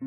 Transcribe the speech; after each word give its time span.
به 0.00 0.06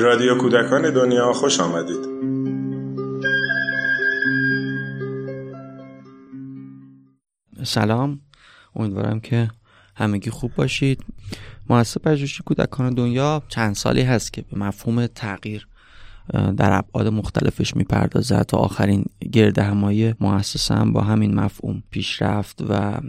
رادیو 0.00 0.38
کودکان 0.38 0.94
دنیا 0.94 1.32
خوش 1.32 1.60
آمدید. 1.60 2.08
سلام. 7.64 8.20
امیدوارم 8.76 9.20
که 9.20 9.50
همگی 9.96 10.30
خوب 10.30 10.54
باشید. 10.54 11.04
مؤسسه 11.70 12.00
پژوهشی 12.00 12.42
کودکان 12.42 12.94
دنیا 12.94 13.42
چند 13.48 13.74
سالی 13.74 14.02
هست 14.02 14.32
که 14.32 14.42
به 14.42 14.58
مفهوم 14.58 15.06
تغییر 15.06 15.68
در 16.56 16.78
ابعاد 16.78 17.06
مختلفش 17.06 17.76
می‌پردازه 17.76 18.44
تا 18.44 18.56
آخرین 18.56 19.04
گرد 19.32 19.58
همایی 19.58 20.14
مؤسسه 20.20 20.74
هم 20.74 20.92
با 20.92 21.00
همین 21.00 21.34
مفهوم 21.34 21.82
پیشرفت 21.90 22.62
و 22.68 23.00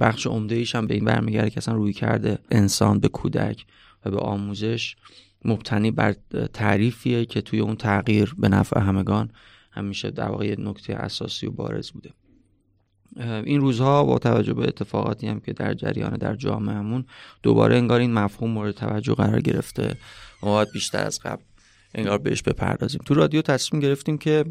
بخش 0.00 0.26
عمده 0.26 0.64
هم 0.74 0.86
به 0.86 0.94
این 0.94 1.04
برمیگرده 1.04 1.50
که 1.50 1.58
اصلا 1.58 1.74
روی 1.74 1.92
کرده 1.92 2.38
انسان 2.50 3.00
به 3.00 3.08
کودک 3.08 3.66
و 4.04 4.10
به 4.10 4.18
آموزش 4.18 4.96
مبتنی 5.44 5.90
بر 5.90 6.14
تعریفیه 6.52 7.24
که 7.24 7.40
توی 7.40 7.60
اون 7.60 7.76
تغییر 7.76 8.34
به 8.38 8.48
نفع 8.48 8.80
همگان 8.80 9.30
همیشه 9.70 10.10
در 10.10 10.28
واقع 10.28 10.60
نکته 10.60 10.94
اساسی 10.94 11.46
و 11.46 11.50
بارز 11.50 11.90
بوده. 11.90 12.10
این 13.44 13.60
روزها 13.60 14.04
با 14.04 14.18
توجه 14.18 14.54
به 14.54 14.62
اتفاقاتی 14.62 15.28
هم 15.28 15.40
که 15.40 15.52
در 15.52 15.74
جریان 15.74 16.16
در 16.16 16.36
جامعهمون 16.36 17.04
دوباره 17.42 17.76
انگار 17.76 18.00
این 18.00 18.12
مفهوم 18.12 18.50
مورد 18.50 18.74
توجه 18.74 19.14
قرار 19.14 19.40
گرفته. 19.40 19.96
باید 20.42 20.68
بیشتر 20.72 21.06
از 21.06 21.20
قبل 21.20 21.42
انگار 21.94 22.18
بهش 22.18 22.42
بپردازیم. 22.42 23.00
تو 23.04 23.14
رادیو 23.14 23.42
تصمیم 23.42 23.82
گرفتیم 23.82 24.18
که 24.18 24.44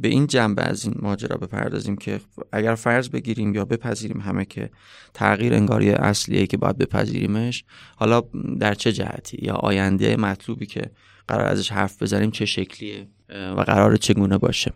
به 0.00 0.08
این 0.08 0.26
جنبه 0.26 0.62
از 0.62 0.84
این 0.84 0.94
ماجرا 0.98 1.36
بپردازیم 1.36 1.96
که 1.96 2.20
اگر 2.52 2.74
فرض 2.74 3.08
بگیریم 3.08 3.54
یا 3.54 3.64
بپذیریم 3.64 4.20
همه 4.20 4.44
که 4.44 4.70
تغییر 5.14 5.54
انگاری 5.54 5.90
اصلیه 5.90 6.46
که 6.46 6.56
باید 6.56 6.78
بپذیریمش 6.78 7.64
حالا 7.96 8.22
در 8.60 8.74
چه 8.74 8.92
جهتی؟ 8.92 9.38
یا 9.42 9.54
آینده 9.54 10.16
مطلوبی 10.16 10.66
که 10.66 10.90
قرار 11.28 11.46
ازش 11.46 11.72
حرف 11.72 12.02
بزنیم 12.02 12.30
چه 12.30 12.44
شکلیه؟ 12.44 13.08
و 13.28 13.60
قرار 13.60 13.96
چگونه 13.96 14.38
باشه؟ 14.38 14.72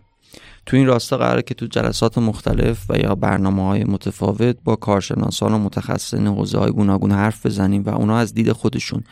تو 0.67 0.77
این 0.77 0.87
راستا 0.87 1.19
قراره 1.19 1.43
که 1.43 1.55
تو 1.55 1.67
جلسات 1.67 2.19
مختلف 2.19 2.85
و 2.89 2.99
یا 2.99 3.15
برنامه 3.15 3.63
های 3.63 3.85
متفاوت 3.85 4.57
با 4.65 4.77
کارشناسان 4.77 5.53
و 5.53 5.59
متخصصین 5.59 6.27
حوزه 6.27 6.59
های 6.59 6.71
گوناگون 6.71 7.13
حرف 7.13 7.47
بزنیم 7.47 7.83
و 7.83 7.89
اونا 7.89 8.19
از 8.19 8.35
دید 8.35 8.53
خودشون 8.53 9.05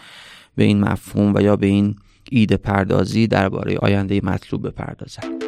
به 0.57 0.65
این 0.65 0.81
مفهوم 0.81 1.35
و 1.35 1.41
یا 1.41 1.57
به 1.57 1.67
این 1.67 1.97
ایده 2.31 2.57
پردازی 2.57 3.27
درباره 3.27 3.79
آینده 3.79 4.21
مطلوب 4.25 4.67
بپردازن 4.69 5.40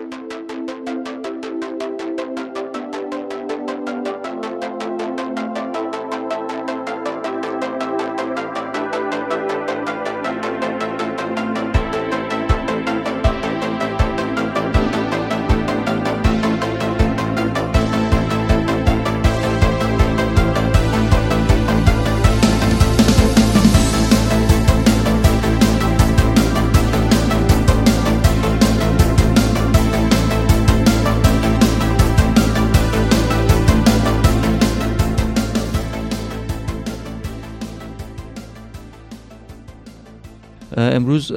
امروز 41.13 41.33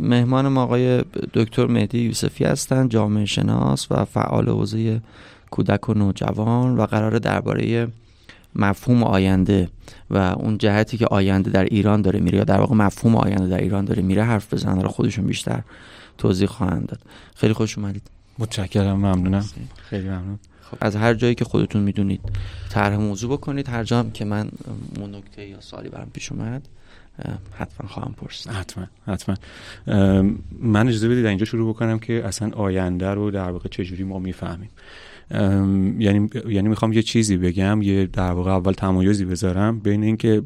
مهمان 0.00 0.48
ما 0.48 0.62
آقای 0.62 1.04
دکتر 1.34 1.66
مهدی 1.66 1.98
یوسفی 1.98 2.44
هستند 2.44 2.90
جامعه 2.90 3.24
شناس 3.24 3.92
و 3.92 4.04
فعال 4.04 4.48
حوزه 4.48 5.00
کودک 5.50 5.88
و 5.88 5.94
نوجوان 5.94 6.76
و 6.76 6.86
قرار 6.86 7.18
درباره 7.18 7.88
مفهوم 8.54 9.02
آینده 9.02 9.68
و 10.10 10.16
اون 10.18 10.58
جهتی 10.58 10.98
که 10.98 11.06
آینده 11.06 11.50
در 11.50 11.64
ایران 11.64 12.02
داره 12.02 12.20
میره 12.20 12.38
یا 12.38 12.44
در 12.44 12.60
واقع 12.60 12.74
مفهوم 12.74 13.16
آینده 13.16 13.48
در 13.48 13.58
ایران 13.58 13.84
داره 13.84 14.02
میره 14.02 14.24
حرف 14.24 14.54
بزنن 14.54 14.82
را 14.82 14.88
خودشون 14.88 15.26
بیشتر 15.26 15.62
توضیح 16.18 16.48
خواهند 16.48 16.86
داد. 16.86 17.00
خیلی 17.34 17.52
خوش 17.52 17.78
اومدید. 17.78 18.02
متشکرم 18.38 18.96
ممنونم. 18.96 19.44
خیلی 19.76 20.08
ممنون. 20.08 20.38
خب 20.62 20.76
از 20.80 20.96
هر 20.96 21.14
جایی 21.14 21.34
که 21.34 21.44
خودتون 21.44 21.82
می‌دونید 21.82 22.20
طرح 22.70 22.96
موضوع 22.96 23.32
بکنید 23.32 23.68
هر 23.68 23.84
جا 23.84 24.06
که 24.14 24.24
من 24.24 24.48
نکته 25.12 25.46
یا 25.46 25.60
سالی 25.60 25.88
برام 25.88 26.10
پیش 26.12 26.32
اومد. 26.32 26.68
حتما 27.52 27.88
خواهم 27.88 28.14
پرسید. 28.16 28.52
حتما 28.52 28.86
حتما. 29.06 29.36
من 30.60 30.88
اجازه 30.88 31.08
بدید 31.08 31.26
اینجا 31.26 31.44
شروع 31.44 31.74
بکنم 31.74 31.98
که 31.98 32.24
اصلا 32.24 32.50
آینده 32.50 33.10
رو 33.10 33.30
در 33.30 33.50
واقع 33.50 33.68
چجوری 33.68 34.04
ما 34.04 34.18
می‌فهمیم. 34.18 34.70
یعنی 35.98 36.28
یعنی 36.48 36.68
می‌خوام 36.68 36.92
یه 36.92 37.02
چیزی 37.02 37.36
بگم 37.36 37.82
یه 37.82 38.06
در 38.06 38.30
واقع 38.30 38.50
اول 38.50 38.72
تمایزی 38.72 39.24
بذارم 39.24 39.78
بین 39.78 40.02
اینکه 40.02 40.42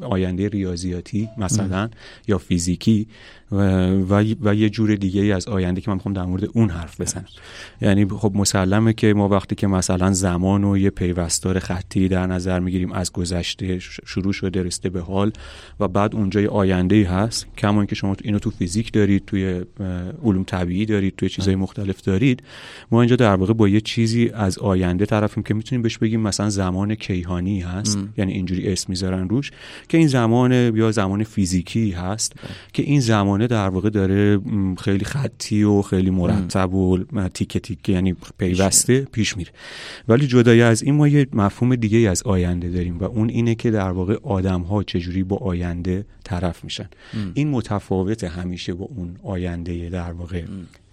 آینده 0.00 0.48
ریاضیاتی 0.48 1.28
مثلا 1.38 1.88
یا 2.28 2.38
فیزیکی 2.38 3.08
و, 3.52 4.24
و 4.42 4.54
یه 4.54 4.70
جور 4.70 4.94
دیگه 4.94 5.22
ای 5.22 5.32
از 5.32 5.48
آینده 5.48 5.80
که 5.80 5.90
من 5.90 5.94
می‌خوام 5.94 6.14
در 6.14 6.24
مورد 6.24 6.44
اون 6.52 6.70
حرف 6.70 7.00
بزنم. 7.00 7.24
یعنی 7.80 8.06
خب 8.06 8.32
مسلمه 8.34 8.92
که 8.92 9.14
ما 9.14 9.28
وقتی 9.28 9.54
که 9.54 9.66
مثلا 9.66 10.12
زمان 10.12 10.64
و 10.64 10.78
یه 10.78 10.90
پیوستار 10.90 11.58
خطی 11.58 12.08
در 12.08 12.26
نظر 12.26 12.60
می‌گیریم 12.60 12.92
از 12.92 13.12
گذشته 13.12 13.78
شروع 13.78 14.32
شده 14.32 14.62
رسته 14.62 14.88
به 14.88 15.00
حال 15.00 15.32
و 15.80 15.88
بعد 15.88 16.14
اونجا 16.14 16.40
یه 16.40 16.48
آینده 16.48 16.94
ای 16.94 17.02
هست 17.02 17.46
کما 17.58 17.84
که 17.84 17.94
شما 17.94 18.16
اینو 18.24 18.38
تو 18.38 18.50
فیزیک 18.50 18.92
دارید 18.92 19.24
توی 19.24 19.60
علوم 20.24 20.44
طبیعی 20.44 20.86
دارید 20.86 21.16
توی 21.16 21.28
چیزهای 21.28 21.56
مختلف 21.56 22.02
دارید. 22.02 22.42
ما 22.90 23.02
اینجا 23.02 23.16
در 23.16 23.34
واقع 23.34 23.52
با 23.52 23.68
یه 23.68 23.80
چیزی 23.80 24.30
از 24.34 24.58
آینده 24.58 25.06
طرفیم 25.06 25.42
که 25.42 25.54
می‌تونیم 25.54 25.82
بهش 25.82 25.98
بگیم 25.98 26.20
مثلا 26.20 26.50
زمان 26.50 26.94
کیهانی 26.94 27.60
هست. 27.60 27.98
یعنی 28.16 28.32
اینجوری 28.32 28.72
اسم 28.72 28.86
می‌ذارن 28.88 29.28
روش 29.28 29.50
که 29.88 29.98
این 29.98 30.08
زمان 30.08 30.52
یا 30.52 30.90
زمان 30.90 31.24
فیزیکی 31.24 31.90
هست 31.90 32.32
که 32.72 32.82
این 32.82 33.00
زمان 33.00 33.41
در 33.46 33.68
واقع 33.68 33.90
داره 33.90 34.40
خیلی 34.78 35.04
خطی 35.04 35.62
و 35.62 35.82
خیلی 35.82 36.10
مرتب 36.10 36.74
و 36.74 36.98
تیکه 37.34 37.60
تیکه 37.60 37.92
یعنی 37.92 38.16
پیوسته 38.38 39.00
پیش 39.00 39.36
میره. 39.36 39.50
ولی 40.08 40.26
جدای 40.26 40.62
از 40.62 40.82
این 40.82 40.94
ما 40.94 41.08
یه 41.08 41.26
مفهوم 41.32 41.74
دیگه 41.76 41.98
از 42.10 42.22
آینده 42.22 42.70
داریم 42.70 42.98
و 42.98 43.04
اون 43.04 43.28
اینه 43.28 43.54
که 43.54 43.70
در 43.70 43.90
واقع 43.90 44.16
آدم 44.22 44.60
ها 44.60 44.82
چجوری 44.82 45.22
با 45.22 45.36
آینده 45.36 46.04
طرف 46.24 46.64
میشن. 46.64 46.88
این 47.34 47.48
متفاوت 47.50 48.24
همیشه 48.24 48.74
با 48.74 48.84
اون 48.84 49.16
آینده 49.22 49.88
در 49.88 50.12
واقع. 50.12 50.42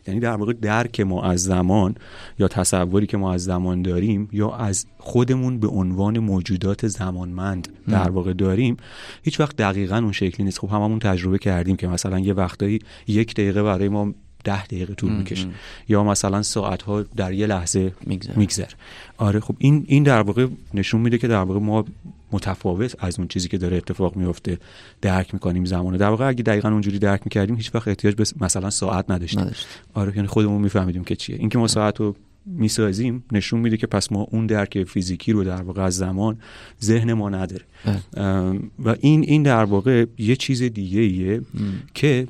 یعنی 0.07 0.19
در 0.19 0.35
واقع 0.35 0.53
درک 0.53 0.99
ما 0.99 1.23
از 1.23 1.43
زمان 1.43 1.95
یا 2.39 2.47
تصوری 2.47 3.07
که 3.07 3.17
ما 3.17 3.33
از 3.33 3.43
زمان 3.43 3.81
داریم 3.81 4.29
یا 4.31 4.51
از 4.51 4.85
خودمون 4.97 5.59
به 5.59 5.67
عنوان 5.67 6.19
موجودات 6.19 6.87
زمانمند 6.87 7.67
در 7.87 8.09
واقع 8.09 8.33
داریم 8.33 8.77
هیچ 9.23 9.39
وقت 9.39 9.55
دقیقا 9.55 9.97
اون 9.97 10.11
شکلی 10.11 10.45
نیست. 10.45 10.59
خب 10.59 10.69
هممون 10.69 10.99
تجربه 10.99 11.37
کردیم 11.37 11.75
که 11.75 11.87
مثلا 11.87 12.19
یه 12.19 12.33
وقتایی 12.33 12.79
یک 13.07 13.33
دقیقه 13.33 13.63
برای 13.63 13.89
ما 13.89 14.13
ده 14.43 14.65
دقیقه 14.65 14.93
طول 14.93 15.11
می‌کشه. 15.11 15.47
یا 15.87 16.03
مثلا 16.03 16.41
ساعت 16.41 16.81
ها 16.81 17.01
در 17.01 17.33
یه 17.33 17.47
لحظه 17.47 17.93
میگذر 18.35 18.71
آره 19.17 19.39
خب 19.39 19.55
این 19.57 19.85
این 19.87 20.03
در 20.03 20.21
واقع 20.21 20.47
نشون 20.73 21.01
میده 21.01 21.17
که 21.17 21.27
در 21.27 21.41
واقع 21.43 21.59
ما 21.59 21.85
متفاوت 22.31 22.95
از 22.99 23.19
اون 23.19 23.27
چیزی 23.27 23.47
که 23.47 23.57
داره 23.57 23.77
اتفاق 23.77 24.15
میفته 24.15 24.57
درک 25.01 25.33
می‌کنیم 25.33 25.65
زمانه. 25.65 25.97
در 25.97 26.09
واقع 26.09 26.27
اگه 26.27 26.43
دقیقا 26.43 26.69
اونجوری 26.69 26.99
درک 26.99 27.21
می‌کردیم 27.25 27.55
هیچ 27.55 27.75
وقت 27.75 27.87
احتیاج 27.87 28.15
به 28.15 28.23
مثلا 28.41 28.69
ساعت 28.69 29.11
نداشتیم. 29.11 29.39
نداشت. 29.39 29.67
آره 29.93 30.15
یعنی 30.15 30.27
خودمون 30.27 30.61
میفهمیدیم 30.61 31.03
که 31.03 31.15
چیه. 31.15 31.35
اینکه 31.35 31.57
ما 31.57 31.67
ساعت 31.67 31.99
رو 31.99 32.15
می‌سازیم 32.49 33.23
نشون 33.31 33.59
میده 33.59 33.77
که 33.77 33.87
پس 33.87 34.11
ما 34.11 34.27
اون 34.31 34.47
درک 34.47 34.83
فیزیکی 34.83 35.31
رو 35.31 35.43
در 35.43 35.61
واقع 35.61 35.81
از 35.81 35.95
زمان 35.95 36.37
ذهن 36.83 37.13
ما 37.13 37.29
نداره 37.29 37.65
و 38.79 38.95
این 38.99 39.23
این 39.23 39.43
در 39.43 39.63
واقع 39.63 40.05
یه 40.17 40.35
چیز 40.35 40.63
دیگه 40.63 40.99
ایه 40.99 41.41
که 41.93 42.27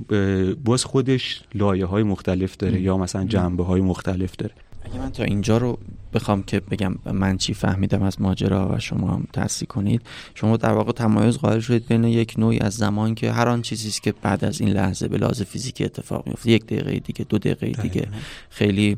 باز 0.66 0.84
خودش 0.84 1.44
لایه 1.56 1.86
های 1.86 2.04
مختلف 2.04 2.58
داره 2.58 2.82
یا 2.82 2.98
مثلا 2.98 3.24
جنبه 3.24 3.64
های 3.64 3.82
مختلف 3.82 4.36
داره. 4.36 4.54
اگه 4.84 5.00
من 5.00 5.12
تا 5.12 5.24
اینجا 5.24 5.58
رو 5.58 5.80
بخوام 6.14 6.44
که 6.44 6.60
بگم 6.60 6.96
من 7.14 7.38
چی 7.38 7.54
فهمیدم 7.54 8.04
از 8.04 8.22
ماجرا 8.22 8.76
و 8.76 8.80
شما 8.80 9.08
هم 9.08 9.28
تصدیق 9.34 9.70
کنید 9.70 10.02
شما 10.36 10.58
در 10.58 10.72
واقع 10.72 10.92
تمایز 10.92 11.38
قائل 11.38 11.60
شدید 11.60 11.88
بین 11.88 12.04
یک 12.04 12.36
نوعی 12.38 12.60
از 12.60 12.74
زمان 12.74 13.16
که 13.16 13.32
هر 13.32 13.48
آن 13.48 13.62
چیزی 13.62 13.88
است 13.88 14.04
که 14.04 14.14
بعد 14.22 14.46
از 14.46 14.62
این 14.62 14.70
لحظه 14.70 15.08
به 15.08 15.18
لحاظ 15.18 15.42
فیزیکی 15.42 15.86
اتفاق 15.86 16.28
میفته 16.28 16.52
یک 16.52 16.66
دقیقه 16.66 17.00
دیگه 17.00 17.26
دو 17.30 17.38
دقیقه 17.38 17.82
دیگه 17.82 18.08
خیلی 18.50 18.98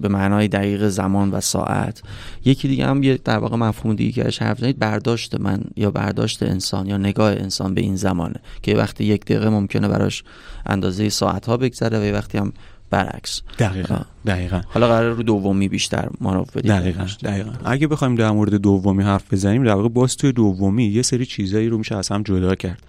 به 0.00 0.08
معنای 0.08 0.48
دقیق 0.48 0.88
زمان 0.88 1.30
و 1.30 1.40
ساعت. 1.40 2.02
یکی 2.44 2.68
دیگه 2.68 2.86
هم 2.86 3.02
یه 3.02 3.18
در 3.24 3.38
واقع 3.38 3.56
مفهوم 3.56 3.94
دیگه 3.94 4.30
که 4.30 4.44
حرف 4.44 4.58
زنید 4.58 4.78
برداشت 4.78 5.40
من 5.40 5.60
یا 5.76 5.90
برداشت 5.90 6.42
انسان 6.42 6.86
یا 6.86 6.96
نگاه 6.96 7.32
انسان 7.32 7.74
به 7.74 7.80
این 7.80 7.96
زمانه 7.96 8.40
که 8.62 8.76
وقتی 8.76 9.04
یک 9.04 9.24
دقیقه 9.24 9.48
ممکنه 9.48 9.88
براش 9.88 10.24
اندازه 10.66 11.08
ساعت 11.08 11.46
ها 11.46 11.56
بگذره 11.56 12.12
و 12.12 12.16
وقتی 12.16 12.38
هم 12.38 12.52
برعکس. 12.90 13.42
دقیقا 13.58 13.98
دقیقا. 14.26 14.60
حالا 14.68 14.88
قرار 14.88 15.12
رو 15.12 15.22
دومی 15.22 15.68
بیشتر 15.68 16.08
مانور 16.20 16.46
بدیم 16.54 16.78
دقیقا 16.78 17.06
دقیقا. 17.24 17.50
اگه 17.64 17.86
بخوایم 17.86 18.14
در 18.14 18.30
مورد 18.30 18.54
دومی 18.54 19.02
حرف 19.02 19.32
بزنیم 19.32 19.64
در 19.64 19.74
واقع 19.74 19.88
باز 19.88 20.16
توی 20.16 20.32
دومی 20.32 20.84
یه 20.84 21.02
سری 21.02 21.26
چیزایی 21.26 21.68
رو 21.68 21.78
میشه 21.78 21.96
از 21.96 22.08
هم 22.08 22.22
جدا 22.22 22.54
کرد. 22.54 22.82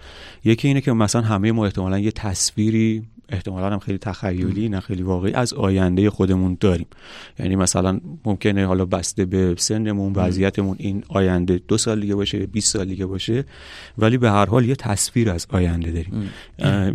یکی 0.44 0.68
اینه 0.68 0.80
که 0.80 0.92
مثلا 0.92 1.22
همه 1.22 1.52
ما 1.52 1.64
احتمالا 1.64 1.98
یه 1.98 2.10
تصویری 2.10 3.02
احتمالا 3.28 3.70
هم 3.70 3.78
خیلی 3.78 3.98
تخیلی 3.98 4.68
نه 4.68 4.80
خیلی 4.80 5.02
واقعی 5.02 5.32
از 5.32 5.52
آینده 5.52 6.10
خودمون 6.10 6.56
داریم. 6.60 6.86
یعنی 7.38 7.56
مثلا 7.56 8.00
ممکنه 8.24 8.66
حالا 8.66 8.84
بسته 8.84 9.24
به 9.24 9.54
سنمون 9.58 10.12
وضعیتمون 10.12 10.76
این 10.78 11.04
آینده 11.08 11.60
دو 11.68 11.78
سال 11.78 12.00
دیگه 12.00 12.14
باشه 12.14 12.46
20 12.46 12.72
سال 12.72 12.88
دیگه 12.88 13.06
باشه 13.06 13.44
ولی 13.98 14.18
به 14.18 14.30
هر 14.30 14.46
حال 14.46 14.64
یه 14.64 14.74
تصویر 14.74 15.30
از 15.30 15.46
آینده 15.50 15.90
داریم. 15.90 16.30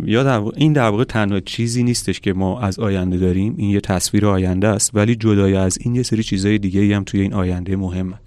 یا 0.06 0.22
در 0.22 0.42
این 0.56 0.72
در 0.72 0.88
واقع 0.88 1.04
تنها 1.04 1.40
چیزی 1.40 1.82
نیستش 1.82 2.20
که 2.20 2.32
ما 2.32 2.60
از 2.60 2.78
آینده 2.78 3.16
داریم 3.16 3.54
این 3.56 3.70
یه 3.70 3.80
تصویر 3.80 4.26
آینده 4.26 4.68
است 4.68 4.90
ولی 4.94 5.14
جدای 5.14 5.54
از 5.54 5.78
این 5.80 5.94
یه 5.94 6.02
سری 6.02 6.22
چیزهای 6.22 6.58
دیگه 6.58 6.96
هم 6.96 7.04
توی 7.04 7.20
این 7.20 7.34
آینده 7.34 7.76
مهمن. 7.76 8.18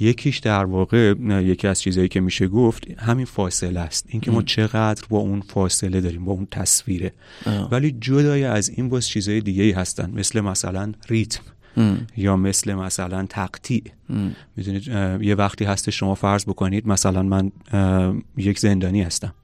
یکیش 0.00 0.38
در 0.38 0.64
واقع 0.64 1.14
یکی 1.28 1.68
از 1.68 1.80
چیزهایی 1.80 2.08
که 2.08 2.20
میشه 2.20 2.48
گفت 2.48 2.90
همین 3.00 3.24
فاصله 3.26 3.80
است. 3.80 4.06
اینکه 4.08 4.30
ما 4.30 4.42
چقدر 4.42 5.02
با 5.08 5.18
اون 5.18 5.40
فاصله 5.40 6.00
داریم 6.00 6.24
با 6.24 6.32
اون 6.32 6.46
تصویره. 6.50 7.12
ولی 7.70 7.96
جدای 8.00 8.44
از 8.44 8.68
این 8.68 8.88
باز 8.88 9.08
چیزهای 9.08 9.40
دیگه 9.40 9.62
ای 9.62 9.70
هستن. 9.70 10.10
مثل 10.10 10.40
مثلا 10.40 10.92
ریتم 11.08 11.42
یا 12.16 12.36
مثل 12.36 12.74
مثلا 12.74 13.26
تقطیع. 13.28 13.82
می‌دونید 14.56 14.88
یه 15.22 15.34
وقتی 15.34 15.64
هست 15.64 15.90
شما 15.90 16.14
فرض 16.14 16.44
بکنید 16.44 16.88
مثلا 16.88 17.22
من 17.22 17.52
یک 18.36 18.58
زندانی 18.58 19.02
هستم. 19.02 19.34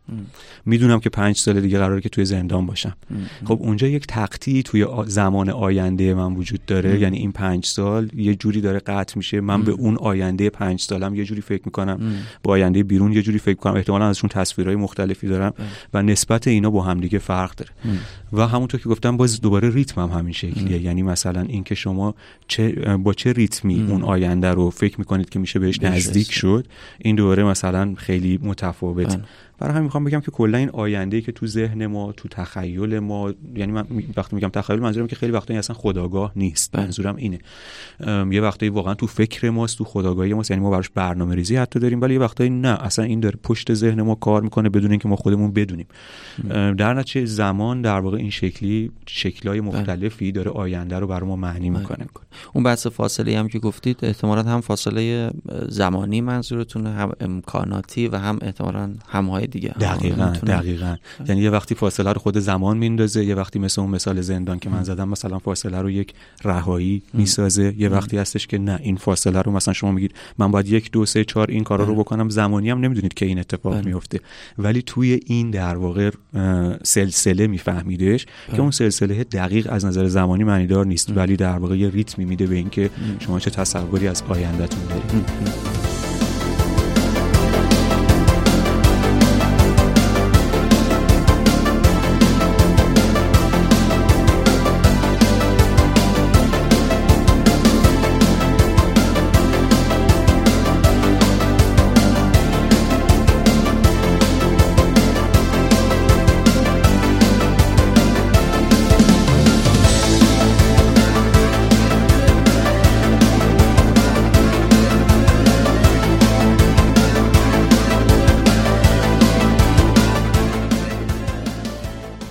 می‌دونم 0.67 1.01
که 1.01 1.11
پنج 1.11 1.37
سال 1.37 1.61
دیگه 1.61 1.79
قراره 1.79 2.01
که 2.01 2.09
توی 2.09 2.25
زندان 2.25 2.67
باشم. 2.67 2.97
خب 3.45 3.59
اونجا 3.61 3.87
یک 3.87 4.07
تقطیعی 4.07 4.63
توی 4.63 4.87
زمان 5.07 5.51
آینده 5.51 6.15
من 6.15 6.33
وجود 6.33 6.61
داره. 6.67 7.01
یعنی 7.01 7.19
این 7.19 7.33
پنج 7.33 7.67
سال 7.67 8.11
یه 8.17 8.35
جوری 8.35 8.61
داره 8.61 8.79
قطع 8.79 9.17
میشه. 9.17 9.41
من 9.41 9.63
به 9.63 9.73
اون 9.73 9.97
آینده 9.97 10.51
پنج 10.51 10.81
سالم 10.81 11.15
یه 11.15 11.25
جوری 11.25 11.41
فکر 11.41 11.63
می‌کنم. 11.65 12.01
با 12.43 12.53
آینده 12.53 12.83
بیرون 12.83 13.13
یه 13.13 13.23
جوری 13.23 13.39
فکر 13.39 13.57
کنم 13.57 13.75
احتمالا 13.75 14.09
ازشون 14.09 14.31
تصویرهای 14.31 14.77
مختلفی 14.77 15.29
دارم 15.29 15.55
و 15.95 16.03
نسبت 16.03 16.49
اینا 16.49 16.71
با 16.71 16.83
همدیگه 16.83 17.19
فرق 17.19 17.55
داره. 17.55 17.71
و 18.33 18.47
همونطور 18.47 18.81
که 18.81 18.89
گفتم 18.89 19.17
باز 19.17 19.41
دوباره 19.41 19.71
ریتم 19.71 20.01
هم 20.01 20.19
همین 20.19 20.33
شکلیه. 20.33 20.83
یعنی 20.83 21.03
مثلا 21.03 21.41
اینکه 21.41 21.75
شما 21.75 22.15
چه 22.49 22.73
با 22.97 23.15
چه 23.15 23.33
ریتمی 23.33 23.87
اون 23.89 24.03
آینده 24.03 24.50
رو 24.53 24.71
فکر 24.71 24.99
می‌کنید 24.99 25.29
که 25.29 25.39
میشه 25.39 25.59
بهش 25.59 25.83
نزدیک 25.83 26.33
شد 26.33 26.67
این 26.99 27.17
دوباره 27.17 27.45
مثلا 27.45 27.95
خیلی 27.97 28.39
متفاوت 28.43 29.21
برای 29.61 29.73
همین 29.73 29.85
می‌خوام 29.85 30.05
بگم 30.05 30.21
که 30.21 30.31
کلا 30.31 30.59
این 30.59 30.71
آینده 30.71 31.21
که 31.21 31.33
تو 31.33 31.47
ذهن 31.47 31.87
ما 31.87 32.13
تو 32.13 32.29
تخیل 32.29 32.99
ما 32.99 33.33
یعنی 33.55 33.73
من 33.73 33.85
وقتی 34.17 34.37
میگم 34.37 34.49
تخیل 34.49 34.79
منظورم 34.79 35.07
که 35.07 35.17
خیلی 35.17 35.33
وقتا 35.33 35.55
اصلا 35.55 35.77
خداگاه 35.77 36.33
نیست. 36.37 36.77
منظورم 36.77 37.17
اینه. 37.17 37.39
یه 38.31 38.41
وقتایی 38.41 38.71
واقعا 38.71 38.95
تو 38.95 39.07
فکر 39.07 39.51
ماست 39.51 39.79
تو 39.79 39.85
خداگاهی 39.85 40.35
ماست 40.35 40.51
یعنی 40.51 40.63
ما 40.63 40.71
براش 40.71 40.89
برنامه 40.89 41.35
ریزی 41.35 41.57
حتی 41.57 41.81
داریم 41.81 42.01
ولی 42.01 42.15
یه 42.15 42.21
وقتایی 42.21 42.51
نه 42.51 42.69
اصلا 42.69 43.05
این 43.05 43.21
داره 43.21 43.39
پشت 43.43 43.75
ذهن 43.75 44.03
ما 44.03 44.15
کار 44.15 44.43
می‌کنه 44.43 44.69
بدون 44.69 44.91
اینکه 44.91 45.09
ما 45.09 45.17
خودمون 45.17 45.53
بدونیم. 45.53 45.87
در 46.79 46.95
نتیجه 46.95 47.27
زمان 47.27 47.83
در 47.83 48.01
واقع 48.01 48.17
این 48.17 48.31
شکلی 48.31 48.91
شکلای 49.07 49.61
مختلفی 49.61 50.33
داره 50.33 50.51
آینده 50.51 50.99
رو 50.99 51.07
برای 51.07 51.29
ما 51.29 51.37
معنی 51.37 51.71
می‌کنه. 51.71 52.07
اون 52.55 52.65
بحث 52.65 52.87
فاصله 52.87 53.39
هم 53.39 53.49
که 53.49 53.59
گفتید 53.59 53.99
احتمالاً 54.03 54.43
هم 54.43 54.61
فاصله 54.61 55.31
زمانی 55.69 56.21
منظورتونه 56.21 56.91
هم 56.91 57.13
امکاناتی 57.21 58.09
و 58.09 58.17
هم 58.17 58.39
احتمالاً 58.43 58.91
همهای 59.09 59.47
دیگه. 59.51 59.69
دقیقا 59.69 60.33
دقیقا. 60.47 60.97
یعنی 61.29 61.41
یه 61.41 61.51
وقتی 61.51 61.75
فاصله 61.75 62.13
رو 62.13 62.19
خود 62.21 62.39
زمان 62.39 62.79
میندازه 62.79 63.25
یه 63.25 63.35
وقتی 63.35 63.59
مثل 63.59 63.81
اون 63.81 63.91
مثال 63.91 64.21
زندان 64.21 64.59
که 64.59 64.71
من 64.71 64.83
زدم 64.83 65.09
مثلا 65.09 65.39
فاصله 65.39 65.79
رو 65.81 65.91
یک 65.91 66.15
رهایی 66.45 67.03
می‌سازه. 67.13 67.75
یه 67.79 67.89
وقتی 67.89 68.19
هستش 68.19 68.47
که 68.47 68.59
نه 68.59 68.79
این 68.83 68.97
فاصله 68.97 69.43
رو 69.43 69.53
مثلا 69.53 69.75
شما 69.75 69.93
میگید 69.93 70.15
من 70.39 70.51
باید 70.51 70.69
یک 70.69 70.91
دو 70.91 71.07
سه 71.07 71.25
چهار 71.25 71.51
این 71.51 71.65
کارا 71.65 71.85
رو 71.85 71.95
بکنم 71.95 72.29
زمانی 72.29 72.71
هم 72.71 72.81
نمی‌دونید 72.81 73.15
که 73.15 73.27
این 73.27 73.39
اتفاق 73.39 73.85
میفته 73.85 74.21
ولی 74.59 74.83
توی 74.83 75.21
این 75.27 75.51
در 75.51 75.77
واقع 75.77 76.11
سلسله 76.83 77.47
میفهمیدش 77.47 78.27
که 78.53 78.61
اون 78.61 78.71
سلسله 78.71 79.25
دقیق 79.25 79.67
از 79.71 79.85
نظر 79.85 80.07
زمانی 80.07 80.45
معنیدار 80.45 80.87
نیست. 80.87 81.13
ولی 81.17 81.37
در 81.37 81.59
واقع 81.59 81.79
یه 81.79 81.91
ریتمی 81.91 82.25
میده 82.25 82.47
به 82.47 82.57
اینکه 82.57 82.91
شما 83.19 83.41
چه 83.41 83.51
تصوری 83.51 84.09
از 84.09 84.23
آیندهتون 84.29 84.81
دارید. 84.89 86.00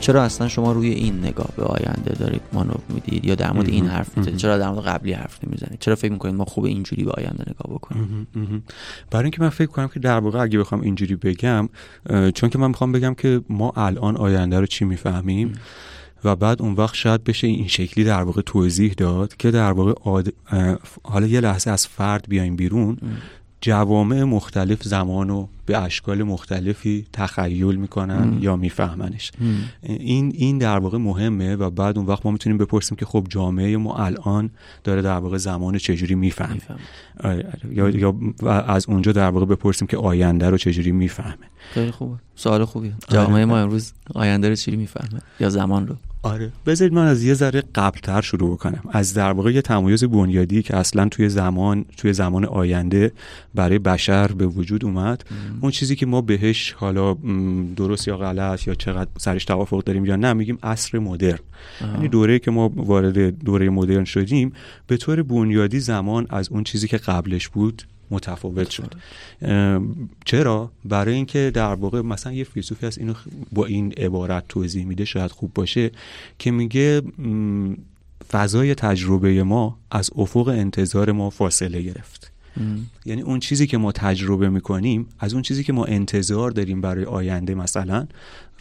چرا 0.10 0.24
اصلا 0.24 0.48
شما 0.48 0.72
روی 0.72 0.90
این 0.90 1.20
نگاه 1.20 1.48
به 1.58 1.64
آینده 1.64 2.16
دارید 2.20 2.42
مانور 2.54 2.80
می‌دید 2.90 3.26
یا 3.26 3.36
در 3.36 3.54
مورد 3.54 3.70
این 3.70 3.88
حرف 3.88 4.18
می‌زنید؟ 4.18 4.38
چرا 4.38 4.58
در 4.58 4.70
مورد 4.70 4.86
قبلی 4.86 5.14
حرف 5.14 5.40
نمی‌زنید؟ 5.44 5.80
چرا 5.80 5.96
فکر 5.96 6.12
می‌کنید 6.12 6.36
ما 6.36 6.46
خوب 6.46 6.66
اینجوری 6.66 7.04
به 7.04 7.12
آینده 7.12 7.44
نگاه 7.48 7.76
بکنیم؟ 7.76 8.28
برای 9.12 9.24
اینکه 9.24 9.42
من 9.42 9.50
فکر 9.50 9.68
کنم 9.68 9.88
که 9.88 10.00
در 10.00 10.20
واقع 10.20 10.40
اگه 10.40 10.60
بخوام 10.60 10.82
اینجوری 10.82 11.16
بگم 11.16 11.70
چون 12.36 12.50
که 12.50 12.58
من 12.58 12.68
می‌خوام 12.68 12.92
بگم 12.92 13.14
که 13.14 13.42
ما 13.50 13.74
الان 13.76 14.18
آینده 14.18 14.60
رو 14.60 14.66
چی 14.66 14.86
می‌فهمیم؟ 14.86 15.54
و 16.24 16.36
بعد 16.36 16.62
اون 16.62 16.74
وقت 16.74 16.96
شاید 16.96 17.24
بشه 17.24 17.48
این 17.48 17.68
شکلی 17.68 18.04
در 18.04 18.22
واقع 18.22 18.42
توضیح 18.42 18.94
داد 18.94 19.36
که 19.38 19.52
در 19.52 19.72
واقع 19.72 19.94
آد... 20.04 20.34
حالا 21.04 21.28
یه 21.28 21.42
لحظه 21.42 21.72
از 21.72 21.88
فرد 21.88 22.26
بیایم 22.30 22.56
بیرون. 22.56 22.98
جوامع 23.62 24.24
مختلف 24.24 24.84
زمانو 24.84 25.48
به 25.66 25.78
اشکال 25.78 26.24
مختلفی 26.24 27.06
تخیل 27.14 27.76
می‌کنن 27.76 28.38
یا 28.42 28.56
میفهمنش. 28.56 29.32
این 29.84 30.32
این 30.36 30.58
در 30.58 30.80
واقع 30.80 30.98
مهمه 30.98 31.56
و 31.56 31.70
بعد 31.70 31.98
اون 31.98 32.08
وقت 32.08 32.26
ما 32.26 32.32
می‌تونیم 32.32 32.58
بپرسیم 32.58 32.98
که 32.98 33.06
خب 33.06 33.26
جامعه 33.30 33.78
ما 33.78 33.96
الان 33.98 34.50
داره 34.84 35.02
در 35.02 35.18
واقع 35.18 35.38
زمان 35.38 35.78
چجوری 35.78 36.16
می‌فهمه؟ 36.16 36.62
یا, 37.72 37.90
یا 37.90 38.16
از 38.48 38.90
اونجا 38.90 39.12
در 39.12 39.30
واقع 39.30 39.46
بپرسیم 39.46 39.88
که 39.88 39.98
آینده 39.98 40.50
رو 40.50 40.58
چجوری 40.58 40.92
می‌فهمه؟ 40.92 41.48
خیلی 41.72 41.92
خوبه. 41.92 42.16
سوال 42.36 42.66
خوبیه. 42.66 42.94
جامعه 43.10 43.46
ما 43.46 43.58
امروز 43.58 43.94
آینده 44.16 44.50
رو 44.50 44.56
چجوری 44.56 44.78
می‌فهمه 44.78 45.22
یا 45.40 45.50
زمان 45.50 45.88
رو؟ 45.88 45.96
آره. 46.24 46.52
بذارید 46.66 46.94
من 46.94 47.06
از 47.06 47.24
یه 47.24 47.34
ذره 47.34 47.64
قبلتر 47.76 48.22
شروع 48.22 48.54
بکنم. 48.54 48.84
از 48.92 49.14
در 49.14 49.32
واقع 49.32 49.52
یه 49.52 49.62
تمایز 49.62 50.04
بنیادی 50.04 50.62
که 50.62 50.78
اصلا 50.78 51.10
توی 51.10 51.30
زمان 51.30 51.86
توی 51.98 52.14
زمان 52.14 52.46
آینده 52.46 53.12
برای 53.56 53.80
بشر 53.80 54.28
به 54.28 54.48
وجود 54.48 54.86
اومد. 54.86 55.26
ام. 55.32 55.60
اون 55.62 55.72
چیزی 55.72 55.96
که 55.96 56.06
ما 56.06 56.22
بهش 56.22 56.72
حالا 56.72 57.14
درست 57.76 58.08
یا 58.08 58.18
غلط 58.18 58.68
یا 58.68 58.76
چقدر 58.76 59.10
سرش 59.18 59.46
توافق 59.46 59.84
داریم 59.84 60.06
یا 60.06 60.16
نه 60.16 60.34
میگیم 60.34 60.60
عصر 60.64 61.00
مدرن. 61.00 61.40
یعنی 61.82 62.08
دوره 62.08 62.40
که 62.40 62.52
ما 62.52 62.70
وارد 62.76 63.44
دوره 63.44 63.70
مدرن 63.70 64.04
شدیم 64.04 64.54
به 64.88 64.98
طور 64.98 65.24
بنیادی 65.24 65.80
زمان 65.80 66.28
از 66.30 66.50
اون 66.50 66.64
چیزی 66.64 66.88
که 66.88 66.98
قبلش 66.98 67.50
بود 67.50 67.84
متفاوت 68.12 68.70
شد. 68.70 68.94
چرا؟ 70.26 70.72
برای 70.86 71.16
اینکه 71.16 71.52
در 71.54 71.74
واقع 71.74 72.02
مثلا 72.02 72.34
یه 72.34 72.44
فیلسوفی 72.44 72.86
هست 72.88 72.98
اینو 72.98 73.14
با 73.52 73.66
این 73.66 73.92
عبارت 73.92 74.48
توضیح 74.48 74.86
میده 74.86 75.06
شاید 75.06 75.32
خوب 75.32 75.54
باشه 75.54 75.92
که 76.40 76.52
میگه 76.52 77.02
فضای 78.32 78.76
تجربه 78.76 79.44
ما 79.44 79.78
از 79.92 80.10
افق 80.16 80.48
انتظار 80.48 81.12
ما 81.12 81.30
فاصله 81.30 81.82
گرفت. 81.82 82.32
یعنی 83.06 83.22
اون 83.22 83.40
چیزی 83.40 83.68
که 83.68 83.78
ما 83.78 83.92
تجربه 83.92 84.50
می‌کنیم 84.50 85.06
از 85.20 85.34
اون 85.34 85.42
چیزی 85.42 85.64
که 85.64 85.74
ما 85.74 85.86
انتظار 85.86 86.52
داریم 86.52 86.82
برای 86.82 87.06
آینده 87.06 87.56
مثلا 87.56 88.08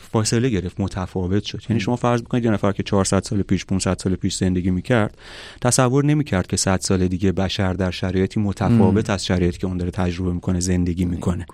فاصله 0.00 0.48
گرفت 0.48 0.80
متفاوت 0.80 1.44
شد. 1.44 1.62
یعنی 1.68 1.80
شما 1.80 1.96
فرض 1.96 2.22
بکنید 2.22 2.44
یه 2.44 2.50
نفر 2.50 2.72
که 2.72 2.82
400 2.82 3.22
سال 3.22 3.42
پیش 3.42 3.64
500 3.64 3.98
سال 3.98 4.14
پیش 4.14 4.36
زندگی 4.36 4.70
می‌کرد 4.70 5.18
تصور 5.60 6.04
نمی‌کرد 6.04 6.46
که 6.46 6.56
100 6.56 6.80
سال 6.80 7.08
دیگه 7.08 7.32
بشر 7.32 7.72
در 7.72 7.90
شرایطی 7.90 8.40
متفاوت 8.40 9.10
از 9.10 9.26
شرایطی 9.26 9.58
که 9.58 9.66
اون 9.66 9.76
داره 9.76 9.90
تجربه 9.90 10.32
می‌کنه 10.32 10.60
زندگی 10.60 11.04
می‌کنه. 11.04 11.46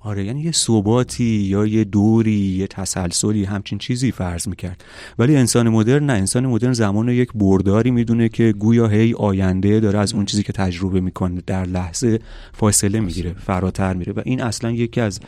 آره 0.00 0.24
یعنی 0.24 0.40
یه 0.40 0.52
ثباتی 0.52 1.24
یا 1.24 1.66
یه 1.66 1.84
دوری 1.84 2.32
یه 2.32 2.66
تسلسلی 2.66 3.44
همچین 3.44 3.78
چیزی 3.78 4.12
فرض 4.12 4.48
می‌کرد. 4.48 4.84
ولی 5.18 5.36
انسان 5.36 5.68
مدرن 5.68 6.06
نه. 6.06 6.12
انسان 6.12 6.46
مدرن 6.46 6.72
زمان 6.72 7.06
رو 7.06 7.12
یک 7.12 7.28
برداری 7.34 7.90
می‌دونه 7.90 8.28
که 8.28 8.52
گویا 8.52 8.88
هی 8.88 9.14
آینده 9.14 9.80
داره 9.80 9.98
از 9.98 10.14
اون 10.14 10.24
چیزی 10.24 10.42
که 10.42 10.52
تجربه 10.52 11.00
می‌کنه 11.00 11.42
در 11.46 11.64
لحظه 11.64 12.18
فاصله 12.52 13.00
می‌گیره 13.00 13.34
فراتر 13.46 13.94
میره. 13.94 14.12
و 14.12 14.20
این 14.24 14.42
اصلا 14.42 14.70
یکی 14.70 15.00
از 15.00 15.20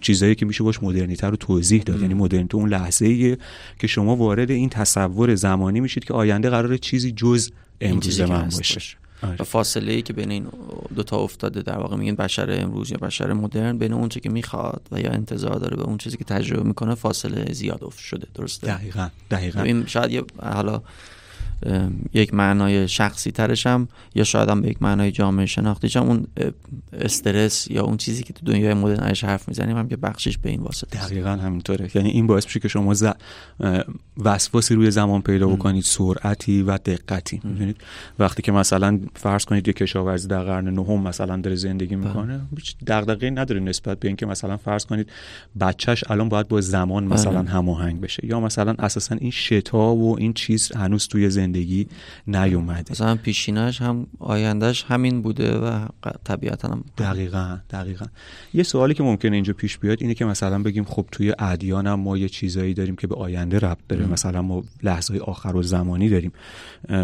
چیزهایی 0.00 0.34
که 0.34 0.46
میشه 0.46 0.64
باش 0.64 0.82
مدرنیته 0.82 1.26
رو 1.26 1.36
توضیح 1.36 1.82
داد. 1.82 1.97
میاد 1.98 2.10
یعنی 2.10 2.22
مدرن 2.22 2.48
تو 2.48 2.58
اون 2.58 2.68
لحظه 2.68 3.06
ایه 3.06 3.38
که 3.78 3.86
شما 3.86 4.16
وارد 4.16 4.50
این 4.50 4.68
تصور 4.68 5.34
زمانی 5.34 5.80
میشید 5.80 6.04
که 6.04 6.14
آینده 6.14 6.50
قرار 6.50 6.76
چیزی 6.76 7.12
جز 7.12 7.50
امروز 7.80 8.20
من 8.20 8.48
باشه. 8.48 8.80
آره. 9.22 9.36
و 9.38 9.44
فاصله 9.44 9.92
ای 9.92 10.02
که 10.02 10.12
بین 10.12 10.30
این 10.30 10.46
دو 10.94 11.02
تا 11.02 11.16
افتاده 11.16 11.62
در 11.62 11.78
واقع 11.78 11.96
میگن 11.96 12.14
بشر 12.14 12.60
امروز 12.62 12.90
یا 12.90 12.96
بشر 12.96 13.32
مدرن 13.32 13.78
بین 13.78 13.92
اون 13.92 14.08
که 14.08 14.30
می‌خواد 14.30 14.82
و 14.92 15.00
یا 15.00 15.10
انتظار 15.10 15.54
داره 15.54 15.76
به 15.76 15.82
اون 15.82 15.98
چیزی 15.98 16.16
که 16.16 16.24
تجربه 16.24 16.62
می‌کنه 16.62 16.94
فاصله 16.94 17.52
زیاد 17.52 17.92
شده. 17.98 18.26
درسته؟ 18.34 18.66
دقیقا 18.66 19.08
دقیقا. 19.30 19.62
این 19.62 19.86
شاید 19.86 20.10
یه 20.10 20.22
حالا 20.42 20.82
یک 22.14 22.34
معنای 22.34 22.88
شخصی 22.88 23.30
ترش 23.30 23.66
هم 23.66 23.88
یا 24.14 24.24
شاید 24.24 24.48
هم 24.48 24.62
به 24.62 24.68
یک 24.68 24.82
معنای 24.82 25.12
جامعه 25.12 25.46
شناختی 25.46 25.98
هم. 25.98 26.02
اون 26.02 26.26
استرس 26.92 27.70
یا 27.70 27.84
اون 27.84 27.96
چیزی 27.96 28.22
که 28.22 28.32
تو 28.32 28.46
دنیای 28.46 28.74
مدرن 28.74 29.00
ازش 29.00 29.24
حرف 29.24 29.48
می‌زنیم 29.48 29.76
هم 29.76 29.88
که 29.88 29.96
بخشش 29.96 30.38
به 30.38 30.50
این 30.50 30.60
واسطه 30.60 30.98
دقیقا 30.98 31.30
همینطوره. 31.30 31.90
یعنی 31.94 32.08
این 32.08 32.26
باعث 32.26 32.44
میشه 32.44 32.60
که 32.60 32.68
شما 32.68 32.94
ز... 32.94 33.06
وسواسی 34.24 34.74
روی 34.74 34.90
زمان 34.90 35.22
پیدا 35.22 35.48
بکنید 35.48 35.84
سرعتی 35.84 36.62
و 36.62 36.78
دقتی 36.78 37.40
می‌دونید؟ 37.44 37.76
وقتی 38.18 38.42
که 38.42 38.52
مثلا 38.52 39.00
فرض 39.14 39.44
کنید 39.44 39.68
یک 39.68 39.76
کشاورزی 39.76 40.28
در 40.28 40.42
قرن 40.42 40.68
نهم 40.68 41.02
مثلا 41.02 41.36
داره 41.36 41.56
زندگی 41.56 41.96
بله. 41.96 42.06
می‌کنه 42.06 42.40
هیچ 42.56 42.76
دغدغه‌ای 42.86 43.30
نداره 43.30 43.60
نسبت 43.60 44.00
به 44.00 44.08
اینکه 44.08 44.26
مثلا 44.26 44.56
فرض 44.56 44.86
کنید 44.86 45.10
بچهش 45.60 46.04
الان 46.10 46.28
باید 46.28 46.48
با 46.48 46.60
زمان 46.60 47.04
مثلا 47.04 47.42
بله. 47.42 47.50
هماهنگ 47.50 48.00
بشه. 48.00 48.26
یا 48.26 48.40
مثلا 48.40 48.74
اساسا 48.78 49.16
این 49.20 49.30
شتا 49.30 49.94
و 49.94 50.18
این 50.18 50.32
چیز 50.32 50.72
هنوز 50.72 51.08
توی 51.08 51.30
زندگی 51.30 51.47
نیومده. 52.26 52.92
مثلا 52.92 53.16
پیشینش 53.16 53.82
هم 53.82 54.06
آیندهش 54.18 54.84
همین 54.88 55.22
بوده 55.22 55.58
و 55.58 55.86
طبیعتا 56.24 56.68
هم 56.68 56.84
دقیقا 56.98 57.58
دقیقا. 57.70 58.06
یه 58.54 58.62
سوالی 58.62 58.94
که 58.94 59.02
ممکنه 59.02 59.34
اینجا 59.34 59.52
پیش 59.52 59.78
بیاد 59.78 59.98
اینه 60.00 60.14
که 60.14 60.24
مثلا 60.24 60.62
بگیم 60.62 60.84
خب 60.84 61.06
توی 61.12 61.34
ادیان 61.38 61.86
هم 61.86 62.00
ما 62.00 62.18
یه 62.18 62.28
چیزایی 62.28 62.74
داریم 62.74 62.96
که 62.96 63.06
به 63.06 63.14
آینده 63.14 63.58
ربط 63.58 63.78
داره. 63.88 64.06
مثلا 64.06 64.42
ما 64.42 64.64
لحظه 64.82 65.12
های 65.12 65.20
آخر 65.20 65.56
و 65.56 65.62
زمانی 65.62 66.08
داریم. 66.08 66.32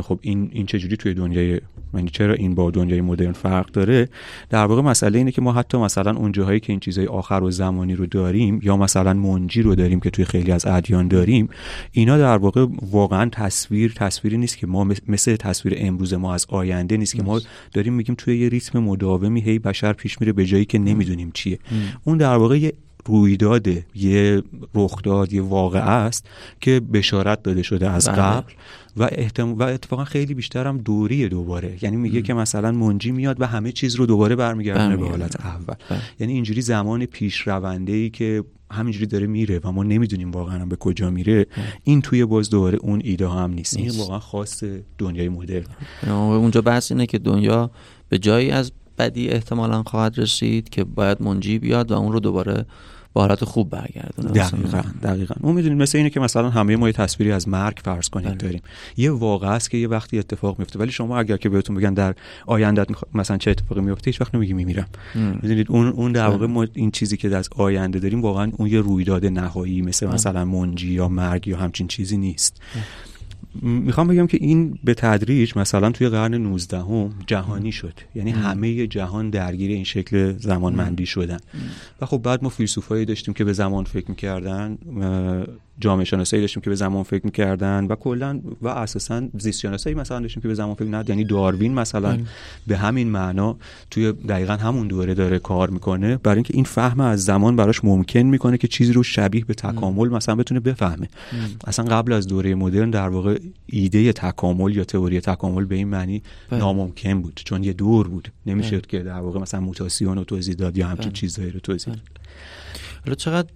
خب 0.03 0.19
این 0.23 0.51
این 0.53 0.67
چجوری 0.67 0.97
توی 0.97 1.15
دنیای 1.15 1.61
یعنی 1.95 2.11
چرا 2.11 2.35
این 2.35 2.55
با 2.55 2.71
دنیای 2.71 3.01
مدرن 3.01 3.33
فرق 3.33 3.71
داره؟ 3.71 4.09
در 4.51 4.67
واقع 4.67 4.83
مسئله 4.83 5.19
اینه 5.19 5.33
که 5.33 5.43
ما 5.43 5.53
حتی 5.53 5.79
مثلا 5.79 6.17
اون 6.17 6.33
جاهایی 6.33 6.61
که 6.61 6.73
این 6.73 6.81
چیزای 6.81 7.07
آخر 7.07 7.43
و 7.43 7.51
زمانی 7.51 7.95
رو 7.95 8.07
داریم 8.07 8.61
یا 8.63 8.77
مثلا 8.77 9.15
منجی 9.15 9.63
رو 9.63 9.75
داریم 9.75 10.01
که 10.01 10.11
توی 10.11 10.25
خیلی 10.25 10.53
از 10.53 10.67
ادیان 10.67 11.09
داریم 11.09 11.49
اینا 11.93 12.19
در 12.19 12.37
واقع 12.37 12.67
واقعا 12.83 13.29
تصویر 13.33 13.93
تصویری 14.35 14.41
نیست 14.41 14.59
که 14.59 14.67
ما 14.67 14.85
مثل 15.09 15.37
تصویر 15.37 15.75
امروز 15.79 16.15
ما 16.15 16.35
از 16.35 16.47
آینده 16.49 16.97
نیست 16.97 17.17
که 17.17 17.23
ما 17.23 17.41
داریم 17.73 17.93
میگیم 17.93 18.15
توی 18.15 18.39
یه 18.39 18.49
ریتم 18.49 18.79
مداومی 18.79 19.41
هی 19.41 19.59
بشر 19.59 19.93
پیش 19.93 20.21
میره 20.21 20.33
به 20.33 20.47
جایی 20.47 20.65
که 20.65 20.79
نمی‌دونیم 20.79 21.31
چیه. 21.35 21.59
اون 22.05 22.19
در 22.19 22.37
واقع 22.37 22.59
یه 22.59 22.73
رویداد 23.07 23.67
یه 23.95 24.43
رخداد 24.75 25.33
یه 25.33 25.43
واقعه 25.43 25.83
است 25.83 26.27
که 26.61 26.81
بشارت 26.81 27.43
داده 27.43 27.63
شده 27.63 27.91
از 27.91 28.09
بله. 28.09 28.17
قبل. 28.17 28.53
و 28.97 29.09
احتم... 29.13 29.55
و 29.55 29.63
اتفاقا 29.63 30.05
خیلی 30.05 30.35
بیشتر 30.35 30.67
هم 30.67 30.79
دوری 30.79 31.29
دوباره. 31.29 31.79
یعنی 31.83 31.97
میگه 31.97 32.23
که 32.23 32.35
مثلا 32.35 32.73
منجی 32.73 33.13
میاد 33.13 33.41
و 33.41 33.47
همه 33.47 33.73
چیز 33.73 33.95
رو 33.95 34.07
دوباره 34.07 34.37
برمیگردونه 34.37 34.97
به 34.97 35.09
حالت 35.09 35.41
اول. 35.41 35.75
بله. 35.89 36.01
یعنی 36.21 36.33
اینجوری 36.33 36.61
زمان 36.61 37.07
پیش 37.07 37.49
رونده 37.49 37.93
ای 37.93 38.11
که 38.11 38.45
همینجوری 38.71 39.07
داره 39.07 39.27
میره 39.27 39.61
و 39.65 39.73
ما 39.73 39.83
نمی‌دونیم 39.83 40.31
واقعا 40.31 40.67
به 40.67 40.77
کجا 40.77 41.11
میره 41.11 41.47
این 41.85 42.01
توی 42.01 42.25
باز 42.25 42.51
دوباره 42.51 42.79
اون 42.83 43.01
ایده 43.05 43.29
هم 43.29 43.51
نیست. 43.51 43.77
این 43.77 43.91
واقعا 43.99 44.19
خاص 44.19 44.65
دنیای 44.99 45.29
مدرن. 45.29 45.67
اونجا 46.09 46.61
بحث 46.61 46.93
اینه 46.93 47.07
که 47.07 47.19
دنیا 47.19 47.71
به 48.09 48.19
جایی 48.19 48.51
از 48.51 48.73
بدی 48.99 49.29
احتمالا 49.29 49.83
خواهد 49.83 50.19
رسید 50.19 50.69
که 50.69 50.85
باید 50.85 51.23
منجی 51.23 51.59
بیاد 51.59 51.91
و 51.91 51.95
اون 51.95 52.13
رو 52.13 52.21
دوباره 52.21 52.67
با 53.15 53.21
حالت 53.21 53.45
خوب 53.45 53.71
برگردونه. 53.71 54.29
دقیقا 54.29 54.83
دقیقا. 55.03 55.35
اون 55.41 55.55
می‌دونید 55.55 55.79
مثل 55.79 55.99
اینه 55.99 56.11
که 56.11 56.21
مثلا 56.21 56.51
همه 56.51 56.77
ما 56.77 56.87
یه 56.87 56.93
تصویری 56.93 57.33
از 57.33 57.49
مرگ 57.49 57.81
فرض 57.85 58.09
کنید 58.09 58.29
بله. 58.29 58.37
داریم. 58.37 58.63
یه 58.97 59.11
واقع 59.11 59.49
است 59.49 59.71
که 59.71 59.79
یه 59.79 59.89
وقتی 59.89 60.19
اتفاق 60.19 60.59
میفته 60.59 60.79
ولی 60.79 60.93
شما 60.93 61.19
اگر 61.19 61.37
که 61.37 61.49
بهتون 61.49 61.77
بگن 61.77 61.95
در 61.95 62.15
آینده 62.47 62.87
مثلا 63.15 63.37
چه 63.37 63.51
اتفاقی 63.51 63.81
میفته 63.81 64.11
هیچ 64.11 64.21
وقت 64.21 64.35
نمیگی 64.35 64.53
میمیرم. 64.53 64.87
می‌دونید 65.15 65.67
اون 65.71 65.89
اون 65.89 66.13
در 66.13 66.27
واقع 66.27 66.47
بله. 66.47 66.55
ما 66.55 66.67
این 66.73 66.91
چیزی 66.91 67.17
که 67.17 67.37
از 67.37 67.49
آینده 67.57 67.99
داریم 67.99 68.23
واقعا 68.23 68.53
اون 68.57 68.69
یه 68.69 68.81
رویداد 68.81 69.27
نهایی 69.27 69.83
مثل 69.83 70.07
بله. 70.07 70.15
مثلا 70.15 70.45
منجی 70.45 70.93
یا 70.93 71.09
مرگ 71.09 71.49
یا 71.49 71.57
همچین 71.57 71.87
چیزی 71.87 72.17
نیست. 72.17 72.63
می‌خوام 73.63 74.09
بگم 74.09 74.27
که 74.27 74.39
این 74.41 74.79
به 74.85 74.95
تدریج 74.95 75.59
مثلا 75.59 75.91
توی 75.91 76.09
قرن 76.09 76.35
19 76.35 76.79
هم 76.79 77.11
جهانی 77.27 77.73
شد. 77.73 77.95
یعنی 78.15 78.31
همه 78.31 78.87
جهان 78.87 79.31
درگیر 79.31 79.71
این 79.71 79.85
شکل 79.85 80.39
زمانمندی 80.39 81.07
شدن. 81.07 81.39
و 82.01 82.07
خب 82.07 82.19
بعد 82.19 82.43
ما 82.43 82.49
فیلسوفایی 82.49 83.05
داشتیم 83.05 83.35
که 83.35 83.45
به 83.45 83.53
زمان 83.53 83.85
فکر 83.85 84.09
می‌کردن 84.09 84.79
جامعه 85.81 86.05
شناسایی 86.05 86.41
داشتیم 86.41 86.63
که 86.63 86.71
به 86.71 86.77
زمان 86.77 87.03
فکر 87.03 87.25
می‌کردن 87.25 87.85
و 87.85 87.95
کلا 87.95 88.41
و 88.63 88.69
اساسا 88.69 89.23
زیست 89.39 89.61
شناسایی 89.61 89.97
مثلا 89.97 90.21
داشتیم 90.21 90.43
که 90.43 90.49
به 90.49 90.55
زمان 90.55 90.75
فکر 90.75 90.89
نکرد 90.89 91.09
یعنی 91.09 91.25
داروین 91.25 91.75
مثلا 91.75 92.13
بله. 92.13 92.25
به 92.67 92.77
همین 92.77 93.09
معنا 93.09 93.57
توی 93.91 94.13
دقیقا 94.13 94.53
همون 94.53 94.89
دوره 94.89 95.15
داره 95.15 95.39
کار 95.39 95.71
می‌کنه. 95.71 96.17
برای 96.17 96.37
اینکه 96.37 96.55
این 96.55 96.65
فهم 96.65 97.01
از 97.01 97.25
زمان 97.25 97.57
براش 97.57 97.85
ممکن 97.85 98.23
می‌کنه 98.23 98.59
که 98.59 98.69
چیزی 98.69 98.93
رو 98.93 99.03
شبیه 99.03 99.45
به 99.45 99.55
تکامل 99.55 100.09
مثلا 100.09 100.35
بتونه 100.35 100.61
بفهمه. 100.61 101.09
اصلا 101.67 101.85
قبل 101.85 102.13
از 102.13 102.27
دوره 102.27 102.55
مدرن 102.55 102.91
در 102.91 103.09
واقع 103.09 103.39
ایده 103.67 104.13
تکامل 104.13 104.77
یا 104.77 104.85
تئوری 104.85 105.21
تکامل 105.21 105.65
به 105.65 105.75
این 105.75 105.89
معنی 105.89 106.23
بله. 106.51 106.61
ناممکن 106.61 107.23
بود 107.23 107.41
چون 107.45 107.65
یه 107.65 107.73
دور 107.73 108.09
بود. 108.09 108.29
نمی‌شد 108.47 108.71
بله. 108.71 108.81
که 108.81 108.99
در 108.99 109.21
واقع 109.21 109.41
مثلا 109.41 109.61
موتاسیون 109.61 110.17
رو 110.17 110.25
توضیح 110.25 110.55
داد 110.55 110.79
یا 110.79 110.89
همچین 110.89 111.13
چیزهایی 111.13 111.51
رو 111.51 111.61
توضیح 111.61 111.95
داد. 111.95 112.03
حالا 113.05 113.15
چقدر 113.15 113.49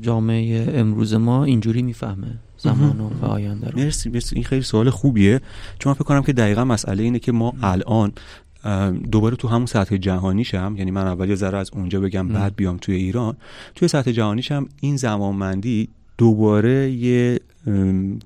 جامعه 0.00 0.78
امروز 0.78 1.14
ما 1.14 1.44
اینجوری 1.44 1.82
می‌فهمه 1.82 2.38
زمان 2.58 3.00
و 3.00 3.24
آینده 3.24 3.70
رو؟ 3.70 3.78
مرسی 3.78 4.10
مرسی. 4.10 4.34
این 4.34 4.44
خیلی 4.44 4.62
سوال 4.62 4.90
خوبیه. 4.90 5.40
چون 5.78 5.90
من 5.90 5.94
فکر 5.94 6.04
کنم 6.04 6.22
که 6.22 6.32
دقیقا 6.32 6.64
مسئله 6.64 7.02
اینه 7.02 7.18
که 7.18 7.32
ما 7.32 7.52
الان 7.62 8.12
دوباره 9.10 9.36
تو 9.36 9.48
همون 9.48 9.66
سطح 9.66 9.96
جهانیشم 9.96 10.74
یعنی 10.78 10.90
من 10.90 11.06
اول 11.06 11.28
یه 11.28 11.34
ذره 11.34 11.58
از 11.58 11.70
اونجا 11.72 12.00
بگم 12.00 12.28
بعد 12.28 12.56
بیام 12.56 12.76
توی 12.76 12.94
ایران. 12.94 13.36
توی 13.74 13.88
سطح 13.88 14.12
جهانیشم 14.12 14.68
این 14.80 14.96
زمانمندی 14.96 15.88
دوباره 16.18 16.90
یه 16.90 17.40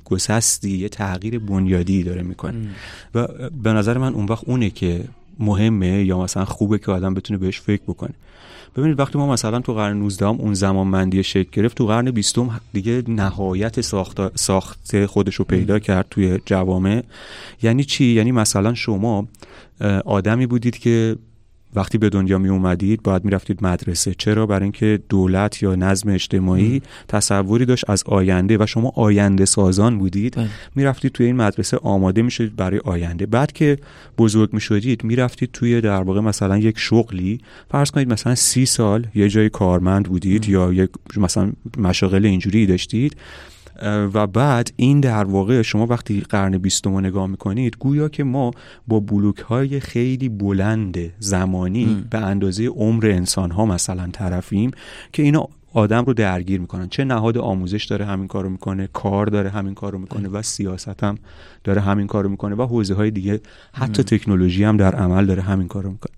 گسستی 0.04 0.70
یه 0.70 0.88
تغییر 0.88 1.38
بنیادی 1.38 2.02
داره 2.02 2.22
می‌کنه. 2.22 2.68
و 3.14 3.28
به 3.62 3.72
نظر 3.72 3.98
من 3.98 4.14
اون 4.14 4.26
وقت 4.26 4.44
اونه 4.48 4.70
که 4.70 5.04
مهمه 5.38 6.04
یا 6.04 6.22
مثلا 6.22 6.44
خوبه 6.44 6.78
که 6.78 6.92
آدم 6.92 7.14
بتونه 7.14 7.38
بهش 7.38 7.60
فکر 7.60 7.82
بکنه. 7.82 8.14
ببینید 8.76 9.00
وقتی 9.00 9.18
ما 9.18 9.32
مثلا 9.32 9.60
تو 9.60 9.74
قرن 9.74 9.96
19 9.96 10.26
هم 10.26 10.36
اون 10.40 10.54
زمان 10.54 10.86
مندی 10.86 11.22
شکل 11.22 11.50
گرفت 11.52 11.76
تو 11.76 11.86
قرن 11.86 12.10
20 12.10 12.38
دیگه 12.72 13.02
نهایت 13.08 13.80
ساخت 13.80 14.36
ساخت 14.38 15.06
خودش 15.06 15.34
رو 15.34 15.44
پیدا 15.44 15.78
کرد 15.78 16.06
توی 16.10 16.40
جوامع. 16.46 17.02
یعنی 17.62 17.84
چی؟ 17.84 18.04
یعنی 18.04 18.32
مثلا 18.32 18.74
شما 18.74 19.28
آدمی 20.04 20.46
بودید 20.46 20.78
که 20.78 21.16
وقتی 21.74 21.98
به 21.98 22.08
دنیا 22.08 22.38
می 22.38 22.48
اومدید 22.48 23.02
باید 23.02 23.24
می‌رفتید 23.24 23.64
مدرسه. 23.64 24.14
چرا؟ 24.18 24.46
برای 24.46 24.62
اینکه 24.62 25.00
دولت 25.08 25.62
یا 25.62 25.74
نظم 25.74 26.10
اجتماعی 26.10 26.82
تصوری 27.08 27.64
داشت 27.64 27.90
از 27.90 28.04
آینده 28.06 28.56
و 28.60 28.66
شما 28.66 28.92
آینده 28.96 29.44
سازان 29.44 29.98
بودید. 29.98 30.36
بله. 30.36 30.48
می‌رفتید 30.74 31.12
توی 31.12 31.26
این 31.26 31.36
مدرسه 31.36 31.78
آماده 31.82 32.22
می‌شدید 32.22 32.56
برای 32.56 32.80
آینده. 32.84 33.26
بعد 33.26 33.52
که 33.52 33.78
بزرگ 34.18 34.52
می‌شدید 34.52 35.04
می‌رفتید 35.04 35.50
توی 35.52 35.80
در 35.80 36.02
واقع 36.02 36.20
مثلا 36.20 36.58
یک 36.58 36.78
شغلی. 36.78 37.40
فرض 37.70 37.90
کنید 37.90 38.12
مثلا 38.12 38.34
سی 38.34 38.66
سال 38.66 39.06
یه 39.14 39.28
جای 39.28 39.48
کارمند 39.48 40.08
بودید 40.08 40.48
یا 40.48 40.72
یک 40.72 40.90
مثلا 41.16 41.52
مشاغل 41.78 42.26
اینجوری 42.26 42.66
داشتید. 42.66 43.16
و 44.14 44.26
بعد 44.26 44.72
این 44.76 45.00
در 45.00 45.24
واقع 45.24 45.62
شما 45.62 45.86
وقتی 45.86 46.20
قرن 46.20 46.58
بیستم 46.58 46.94
رو 46.94 47.00
نگاه 47.00 47.26
می‌کنید 47.26 47.76
گویا 47.78 48.08
که 48.08 48.24
ما 48.24 48.50
با 48.88 49.00
بلوک 49.00 49.38
های 49.38 49.80
خیلی 49.80 50.28
بلند 50.28 50.98
زمانی 51.18 52.04
به 52.10 52.18
اندازه 52.18 52.66
عمر 52.66 53.06
انسان 53.06 53.50
ها 53.50 53.66
مثلا 53.66 54.08
طرفیم 54.12 54.70
که 55.12 55.22
اینا 55.22 55.48
آدم 55.74 56.04
رو 56.04 56.14
درگیر 56.14 56.60
می‌کنن. 56.60 56.88
چه 56.88 57.04
نهاد 57.04 57.38
آموزش 57.38 57.84
داره 57.84 58.04
همین 58.04 58.28
کارو 58.28 58.48
می‌کنه 58.48 58.88
کار 58.92 59.26
داره 59.26 59.50
همین 59.50 59.74
کارو 59.74 59.98
می‌کنه 59.98 60.28
و 60.28 60.42
سیاست 60.42 61.04
هم 61.04 61.18
داره 61.64 61.80
همین 61.80 62.06
کارو 62.06 62.28
می‌کنه 62.28 62.54
و 62.54 62.62
حوزه 62.62 62.94
های 62.94 63.10
دیگه 63.10 63.40
حتی 63.72 64.02
تکنولوژی 64.02 64.64
هم 64.64 64.76
در 64.76 64.94
عمل 64.94 65.26
داره 65.26 65.42
همین 65.42 65.68
کارو 65.68 65.90
می‌کنه. 65.90 66.12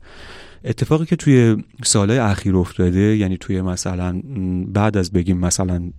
اتفاقی 0.65 1.07
که 1.07 1.17
توی 1.17 1.65
سالهای 1.85 2.19
اخیر 2.19 2.57
افتاده 2.57 3.17
یعنی 3.17 3.37
توی 3.37 3.63
مثلا 3.63 4.21
بعد 4.67 4.97
از 4.97 5.13
بگیم 5.13 5.39
مثلا 5.39 5.91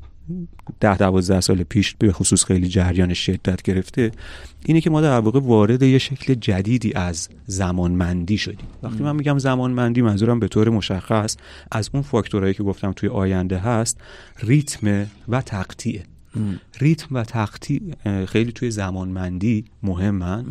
ده 0.79 0.97
دوازده 0.97 1.41
سال 1.41 1.63
پیش 1.63 1.95
به 1.99 2.11
خصوص 2.11 2.45
خیلی 2.45 2.67
جریان 2.67 3.13
شدت 3.13 3.61
گرفته 3.61 4.11
اینه 4.65 4.81
که 4.81 4.89
ما 4.89 5.01
در 5.01 5.19
واقع 5.19 5.39
وارد 5.39 5.83
یه 5.83 5.97
شکل 5.97 6.33
جدیدی 6.33 6.93
از 6.93 7.29
زمانمندی 7.45 8.37
شدیم. 8.37 8.67
وقتی 8.83 9.03
من 9.03 9.15
میگم 9.15 9.37
زمانمندی 9.37 10.01
منظورم 10.01 10.39
به 10.39 10.47
طور 10.47 10.69
مشخص 10.69 11.37
از 11.71 11.89
اون 11.93 12.03
فاکتورهایی 12.03 12.53
که 12.53 12.63
گفتم 12.63 12.91
توی 12.91 13.09
آینده 13.09 13.57
هست 13.57 14.01
ریتم 14.43 15.07
و 15.27 15.41
تقطیه 15.41 16.03
ریتم 16.79 17.15
و 17.15 17.23
تختی 17.23 17.81
خیلی 18.27 18.51
توی 18.51 18.71
زمانمندی 18.71 19.65
مهمن. 19.83 20.45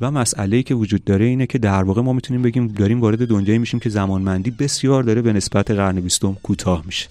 و 0.00 0.10
مسئله 0.10 0.62
که 0.62 0.74
وجود 0.74 1.04
داره 1.04 1.24
اینه 1.24 1.46
که 1.46 1.58
در 1.58 1.82
واقع 1.82 2.02
ما 2.02 2.12
می‌تونیم 2.12 2.42
بگیم 2.42 2.66
داریم 2.66 3.00
وارد 3.00 3.28
دنیایی 3.28 3.58
میشیم 3.58 3.80
که 3.80 3.90
زمانمندی 3.90 4.50
بسیار 4.50 5.02
داره 5.02 5.22
به 5.22 5.32
نسبت 5.32 5.70
قرن 5.70 6.00
بیستم 6.00 6.36
کوتاه 6.42 6.82
میشه. 6.86 7.08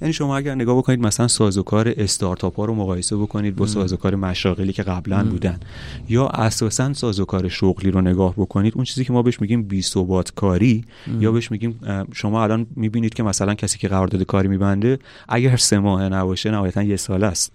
یعنی 0.00 0.12
شما 0.12 0.36
اگر 0.36 0.54
نگاه 0.54 0.78
بکنید 0.78 1.00
مثلا 1.00 1.28
سازوکار 1.28 1.94
استارتاپ 1.96 2.56
ها 2.56 2.64
رو 2.64 2.74
مقایسه 2.74 3.16
بکنید 3.16 3.56
با 3.56 3.66
سازوکار 3.66 4.14
مشاغلی 4.14 4.72
که 4.72 4.82
قبلا 4.82 5.24
بودن 5.24 5.60
یا 6.08 6.26
اساسا 6.26 6.92
سازوکار 6.92 7.48
شغلی 7.48 7.90
رو 7.90 8.00
نگاه 8.00 8.34
بکنید 8.36 8.72
اون 8.76 8.84
چیزی 8.84 9.04
که 9.04 9.12
ما 9.12 9.22
بهش 9.22 9.40
میگیم 9.40 9.62
بی 9.62 9.82
ثبات 9.82 10.34
کاری 10.34 10.84
یا 11.20 11.32
بهش 11.32 11.50
میگیم 11.50 11.80
شما 12.12 12.42
الان 12.42 12.66
می‌بینید 12.76 13.14
که 13.14 13.22
مثلا 13.22 13.54
کسی 13.54 13.78
که 13.78 13.88
قرارداد 13.88 14.22
کاری 14.22 14.48
میبنده 14.48 14.98
اگر 15.28 15.56
سه 15.56 15.78
ماه 15.78 16.08
نباشه 16.08 16.50
نهایتا 16.50 16.82
یه 16.82 16.96
سال 16.96 17.24
است. 17.24 17.52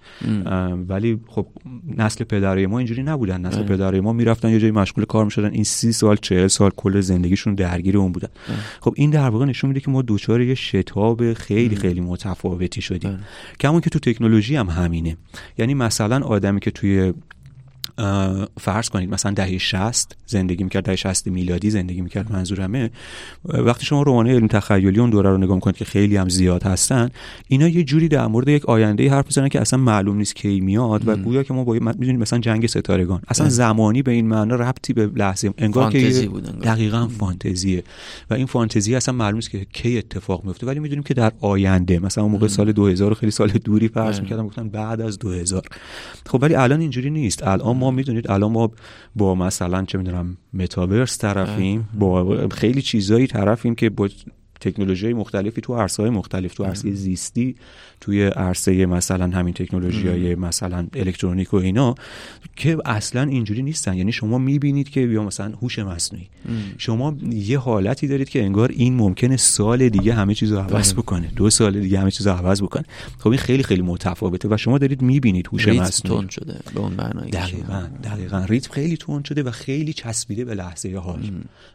ولی 0.89 1.19
خب 1.27 1.47
نسل 1.97 2.23
پدرای 2.23 2.67
ما 2.67 2.77
اینجوری 2.77 3.03
نبودن. 3.03 3.41
نسل 3.41 3.63
پدرای 3.63 3.99
ما 3.99 4.13
می‌رفتن 4.13 4.49
یه 4.49 4.59
جایی 4.59 4.71
مشغول 4.71 5.05
کار 5.05 5.25
می‌شدن 5.25 5.51
این 5.51 5.63
سی 5.63 5.91
سال 5.91 6.15
چهل 6.15 6.47
سال 6.47 6.71
کل 6.75 7.01
زندگیشون 7.01 7.55
درگیر 7.55 7.97
اون 7.97 8.11
بودن. 8.11 8.29
خب 8.81 8.93
این 8.97 9.09
در 9.09 9.29
واقع 9.29 9.45
نشون 9.45 9.67
میده 9.67 9.79
که 9.79 9.91
ما 9.91 10.01
دوچار 10.01 10.41
یه 10.41 10.55
شتاب 10.55 11.33
خیلی 11.33 11.75
خیلی 11.75 12.01
متفاوتی 12.31 12.81
شدیم. 12.81 13.25
که 13.59 13.67
همون 13.67 13.81
که 13.81 13.89
تو 13.89 13.99
تکنولوژی 13.99 14.55
هم 14.55 14.69
همینه. 14.69 15.17
یعنی 15.57 15.73
مثلا 15.73 16.25
آدمی 16.25 16.59
که 16.59 16.71
توی 16.71 17.13
فرض 18.59 18.89
کنید 18.89 19.09
مثلا 19.09 19.31
دهه 19.31 19.57
60 19.57 20.15
زندگی 20.25 20.63
می‌کرد 20.63 20.83
دهه 20.83 20.95
60 20.95 21.27
میلادی 21.27 21.69
زندگی 21.69 22.01
می‌کرد 22.01 22.31
منظورمه. 22.31 22.89
وقتی 23.45 23.85
شما 23.85 24.01
رمانه 24.01 24.33
علم 24.33 24.47
تخیلی 24.47 24.99
اون 24.99 25.09
دوره 25.09 25.29
رو 25.29 25.37
نگاه 25.37 25.55
می‌کنید 25.55 25.75
که 25.75 25.85
خیلی 25.85 26.17
هم 26.17 26.29
زیاد 26.29 26.63
هستن 26.63 27.09
اینا 27.47 27.67
یه 27.67 27.83
جوری 27.83 28.07
در 28.07 28.27
مورد 28.27 28.47
یک 28.47 28.65
آینده 28.65 29.09
حرف 29.09 29.25
می‌زنن 29.25 29.49
که 29.49 29.61
اصلا 29.61 29.79
معلوم 29.79 30.17
نیست 30.17 30.35
کی 30.35 30.59
میاد 30.59 31.07
و 31.07 31.15
گویا 31.15 31.43
که 31.43 31.53
ما 31.53 31.63
با 31.63 31.73
می‌دونیم 31.73 32.19
مثلا 32.19 32.39
جنگ 32.39 32.67
ستارگان. 32.67 33.21
اصلا 33.27 33.49
زمانی 33.49 34.01
به 34.01 34.11
این 34.11 34.27
معنا 34.27 34.55
ربطی 34.55 34.93
به 34.93 35.09
لحظه 35.15 35.53
انگار 35.57 35.91
که 35.91 36.29
دقیقا 36.63 37.07
فانتزیه. 37.07 37.83
و 38.29 38.33
این 38.33 38.45
فانتزی 38.45 38.95
اصلا 38.95 39.15
معلوم 39.15 39.35
نیست 39.35 39.49
که 39.49 39.65
کی 39.73 39.97
اتفاق 39.97 40.45
میفته 40.45 40.67
ولی 40.67 40.79
می‌دونیم 40.79 41.03
که 41.03 41.13
در 41.13 41.31
آینده 41.41 41.99
مثلا 41.99 42.23
اون 42.23 42.31
موقع 42.33 42.47
سال 42.47 42.71
2000 42.71 43.13
خیلی 43.13 43.31
سال 43.31 43.49
دوری 43.49 43.87
فرض 43.87 44.19
می‌کردم 44.19 44.47
گفتن 44.47 44.69
بعد 44.69 45.01
از 45.01 45.19
2000 45.19 45.63
خب 46.25 46.39
ولی 46.41 46.55
الان 46.55 46.81
اینجوری 46.81 47.09
نیست. 47.09 47.47
الان 47.47 47.77
ما 47.77 47.90
می‌دونید 47.91 48.31
الان 48.31 48.51
ما 48.51 48.71
با 49.15 49.35
مثلا 49.35 49.85
چه 49.85 49.97
می‌دونم 49.97 50.37
متاورس 50.53 51.17
طرفیم 51.17 51.89
با 51.93 52.47
خیلی 52.51 52.81
چیزایی 52.81 53.27
طرفیم 53.27 53.75
که 53.75 53.89
با 53.89 54.09
تکنولوژی 54.61 55.13
مختلفی 55.13 55.61
تو 55.61 55.75
عرصه 55.75 56.09
مختلف 56.09 56.53
تو 56.53 56.63
عرصه 56.63 56.91
زیستی 56.91 57.55
توی 58.01 58.23
عرصه 58.23 58.85
مثلا 58.85 59.29
همین 59.29 59.53
تکنولوژی 59.53 60.07
های 60.07 60.35
مثلا 60.35 60.87
الکترونیک 60.93 61.53
و 61.53 61.57
اینا 61.57 61.95
که 62.55 62.77
اصلا 62.85 63.21
اینجوری 63.21 63.63
نیستن. 63.63 63.97
یعنی 63.97 64.11
شما 64.11 64.37
می‌بینید 64.37 64.89
که 64.89 65.01
یا 65.01 65.23
مثلا 65.23 65.53
هوش 65.61 65.79
مصنوعی. 65.79 66.27
شما 66.77 67.17
یه 67.31 67.59
حالتی 67.59 68.07
دارید 68.07 68.29
که 68.29 68.43
انگار 68.43 68.69
این 68.69 68.95
ممکنه 68.95 69.37
سال 69.37 69.89
دیگه 69.89 70.13
همه 70.13 70.33
چیزو 70.33 70.57
عوض 70.57 70.93
بکنه. 70.93 71.31
دو 71.35 71.49
سال 71.49 71.79
دیگه 71.79 71.99
همه 71.99 72.11
چیزو 72.11 72.29
عوض 72.29 72.61
بکنه. 72.61 72.85
خب 73.19 73.29
این 73.29 73.39
خیلی 73.39 73.63
خیلی 73.63 73.81
متفاوته 73.81 74.47
و 74.51 74.57
شما 74.57 74.77
دارید 74.77 75.01
می‌بینید 75.01 75.47
هوش 75.51 75.67
مصنوعی. 75.67 76.27
شده 76.29 76.59
به 76.73 76.79
اون 76.79 76.93
معنای 76.93 77.29
دقیقاً 77.29 77.87
دقیقاً. 78.03 78.45
ریتم 78.49 78.73
خیلی 78.73 78.97
تون 78.97 79.23
شده 79.23 79.43
و 79.43 79.51
خیلی 79.51 79.93
چسبیده 79.93 80.45
به 80.45 80.55
لحظه 80.55 80.97
حال. 80.97 81.19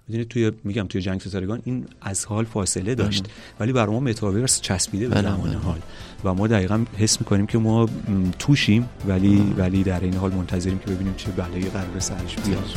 می‌دونید 0.09 0.29
توی 0.29 0.53
میگم 0.65 0.87
توی 0.87 1.01
جنگ 1.01 1.21
ستارگان 1.21 1.61
این 1.65 1.85
از 2.01 2.25
حال 2.25 2.45
فاصله 2.45 2.76
داشت. 2.81 3.25
ولی 3.61 3.73
برای 3.73 3.95
ما 3.95 4.01
متاورس 4.01 4.61
چسبیده 4.61 5.09
به 5.09 5.23
زمان 5.23 5.55
حال. 5.55 5.79
و 6.25 6.35
ما 6.35 6.47
دقیقا 6.47 6.85
حس 6.99 7.21
می‌کنیم 7.21 7.47
که 7.47 7.59
ما 7.59 7.89
توشیم 8.39 8.89
ولی 9.09 9.55
ولی 9.59 9.83
در 9.83 10.01
این 10.01 10.15
حال 10.15 10.33
منتظریم 10.33 10.79
که 10.79 10.91
ببینیم 10.91 11.15
چه 11.17 11.31
بلایی 11.31 11.65
قرار 11.65 11.99
سرش 11.99 12.37
بیاد. 12.37 12.71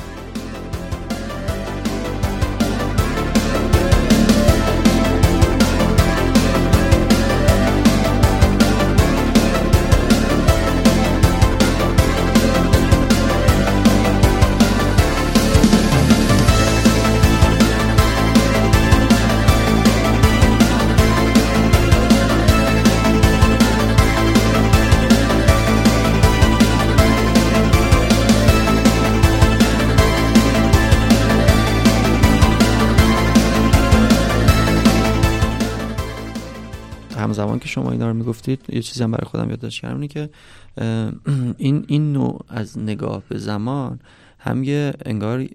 همزمان 37.30 37.60
که 37.60 37.68
شما 37.68 37.92
اینا 37.92 38.08
رو 38.08 38.14
می‌گفتید 38.14 38.62
یه 38.70 38.82
چیزی 38.82 39.04
هم 39.04 39.12
برای 39.12 39.26
خودم 39.26 39.50
یادداشت 39.50 39.82
کردم 39.82 39.96
اینه 39.96 40.08
که 40.08 40.30
این 41.58 41.86
این 41.88 42.14
نوع 42.14 42.46
از 42.48 42.80
نگاه 42.80 43.24
به 43.30 43.38
زمان 43.38 44.00
هم 44.40 44.64
یه 44.64 44.94
انگار 45.06 45.48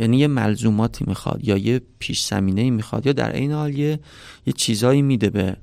یعنی 0.00 0.18
یه 0.18 0.26
ملزوماتی 0.26 1.04
می‌خواد 1.06 1.40
یا 1.44 1.56
یه 1.56 1.80
پیش 1.98 2.24
زمینه 2.24 2.70
می‌خواد 2.70 3.06
یا 3.06 3.12
در 3.12 3.32
این 3.32 3.52
حال 3.52 3.74
یه 3.74 4.00
یه 4.46 4.52
چیزایی 4.52 5.02
میده 5.02 5.30
به 5.30 5.56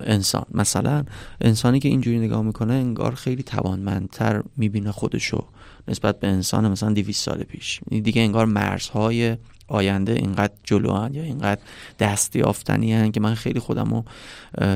انسان. 0.00 0.44
مثلا 0.54 1.04
انسانی 1.40 1.80
که 1.80 1.88
اینجوری 1.88 2.18
نگاه 2.18 2.42
می‌کنه 2.42 2.74
انگار 2.74 3.14
خیلی 3.14 3.42
توانمندتر 3.42 4.42
می‌بینه 4.56 4.92
خودشو 4.92 5.44
نسبت 5.88 6.20
به 6.20 6.28
انسان 6.28 6.70
مثلا 6.70 6.92
200 6.92 7.24
سال 7.24 7.42
پیش. 7.42 7.80
دیگه 7.90 8.22
انگار 8.22 8.46
مرزهای 8.46 9.36
آینده 9.68 10.12
اینقدر 10.12 10.52
جلو 10.64 11.08
یا 11.12 11.22
اینقدر 11.22 11.60
دست 11.98 12.36
یافتنی 12.36 13.10
که 13.10 13.20
من 13.20 13.34
خیلی 13.34 13.60
خودم 13.60 13.90
رو 13.90 14.04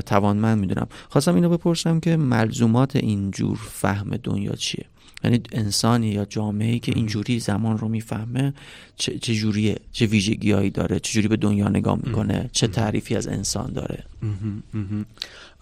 توانمند 0.01 0.59
می‌دونم. 0.59 0.89
خواستم 1.09 1.35
اینو 1.35 1.49
بپرسم 1.49 2.01
که 2.01 2.17
ملزومات 2.17 2.97
اینجور 2.97 3.59
فهم 3.73 4.17
دنیا 4.17 4.53
چیه؟ 4.53 4.85
یعنی 5.25 5.41
انسانی 5.53 6.09
یا 6.09 6.25
جامعه 6.25 6.79
که 6.79 6.93
اینجوری 6.97 7.41
زمان 7.41 7.79
رو 7.79 7.89
می‌فهمه 7.89 8.55
چه, 8.97 9.19
چه 9.19 9.35
جوریه؟ 9.35 9.77
چه 9.93 10.07
ویژگیهایی 10.07 10.71
داره؟ 10.71 11.01
چه 11.01 11.13
جوری 11.13 11.29
به 11.29 11.37
دنیا 11.37 11.69
نگاه 11.69 11.99
می‌کنه؟ 12.03 12.51
چه 12.53 12.67
تعریفی 12.67 13.17
از 13.17 13.29
انسان 13.29 13.73
داره؟ 13.73 14.05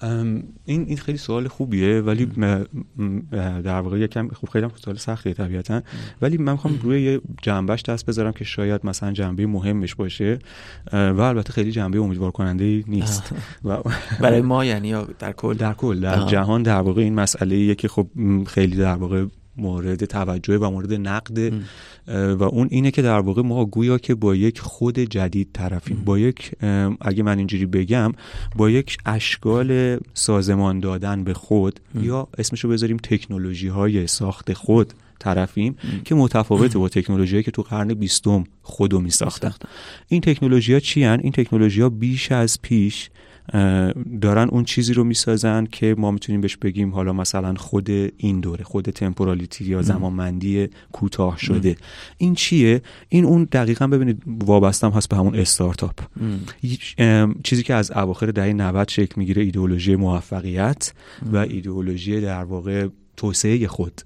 این 0.03 0.45
این 0.65 0.97
خیلی 0.97 1.19
سوال 1.19 1.49
خوبیه 1.49 2.01
ولی 2.01 2.27
در 3.65 3.81
واقع 3.81 3.99
یکم 3.99 4.29
خوب 4.29 4.51
خیلی 4.51 4.65
هم 4.65 4.71
سوال 4.75 4.97
سختیه 4.97 5.35
طبیعتا 5.35 5.83
ولی 6.23 6.37
من 6.37 6.53
می‌خوام 6.53 6.79
روی 6.83 7.03
یه 7.03 7.21
جنبش 7.43 7.83
دست 7.83 8.07
بذارم 8.07 8.33
که 8.33 8.45
شاید 8.45 8.87
مثلا 8.87 9.13
جنبه 9.13 9.47
مهمش 9.47 9.95
باشه 9.95 10.39
و 10.93 11.21
البته 11.21 11.53
خیلی 11.53 11.73
جنبه 11.73 12.01
امیدوار 12.01 12.31
کننده 12.31 12.85
نیست 12.87 13.35
برای 14.21 14.41
ما 14.41 14.65
یعنی 14.65 14.95
در 15.19 15.33
کل 15.33 15.55
در 15.55 15.73
کل 15.73 16.01
در 16.01 16.27
جهان 16.27 16.63
در 16.63 16.81
واقع 16.81 17.03
این 17.03 17.15
مسئله 17.15 17.75
که 17.75 17.89
خب 17.89 18.07
خیلی 18.47 18.77
در 18.77 18.95
واقع 18.95 19.27
مورد 19.61 20.05
توجه 20.05 20.59
و 20.59 20.71
مورد 20.71 20.93
نقد 20.93 21.53
و 22.09 22.43
اون 22.43 22.69
اینه 22.71 22.91
که 22.91 23.03
در 23.03 23.19
واقع 23.19 23.43
ما 23.43 23.65
گویا 23.65 23.99
که 23.99 24.15
با 24.15 24.35
یک 24.35 24.61
خود 24.61 24.99
جدید 24.99 25.49
طرفیم. 25.53 26.03
با 26.05 26.19
یک 26.19 26.53
اگه 27.01 27.23
من 27.23 27.39
اینجوری 27.39 27.67
بگم 27.67 28.13
با 28.57 28.71
یک 28.71 28.99
اشکال 29.07 29.99
سازمان 30.15 30.81
دادن 30.81 31.25
به 31.25 31.35
خود 31.35 31.81
یا 31.95 32.29
اسمشو 32.39 32.69
بذاریم 32.69 32.97
تکنولوژی 32.97 33.69
های 33.69 34.07
ساخت 34.07 34.53
خود 34.53 34.93
طرفیم 35.21 35.77
که 36.05 36.15
متفاوته 36.15 36.79
با 36.79 36.89
تکنولوژی 36.89 37.43
که 37.43 37.51
تو 37.51 37.63
قرن 37.63 37.95
بیستم 37.95 38.45
خودو 38.63 39.01
می 39.01 39.11
ساختن 39.11 39.55
این 40.09 40.21
تکنولوژی 40.21 40.73
ها 40.73 40.81
چی 40.81 41.05
این 41.05 41.33
تکنولوژی 41.33 41.81
ها 41.81 41.89
بیش 41.89 42.33
از 42.33 42.63
پیش 42.63 43.11
دارن 44.21 44.49
اون 44.49 44.65
چیزی 44.65 44.95
رو 44.95 45.05
می‌سازن 45.05 45.67
که 45.73 45.95
ما 45.99 46.11
می‌تونیم 46.11 46.41
بهش 46.41 46.57
بگیم 46.57 46.91
حالا 46.91 47.13
مثلا 47.13 47.55
خود 47.55 47.91
این 48.17 48.41
دوره 48.41 48.65
خود 48.65 48.85
تمپورالیتی 48.85 49.65
یا 49.65 49.83
زمانمندی 49.83 50.69
کوتاه 50.93 51.39
شده. 51.39 51.77
این 52.19 52.35
چیه؟ 52.35 52.83
این 53.09 53.25
اون 53.25 53.49
دقیقا 53.53 53.87
ببینید 53.87 54.23
وابستم 54.27 54.91
هست 54.91 55.09
به 55.09 55.17
همون 55.17 55.35
استارتاپ. 55.35 56.01
چیزی 57.45 57.63
که 57.63 57.75
از 57.75 57.91
اواخر 57.91 58.27
دهه 58.27 58.53
90 58.53 58.89
شکل 58.89 59.15
می‌گیره 59.17 59.43
ایدئولوژی 59.43 59.97
موفقیت 59.97 60.93
و 61.33 61.37
ایدئولوژی 61.37 62.21
در 62.21 62.45
واقع 62.45 62.89
توسعه 63.17 63.67
خود. 63.67 64.01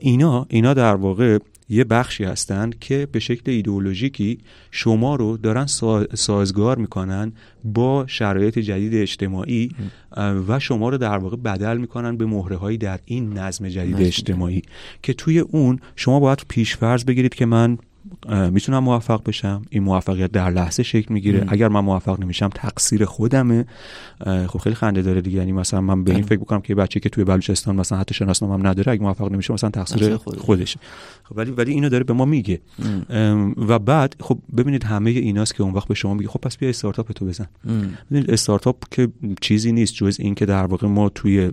اینا 0.00 0.46
اینا 0.48 0.74
در 0.74 0.94
واقع 0.94 1.38
یه 1.72 1.84
بخشی 1.84 2.24
هستند 2.24 2.78
که 2.78 3.08
به 3.12 3.18
شکل 3.18 3.50
ایدئولوژیکی 3.50 4.38
شما 4.70 5.16
رو 5.16 5.36
دارن 5.36 5.66
سازگار 6.14 6.78
می‌کنن 6.78 7.32
با 7.64 8.04
شرایط 8.06 8.58
جدید 8.58 8.94
اجتماعی 8.94 9.70
و 10.48 10.58
شما 10.58 10.88
رو 10.88 10.98
در 10.98 11.18
واقع 11.18 11.36
بدل 11.36 11.76
می‌کنن 11.76 12.16
به 12.16 12.26
مهره 12.26 12.56
هایی 12.56 12.78
در 12.78 13.00
این 13.04 13.38
نظم 13.38 13.68
جدید 13.68 14.00
اجتماعی. 14.00 14.62
که 15.02 15.14
توی 15.14 15.38
اون 15.38 15.80
شما 15.96 16.20
باید 16.20 16.42
پیشفرض 16.48 17.04
بگیرید 17.04 17.34
که 17.34 17.46
من 17.46 17.78
می‌تونم 18.50 18.78
موفق 18.78 19.22
بشم؟ 19.24 19.62
این 19.70 19.82
موفقیت 19.82 20.32
در 20.32 20.50
لحظه 20.50 20.82
شکل 20.82 21.14
می‌گیره. 21.14 21.44
اگر 21.48 21.68
من 21.68 21.80
موفق 21.80 22.20
نمیشم 22.20 22.48
تقصیر 22.48 23.04
خودمه. 23.04 23.66
خب 24.24 24.58
خیلی 24.58 24.74
خنده 24.74 25.02
داره 25.02 25.20
دیگه. 25.20 25.38
یعنی 25.38 25.52
مثلا 25.52 25.80
من 25.80 26.04
به 26.04 26.12
این 26.14 26.22
فکر 26.22 26.38
بکنم 26.38 26.60
که 26.60 26.74
بچه 26.74 27.00
که 27.00 27.08
توی 27.08 27.24
بلوچستان 27.24 27.76
مثلا 27.76 27.98
حتی 27.98 28.14
شناسنامه 28.14 28.54
هم 28.54 28.66
نداره 28.66 28.92
اگه 28.92 29.02
موفق 29.02 29.32
نمیشه 29.32 29.52
مثلا 29.52 29.70
تقصیر 29.70 30.16
خودشه. 30.16 30.80
خب 31.22 31.36
ولی 31.36 31.50
ولی 31.50 31.72
اینو 31.72 31.88
داره 31.88 32.04
به 32.04 32.12
ما 32.12 32.24
میگه. 32.24 32.60
و 33.56 33.78
بعد 33.78 34.16
خب 34.20 34.38
ببینید 34.56 34.84
همه 34.84 35.10
ایناست 35.10 35.54
که 35.54 35.62
اون 35.62 35.74
وقت 35.74 35.88
به 35.88 35.94
شما 35.94 36.14
میگه 36.14 36.28
خب 36.28 36.40
پس 36.40 36.56
بیا 36.56 36.68
استارتاپ 36.68 37.12
تو 37.12 37.26
بزن. 37.26 37.46
ببینید 38.10 38.30
استارتاپ 38.30 38.76
که 38.90 39.08
چیزی 39.40 39.72
نیست 39.72 39.94
جز 39.94 40.16
این 40.20 40.34
که 40.34 40.46
در 40.46 40.64
واقع 40.64 40.86
ما 40.86 41.08
توی 41.08 41.50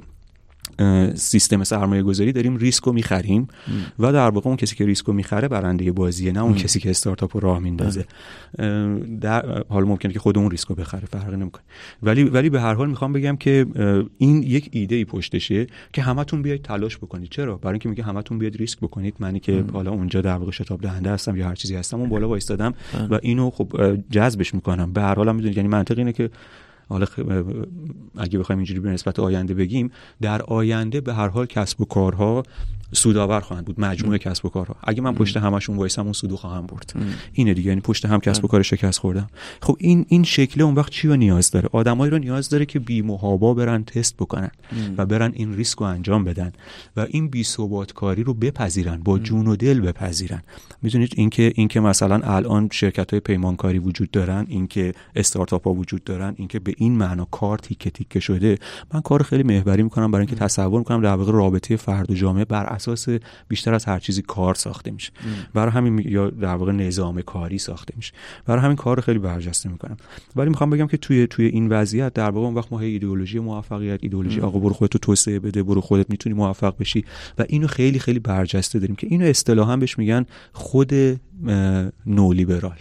سیستم 1.15 1.63
سرمایه 1.63 2.03
گذاری 2.03 2.31
داریم 2.31 2.57
ریسک 2.57 2.83
رو 2.83 2.93
می‌خریم 2.93 3.47
و 3.99 4.13
در 4.13 4.29
واقع 4.29 4.47
اون 4.47 4.57
کسی 4.57 4.75
که 4.75 4.85
ریسک 4.85 5.05
رو 5.05 5.13
می‌خره 5.13 5.47
برنده 5.47 5.91
بازیه 5.91 6.31
نه 6.31 6.43
اون 6.43 6.53
کسی 6.53 6.79
که 6.79 6.89
استارتاپ 6.89 7.37
رو 7.37 7.39
راه 7.39 7.59
میندازه. 7.59 8.05
در 9.21 9.63
حال 9.69 9.83
ممکنه 9.83 10.13
که 10.13 10.19
خود 10.19 10.37
اون 10.37 10.51
ریسک 10.51 10.67
رو 10.67 10.75
بخره 10.75 11.05
فرقی 11.05 11.37
نمی‌کنه. 11.37 11.63
ولی 12.03 12.23
ولی 12.23 12.49
به 12.49 12.61
هر 12.61 12.73
حال 12.73 12.89
می‌خوام 12.89 13.13
بگم 13.13 13.35
که 13.35 13.65
این 14.17 14.43
یک 14.43 14.69
ایده 14.71 14.95
ای 14.95 15.05
پشتشه 15.05 15.67
که 15.93 16.01
همتون 16.01 16.41
بیاید 16.41 16.61
تلاش 16.61 16.97
بکنید. 16.97 17.29
چرا؟ 17.29 17.57
برای 17.57 17.73
اینکه 17.73 17.89
میگه 17.89 18.03
همتون 18.03 18.39
بیاید 18.39 18.55
ریسک 18.55 18.79
بکنید. 18.79 19.15
منی 19.19 19.39
که 19.39 19.63
حالا 19.73 19.91
اونجا 19.91 20.21
در 20.21 20.35
واقع 20.35 20.51
شتاب 20.51 20.81
دهنده 20.81 21.11
هستم 21.11 21.37
یا 21.37 21.47
هر 21.47 21.55
چیزی 21.55 21.75
هستم 21.75 21.99
اون 21.99 22.09
بالا 22.09 22.29
وایستادم 22.29 22.73
و 23.09 23.19
اینو 23.21 23.49
خب 23.49 23.97
جذبش 24.11 24.53
می‌کنم. 24.53 24.93
به 24.93 25.01
هر 25.01 25.15
حال 25.15 25.35
می‌دونید 25.35 25.57
یعنی 25.57 25.69
منطق 25.69 25.97
اینه 25.97 26.13
که 26.13 26.29
حالا 26.89 27.05
اگه 28.17 28.39
بخوایم 28.39 28.59
اینجوری 28.59 28.79
به 28.79 28.89
نسبت 28.89 29.19
آینده 29.19 29.53
بگیم 29.53 29.91
در 30.21 30.41
آینده 30.41 31.01
به 31.01 31.13
هر 31.13 31.27
حال 31.27 31.45
کسب 31.45 31.81
و 31.81 31.85
کارها 31.85 32.43
سودآور 32.91 33.39
خواهند 33.39 33.65
بود 33.65 33.79
مجموعه 33.79 34.17
کسب 34.17 34.45
و 34.45 34.49
کارها. 34.49 34.75
اگه 34.83 35.01
من 35.01 35.15
پشت 35.15 35.37
همشون 35.37 35.77
وایسم 35.77 36.03
اون 36.03 36.13
سودو 36.13 36.37
خواهم 36.37 36.65
برد. 36.65 36.93
اینه 37.33 37.53
دیگه 37.53 37.69
یعنی 37.69 37.81
پشت 37.81 38.05
هم 38.05 38.19
کسب 38.19 38.45
و 38.45 38.47
کار 38.47 38.61
شکست 38.61 38.99
خوردم 38.99 39.27
خب 39.61 39.77
این 39.79 40.05
این 40.09 40.23
شکل 40.23 40.61
اون 40.61 40.75
وقت 40.75 40.91
چی 40.91 41.07
رو 41.07 41.15
نیاز 41.15 41.51
داره؟ 41.51 41.69
آدمایی 41.71 42.11
رو 42.11 42.17
نیاز 42.17 42.49
داره 42.49 42.65
که 42.65 42.79
بی 42.79 43.01
محابا 43.01 43.53
برن 43.53 43.83
تست 43.83 44.17
بکنن 44.17 44.51
و 44.97 45.05
برن 45.05 45.31
این 45.33 45.53
ریسک 45.53 45.77
رو 45.77 45.85
انجام 45.85 46.23
بدن 46.23 46.51
و 46.97 47.07
این 47.09 47.27
بی 47.27 47.43
ثبات 47.43 47.93
کاری 47.93 48.23
رو 48.23 48.33
بپذیرن 48.33 48.97
با 48.97 49.19
جون 49.19 49.47
و 49.47 49.55
دل 49.55 49.79
بپذیرن. 49.79 50.41
می‌دونید 50.81 51.13
اینکه 51.15 51.51
اینکه 51.55 51.79
مثلا 51.79 52.19
الان 52.23 52.69
شرکت 52.71 53.11
های 53.11 53.19
پیمانکاری 53.19 53.79
وجود 53.79 54.11
دارن 54.11 54.45
اینکه 54.49 54.93
استارتاپ 55.15 55.67
ها 55.67 55.73
وجود 55.73 56.03
دارن 56.03 56.33
اینکه 56.37 56.59
به 56.59 56.73
این 56.79 56.97
معنا 56.97 57.25
کار 57.25 57.57
تیکه 57.57 57.89
تیکه 57.89 58.19
شده. 58.19 58.57
من 58.93 59.01
کار 59.01 59.23
خیلی 59.23 59.43
محوری 59.43 59.83
می‌کنم 59.83 60.11
برای 60.11 60.25
اینکه 60.25 60.35
تصور 60.43 60.79
می‌کنم 60.79 61.01
در 61.01 61.13
واقع 61.13 61.31
رابطه 61.31 61.75
فرد 61.75 62.11
و 62.11 62.13
جامعه 62.13 62.45
بر 62.45 62.65
اساس 62.65 63.07
بیشتر 63.47 63.73
از 63.73 63.85
هر 63.85 63.99
چیزی 63.99 64.21
کار 64.21 64.55
ساخته 64.55 64.91
میشه. 64.91 65.11
برای 65.53 65.71
همین 65.71 66.01
یا 66.05 66.29
در 66.29 66.55
واقع 66.55 66.71
نظام 66.71 67.21
کاری 67.21 67.57
ساخته 67.57 67.93
میشه. 67.97 68.13
برای 68.45 68.61
همین 68.61 68.75
کار 68.75 69.01
خیلی 69.01 69.19
برجسته 69.19 69.69
می‌کنم. 69.69 69.97
ولی 70.35 70.49
می‌خوام 70.49 70.69
بگم 70.69 70.87
که 70.87 70.97
توی 70.97 71.27
توی 71.27 71.45
این 71.45 71.69
وضعیت 71.69 72.13
در 72.13 72.29
واقع 72.29 72.45
اون 72.45 72.55
وقت 72.55 72.73
ما 72.73 72.79
ایدئولوژی 72.79 73.39
موفقیت 73.39 73.99
ایدئولوژی 74.03 74.41
آقا 74.41 74.59
برو 74.59 74.73
خودت 74.73 74.97
توسعه 74.97 75.39
بده 75.39 75.63
برو 75.63 75.81
خودت 75.81 76.09
می‌تونی 76.09 76.35
موفق 76.35 76.77
بشی 76.77 77.05
و 77.37 77.45
اینو 77.49 77.67
خیلی 77.67 77.99
خیلی 77.99 78.19
برجسته 78.19 78.79
داریم 78.79 78.95
که 78.95 79.07
اینو 79.07 79.25
اصطلاحا 79.25 79.77
بهش 79.77 79.97
میگن 79.97 80.25
خود 80.53 80.93
نولیبرال. 82.05 82.79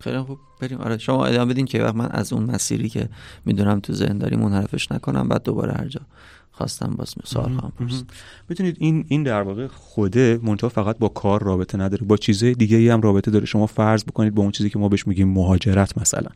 خیلی 0.00 0.20
خوب. 0.20 0.38
بریم. 0.60 0.78
آره 0.78 0.98
شما 0.98 1.26
ادامه 1.26 1.52
بدین 1.52 1.66
که 1.66 1.82
وقت 1.82 1.94
من 1.94 2.08
از 2.10 2.32
اون 2.32 2.44
مسیری 2.44 2.88
که 2.88 3.08
می‌دونم 3.44 3.80
تو 3.80 3.92
ذهن 3.92 4.18
داری 4.18 4.36
منحرفش 4.36 4.92
نکنم 4.92 5.28
بعد 5.28 5.42
دوباره 5.42 5.72
هر 5.72 5.88
جا. 5.88 6.00
خواستم 6.60 6.94
باز 6.98 7.14
سوال 7.24 7.52
خواهم 7.52 7.72
پرسید 7.78 8.10
بتونید 8.50 8.76
این 8.78 9.04
این 9.08 9.22
در 9.22 9.42
واقع 9.42 9.66
خوده 9.66 10.40
منتها 10.42 10.68
فقط 10.68 10.98
با 10.98 11.08
کار 11.08 11.42
رابطه 11.42 11.78
نداره. 11.78 12.06
با 12.06 12.16
چیزهای 12.16 12.54
دیگه 12.54 12.76
ای 12.76 12.88
هم 12.88 13.00
رابطه 13.00 13.30
داره. 13.30 13.46
شما 13.46 13.66
فرض 13.66 14.04
بکنید 14.04 14.34
با 14.34 14.42
اون 14.42 14.52
چیزی 14.52 14.70
که 14.70 14.78
ما 14.78 14.88
بهش 14.88 15.06
میگیم 15.06 15.28
مهاجرت 15.28 15.98
مثلا. 15.98 16.28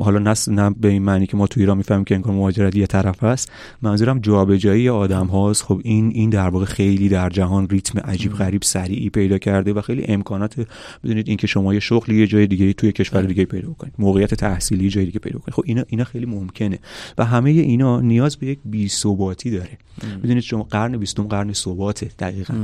حالا 0.00 0.18
نه 0.18 0.34
نه 0.48 0.70
به 0.70 0.88
این 0.88 1.02
معنی 1.02 1.26
که 1.26 1.36
ما 1.36 1.46
تو 1.46 1.60
ایران 1.60 1.76
می‌فهمیم 1.76 2.04
که 2.04 2.14
انگار 2.14 2.34
مهاجرت 2.34 2.76
یه 2.76 2.86
طرف 2.86 3.24
هست 3.24 3.52
منظورم 3.82 4.18
جابجایی 4.18 4.88
آدم 4.88 5.26
هاست 5.26 5.62
خب 5.62 5.80
این 5.84 6.10
این 6.14 6.30
در 6.30 6.48
واقع 6.48 6.64
خیلی 6.64 7.08
در 7.08 7.30
جهان 7.30 7.68
ریتم 7.68 7.98
عجیب 7.98 8.32
غریب 8.32 8.62
سریعی 8.62 9.10
پیدا 9.10 9.38
کرده 9.38 9.72
و 9.72 9.80
خیلی 9.80 10.04
امکانات 10.08 10.66
بدونید 11.04 11.28
اینکه 11.28 11.46
شما 11.46 11.74
یه 11.74 11.80
شغلی 11.80 12.20
یه 12.20 12.26
جای 12.26 12.46
دیگه 12.46 12.72
توی 12.72 12.92
کشور 12.92 13.22
دیگه 13.22 13.44
پیدا 13.44 13.72
کنید 13.72 13.94
موقعیت 13.98 14.34
تحصیلی 14.34 14.88
جای 14.88 15.04
دیگه 15.04 15.18
پیدا 15.18 15.38
کنید 15.38 15.54
خب 15.54 15.62
اینا 15.66 15.82
اینا 15.88 16.04
خیلی 16.04 16.26
ممکنه. 16.26 16.78
و 17.18 17.24
همه 17.24 17.50
اینا 17.50 18.00
نیاز 18.00 18.36
به 18.36 18.46
یک 18.46 18.58
ثباتی 19.08 19.50
داره. 19.50 19.78
می‌دونید 20.16 20.42
شما 20.42 20.62
قرن 20.62 20.96
بیستم 20.96 21.22
قرن 21.22 21.52
ثباته 21.52 22.10
دقیقا. 22.18 22.54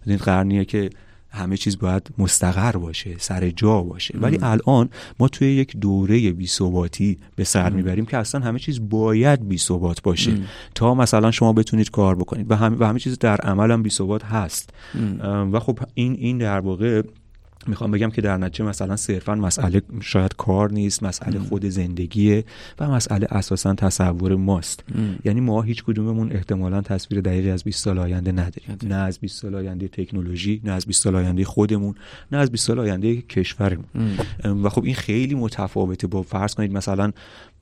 می‌دونید 0.00 0.20
قرنیه 0.20 0.64
که 0.64 0.90
همه 1.30 1.56
چیز 1.56 1.78
باید 1.78 2.08
مستقر 2.18 2.72
باشه 2.72 3.14
سر 3.18 3.50
جا 3.50 3.82
باشه. 3.82 4.18
ولی 4.18 4.38
الان 4.42 4.88
ما 5.20 5.28
توی 5.28 5.48
یک 5.48 5.76
دوره 5.76 6.32
بی 6.32 6.46
ثباتی 6.46 7.18
به 7.36 7.44
سر 7.44 7.70
می‌بریم 7.70 8.06
که 8.06 8.16
اصلا 8.16 8.40
همه 8.40 8.58
چیز 8.58 8.88
باید 8.88 9.48
بی 9.48 9.58
ثبات 9.58 10.02
باشه. 10.02 10.32
تا 10.74 10.94
مثلا 10.94 11.30
شما 11.30 11.52
بتونید 11.52 11.90
کار 11.90 12.14
بکنید 12.14 12.50
و 12.50 12.54
همه, 12.54 12.76
و 12.80 12.84
همه 12.84 12.98
چیز 12.98 13.18
در 13.18 13.36
عمل 13.36 13.70
هم 13.70 13.82
بی 13.82 13.90
ثبات 13.90 14.24
هست. 14.24 14.70
و 15.52 15.60
خب 15.60 15.78
این 15.94 16.12
این 16.12 16.38
در 16.38 16.60
واقع 16.60 17.02
می‌خوام 17.68 17.90
بگم 17.90 18.10
که 18.10 18.22
در 18.22 18.36
نتیجه 18.36 18.64
مثلا 18.64 18.96
صرفا 18.96 19.34
مسئله 19.34 19.82
شاید 20.00 20.36
کار 20.36 20.72
نیست 20.72 21.02
مسئله 21.02 21.38
خود 21.38 21.64
زندگیه 21.64 22.44
و 22.80 22.90
مسئله 22.90 23.26
اساسا 23.30 23.74
تصور 23.74 24.36
ماست. 24.36 24.84
یعنی 25.24 25.40
ما 25.40 25.62
هیچ 25.62 25.84
کدوممون 25.84 26.32
احتمالا 26.32 26.80
تصویر 26.80 27.20
دقیقی 27.20 27.50
از 27.50 27.64
20 27.64 27.84
سال 27.84 27.98
آینده 27.98 28.32
نداریم. 28.32 28.78
نه 28.82 28.94
از 28.94 29.18
20 29.18 29.42
سال 29.42 29.54
آینده 29.54 29.88
تکنولوژی 29.88 30.60
نه 30.64 30.72
از 30.72 30.86
20 30.86 31.02
سال 31.02 31.16
آینده 31.16 31.44
خودمون 31.44 31.94
نه 32.32 32.38
از 32.38 32.50
20 32.50 32.66
سال 32.66 32.78
آینده 32.78 33.16
کشورمون. 33.16 33.84
و 34.64 34.68
خب 34.68 34.84
این 34.84 34.94
خیلی 34.94 35.34
متفاوته. 35.34 36.06
با 36.06 36.22
فرض 36.22 36.54
کنید 36.54 36.72
مثلا 36.72 37.12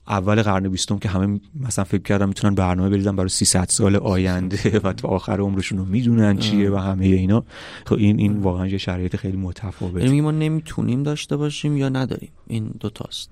اول 0.08 0.42
قرن 0.42 0.68
بیستم 0.68 0.98
که 0.98 1.08
همه 1.08 1.40
مثلا 1.60 1.84
فکر 1.84 2.02
کردم 2.02 2.28
می‌تونن 2.28 2.54
برنامه 2.54 2.90
بریزن 2.90 3.16
برای 3.16 3.28
300 3.28 3.66
سال 3.68 3.96
آینده 3.96 4.80
و 4.84 4.92
تا 4.92 5.08
آخر 5.08 5.40
عمرشون 5.40 5.78
رو 5.78 5.84
می‌دونن 5.84 6.36
چیه 6.36 6.70
و 6.70 6.76
همه 6.76 7.04
اینا. 7.04 7.44
خب 7.86 7.96
این 7.96 8.18
این 8.18 8.38
واقعا 8.38 8.66
یه 8.66 8.78
شرایط 8.78 9.16
خیلی 9.16 9.36
متفاوته 9.36 10.04
یعنی 10.04 10.20
ما 10.20 10.30
نمی‌تونیم 10.30 11.02
داشته 11.02 11.36
باشیم 11.36 11.76
یا 11.76 11.88
نداریم. 11.88 12.28
این 12.46 12.70
دو 12.80 12.90
تاست. 12.90 13.30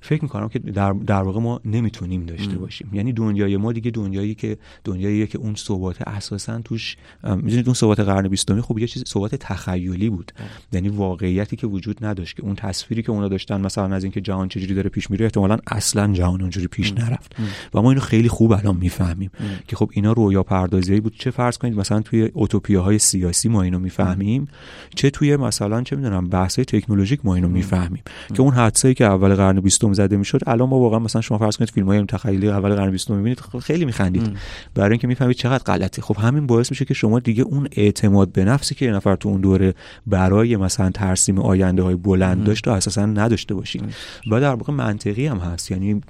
فکر 0.00 0.22
می‌کنم 0.22 0.48
که 0.48 0.58
در, 0.58 0.92
در 0.92 1.22
واقع 1.22 1.40
ما 1.40 1.60
نمی‌تونیم 1.64 2.26
داشته 2.26 2.58
باشیم. 2.58 2.90
یعنی 2.92 3.12
دنیای 3.12 3.56
ما 3.56 3.72
دیگه 3.72 3.90
دنیایی 3.90 4.34
که 4.34 4.58
دنیاییه 4.84 5.26
که 5.26 5.38
اون 5.38 5.54
ثبات 5.54 6.08
اساسا 6.08 6.60
توش 6.60 6.96
می‌دونید 7.24 7.66
اون 7.66 7.74
ثبات 7.74 8.00
قرن 8.00 8.28
بیستمی 8.28 8.60
خب 8.60 8.78
یه 8.78 8.86
چیز 8.86 9.04
ثبات 9.08 9.34
تخیلی 9.34 10.10
بود. 10.10 10.32
یعنی 10.72 10.88
واقعیتی 10.88 11.56
که 11.56 11.66
وجود 11.66 12.04
نداشت 12.04 12.36
که 12.36 12.42
اون 12.42 12.54
تصویری 12.54 13.02
که 13.02 13.12
اونا 13.12 13.28
داشتن 13.28 13.60
مثلا 13.60 13.94
از 13.94 14.04
اینکه 14.04 14.20
جهان 14.20 14.48
چجوری 14.48 14.74
داره 14.74 14.88
پیش 14.88 15.10
میره 15.10 15.30
احتمالا 15.40 15.60
اصلا 15.66 16.12
جهان 16.12 16.40
اونجوری 16.40 16.66
پیش 16.66 16.92
نرفت. 16.92 17.36
و 17.74 17.82
ما 17.82 17.90
اینو 17.90 18.00
خیلی 18.00 18.28
خوب 18.28 18.52
الان 18.52 18.76
می‌فهمیم. 18.76 19.30
که 19.68 19.76
خب 19.76 19.90
اینا 19.92 20.12
رویا 20.12 20.42
پردازی 20.42 21.00
بود. 21.00 21.14
چه 21.18 21.30
فرض 21.30 21.58
کنید 21.58 21.74
مثلا 21.74 22.00
توی 22.00 22.30
اوتوپیاهای 22.34 22.98
سیاسی 22.98 23.48
ما 23.48 23.62
اینو 23.62 23.78
می‌فهمیم 23.78 24.48
چه 24.94 25.10
توی 25.10 25.36
مثلا 25.36 25.82
چه 25.82 25.96
می‌دونم 25.96 26.28
بحث 26.28 26.58
تکنولوژیک 26.58 27.20
ما 27.24 27.34
اینو 27.34 27.48
می‌فهمیم. 27.48 28.02
که 28.34 28.42
اون 28.42 28.54
حدسایی 28.54 28.94
که 28.94 29.04
اول 29.04 29.34
قرن 29.34 29.60
بیستم 29.60 29.92
زده 29.92 30.16
می‌شد 30.16 30.40
الان 30.46 30.68
ما 30.68 30.78
واقعا 30.78 30.98
مثلا 30.98 31.22
شما 31.22 31.38
فرض 31.38 31.56
کنید 31.56 31.70
فیلم‌های 31.70 32.04
تخیلی 32.04 32.48
اول 32.48 32.74
قرن 32.74 32.90
بیستم 32.90 33.14
می‌بینید 33.14 33.40
خیلی 33.40 33.84
میخندید. 33.84 34.36
برای 34.74 34.90
اینکه 34.90 35.06
می‌فهمید 35.06 35.36
چقدر 35.36 35.64
غلطه. 35.64 36.02
خب 36.02 36.16
همین 36.16 36.46
باعث 36.46 36.70
میشه 36.70 36.84
که 36.84 36.94
شما 36.94 37.18
دیگه 37.18 37.42
اون 37.42 37.68
اعتماد 37.72 38.32
به 38.32 38.44
نفسی 38.44 38.74
که 38.74 38.84
یه 38.84 38.92
نفر 38.92 39.16
تو 39.16 39.28
اون 39.28 39.40
دوره 39.40 39.74
برای 40.06 40.56
مثلا 40.56 40.90
ترسیم 40.90 41.38
آینده 41.38 41.82
های 41.82 41.94
بلند 41.94 42.44
داشت 42.44 42.68
و 42.68 42.70
اساسا 42.70 43.06
نداشته 43.06 43.54
باشید. 43.54 43.84
و 44.30 44.40
در 44.40 44.54
واقع 44.54 44.72
منطقی 44.72 45.26
هم 45.30 45.38
هست. 45.38 45.70
یعنی 45.70 46.00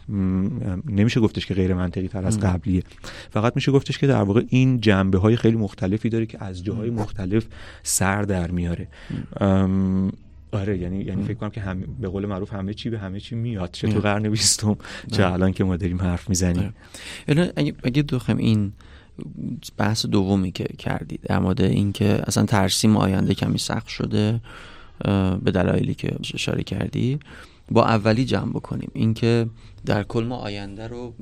نمیشه 0.87 1.21
گفتش 1.21 1.47
که 1.47 1.55
غیر 1.55 1.75
منطقی 1.75 2.09
تر 2.09 2.25
از 2.25 2.41
قبلیه. 2.41 2.83
فقط 3.31 3.53
میشه 3.57 3.73
گفتش 3.73 3.99
که 3.99 4.07
در 4.07 4.23
واقع 4.23 4.43
این 4.49 4.81
جنبه 4.81 5.19
های 5.19 5.37
خیلی 5.37 5.57
مختلفی 5.57 6.09
داره 6.09 6.27
که 6.27 6.45
از 6.45 6.65
جاهای 6.65 6.91
مختلف 6.91 7.47
سر 7.83 8.23
در 8.23 8.51
میاره. 8.51 8.89
آره 10.53 10.79
یعنی 10.79 11.05
یعنی 11.05 11.23
فکر 11.23 11.35
کنم 11.35 11.51
که 11.51 11.61
هم 11.61 11.81
به 12.01 12.09
قول 12.09 12.27
معروف 12.27 12.53
همه 12.53 12.75
چی 12.75 12.91
به 12.91 12.99
همه 12.99 13.21
چی 13.21 13.35
میاد. 13.35 13.71
چه 13.73 13.89
تو 13.89 14.01
قرن 14.01 14.29
بیستم 14.29 14.77
چه 15.13 15.33
الان 15.33 15.53
که 15.53 15.65
ما 15.65 15.77
داریم 15.77 16.03
حرف 16.03 16.29
می‌زنیم. 16.29 16.75
اگه 17.29 17.75
اگه 17.83 18.03
دخم 18.03 18.37
این 18.37 18.73
بحث 19.77 20.07
دومی 20.07 20.53
که 20.53 20.65
کردید 20.65 21.21
در 21.23 21.39
مورد 21.39 21.61
اینکه 21.61 22.23
اصلا 22.27 22.45
ترسیم 22.47 22.97
آینده 22.97 23.35
کمی 23.35 23.59
سخت 23.59 23.89
شده 23.89 24.41
به 25.45 25.51
دلایلی 25.51 25.95
که 25.95 26.17
اشاره 26.35 26.63
کردی 26.63 27.19
با 27.71 27.85
اولی 27.85 28.25
جمع 28.25 28.51
بکنیم. 28.53 28.91
اینکه 28.95 29.47
در 29.87 30.03
کل 30.03 30.25
ما 30.25 30.37
آینده 30.37 30.87
رو 30.87 31.15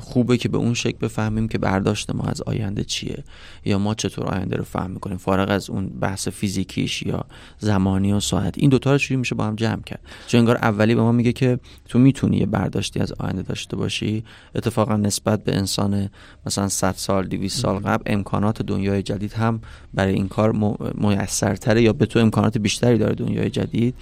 خوبه 0.00 0.36
که 0.36 0.48
به 0.48 0.58
اون 0.58 0.74
شکل 0.74 0.98
بفهمیم 1.00 1.48
که 1.48 1.58
برداشت 1.58 2.10
ما 2.10 2.24
از 2.24 2.42
آینده 2.42 2.84
چیه 2.84 3.24
یا 3.64 3.78
ما 3.78 3.94
چطور 3.94 4.26
آینده 4.26 4.56
رو 4.56 4.64
فهم 4.64 4.90
می‌کنیم 4.90 5.16
فارغ 5.16 5.50
از 5.50 5.70
اون 5.70 5.88
بحث 5.88 6.28
فیزیکیش 6.28 7.02
یا 7.02 7.24
زمانی 7.58 8.12
و 8.12 8.20
ساعت. 8.20 8.58
این 8.58 8.70
دوتا 8.70 8.92
رو 8.92 8.98
چجوری 8.98 9.16
میشه 9.16 9.34
با 9.34 9.44
هم 9.44 9.56
جمع 9.56 9.82
کرد. 9.82 10.00
چون 10.26 10.38
انگار 10.40 10.56
اولی 10.56 10.94
به 10.94 11.02
ما 11.02 11.12
میگه 11.12 11.32
که 11.32 11.58
تو 11.88 11.98
می‌تونی 11.98 12.36
یه 12.36 12.46
برداشتی 12.46 13.00
از 13.00 13.12
آینده 13.12 13.42
داشته 13.42 13.76
باشی. 13.76 14.24
اتفاقا 14.54 14.96
نسبت 14.96 15.44
به 15.44 15.56
انسان 15.56 16.10
مثلا 16.46 16.68
100 16.68 16.94
سال 16.96 17.26
200 17.26 17.62
سال 17.62 17.78
قبل 17.78 18.02
امکانات 18.06 18.62
دنیای 18.62 19.02
جدید 19.02 19.32
هم 19.32 19.60
برای 19.94 20.14
این 20.14 20.28
کار 20.28 20.76
میسرتره 20.94 21.82
یا 21.82 21.92
به 21.92 22.06
تو 22.06 22.18
امکانات 22.18 22.58
بیشتری 22.58 22.98
داره 22.98 23.14
دنیای 23.14 23.50
جدید. 23.50 23.94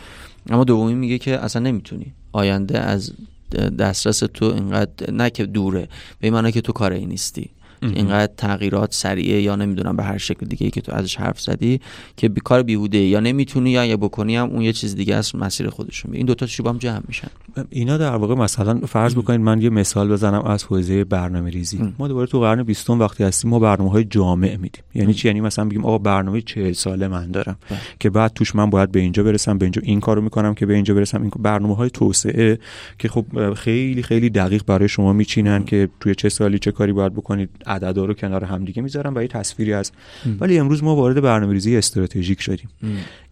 اما 0.51 0.65
دومی 0.65 0.95
میگه 0.95 1.19
که 1.19 1.39
اصلا 1.39 1.63
نمی‌تونی. 1.63 2.13
آینده 2.33 2.79
از 2.79 3.13
دسترس 3.55 4.19
تو 4.19 4.45
اینقدر 4.45 5.11
نه 5.13 5.31
که 5.31 5.47
دوره 5.47 5.89
به 6.21 6.27
این 6.29 6.51
که 6.51 6.61
تو 6.61 6.73
کاری 6.73 7.07
نیستی. 7.07 7.51
اینقدر 7.83 8.33
تغییرات 8.37 8.95
سریعه 8.95 9.43
یا 9.43 9.57
نمی‌دونم 9.57 9.97
به 9.97 10.03
هر 10.03 10.19
شکل 10.19 10.47
دیگه 10.47 10.65
ای 10.65 10.71
که 10.71 10.81
تو 10.81 10.93
ازش 10.95 11.17
حرف 11.17 11.41
زدی 11.41 11.81
که 12.17 12.29
بیکار 12.29 12.63
بیهوده 12.63 12.99
یا 12.99 13.21
نمی‌تونی 13.21 13.71
یا 13.71 13.83
اگه 13.83 13.97
بکنی 13.97 14.37
هم 14.37 14.51
اون 14.51 14.63
یه 14.63 14.73
چیز 14.73 14.97
دیگه 14.97 15.15
است 15.15 15.35
مسیر 15.35 15.71
خودشون. 15.71 16.15
این 16.15 16.27
دوتا 16.27 16.47
چی 16.47 16.63
با 16.63 16.71
هم 16.71 16.79
جمع 16.79 17.03
میشن. 17.09 17.29
اینا 17.71 17.97
در 17.97 18.17
واقع 18.17 18.35
مثلا 18.35 18.81
فرض 18.81 19.15
بکنید 19.15 19.41
من 19.41 19.63
یه 19.63 19.71
مثال 19.71 20.09
بزنم 20.09 20.43
از 20.43 20.65
حوزه 20.65 21.05
برنامه 21.05 21.51
ریزی. 21.51 21.95
ما 21.99 22.09
دوباره 22.09 22.27
تو 22.27 22.41
قرن 22.41 22.63
20 22.63 22.91
وقتی 22.91 23.25
هستیم 23.25 23.51
ما 23.51 23.59
برنامه 23.59 23.91
های 23.91 24.05
جامع 24.05 24.57
میدیم. 24.57 24.83
یعنی 24.95 25.15
چی؟ 25.15 25.29
یعنی 25.29 25.41
مثلا 25.41 25.65
بگیم 25.65 25.85
آقا 25.85 25.99
برنامه 25.99 26.41
40 26.41 26.73
ساله 26.73 27.09
من 27.09 27.31
دارم 27.31 27.57
بله. 27.71 27.79
که 28.01 28.11
بعد 28.11 28.33
توش 28.35 28.55
من 28.55 28.71
باید 28.71 28.93
به 28.93 29.01
اینجا 29.01 29.23
برسم 29.23 29.59
به 29.59 29.65
اینجا 29.65 29.83
این 29.85 30.01
کارو 30.01 30.23
می‌کنم 30.23 30.55
که 30.55 30.67
به 30.67 30.75
اینجا 30.75 30.95
برسم. 30.95 31.23
این 31.23 31.31
برنامه 31.39 31.77
های 31.77 31.91
توسعه 31.91 32.59
که 32.99 33.09
خب 33.09 33.55
خیلی 33.55 34.03
خیلی 34.03 34.31
دقیق 34.31 34.63
برای 34.67 34.89
شما 34.89 35.13
میچینن 35.13 35.65
که 35.65 35.89
توی 36.01 36.15
چه 36.15 36.29
سالی 36.29 36.59
چه 36.59 36.73
کاری 36.73 36.93
باید 36.93 37.15
بکنید. 37.15 37.51
عددا 37.75 38.05
رو 38.05 38.15
کنار 38.15 38.45
همدیگه 38.45 38.83
می‌ذارم 38.83 39.15
و 39.15 39.23
یه 39.23 39.29
تصویری 39.29 39.73
از 39.73 39.93
ولی 40.41 40.59
امروز 40.59 40.83
ما 40.83 40.97
وارد 40.97 41.21
برنامه‌ریزی 41.21 41.77
استراتژیک 41.77 42.41
شدیم. 42.41 42.69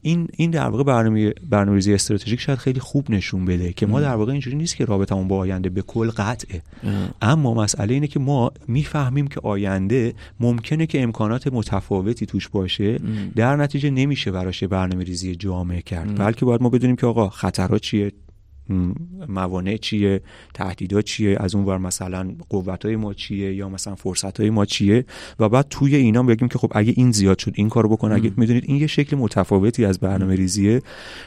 این 0.02 0.28
این 0.36 0.50
در 0.50 0.68
واقع 0.68 0.82
برنامه 0.82 1.32
برنامه‌ریزی 1.50 1.94
استراتژیک 1.94 2.40
شاید 2.40 2.58
خیلی 2.58 2.80
خوب 2.80 3.10
نشون 3.10 3.44
بده 3.44 3.72
که 3.72 3.86
ما 3.86 4.00
در 4.00 4.14
واقع 4.14 4.32
اینجوری 4.32 4.56
نیست 4.56 4.76
که 4.76 4.84
رابطمون 4.84 5.28
با 5.28 5.38
آینده 5.38 5.68
به 5.68 5.82
کل 5.82 6.10
قطعه. 6.10 6.62
اما 7.22 7.54
مسئله 7.54 7.94
اینه 7.94 8.06
که 8.06 8.20
ما 8.20 8.52
می‌فهمیم 8.68 9.26
که 9.26 9.40
آینده 9.42 10.14
ممکنه 10.40 10.86
که 10.86 11.02
امکانات 11.02 11.46
متفاوتی 11.46 12.26
توش 12.26 12.48
باشه 12.48 12.98
در 13.36 13.56
نتیجه 13.56 13.90
نمیشه 13.90 14.30
براش 14.30 14.64
برنامه 14.64 15.04
ریزی 15.04 15.34
جامع 15.34 15.80
کرد. 15.80 16.18
بلکه 16.18 16.44
باید 16.44 16.62
ما 16.62 16.68
بدونیم 16.68 16.96
که 16.96 17.06
آقا 17.06 17.28
خطرات 17.28 17.80
چیه 17.80 18.12
موانع 19.28 19.76
چیه؟ 19.76 20.20
تهدیدات 20.54 21.04
چیه؟ 21.04 21.36
از 21.40 21.54
اون 21.54 21.64
ور 21.64 21.78
مثلا 21.78 22.34
قوت 22.48 22.84
های 22.84 22.96
ما 22.96 23.14
چیه؟ 23.14 23.54
یا 23.54 23.68
مثلا 23.68 23.94
فرصت 23.94 24.40
های 24.40 24.50
ما 24.50 24.64
چیه؟ 24.64 25.04
و 25.38 25.48
بعد 25.48 25.66
توی 25.70 25.96
اینا 25.96 26.22
بگیم 26.22 26.48
که 26.48 26.58
خب 26.58 26.72
اگه 26.74 26.92
این 26.96 27.12
زیاد 27.12 27.38
شد 27.38 27.52
این 27.54 27.68
کارو 27.68 27.88
بکن. 27.88 28.12
اگه 28.12 28.32
می‌دونید 28.36 28.64
این 28.66 28.76
یه 28.76 28.86
شکل 28.86 29.16
متفاوتی 29.16 29.84
از 29.84 29.98
برنامه 29.98 30.34
ریزیه 30.34 30.82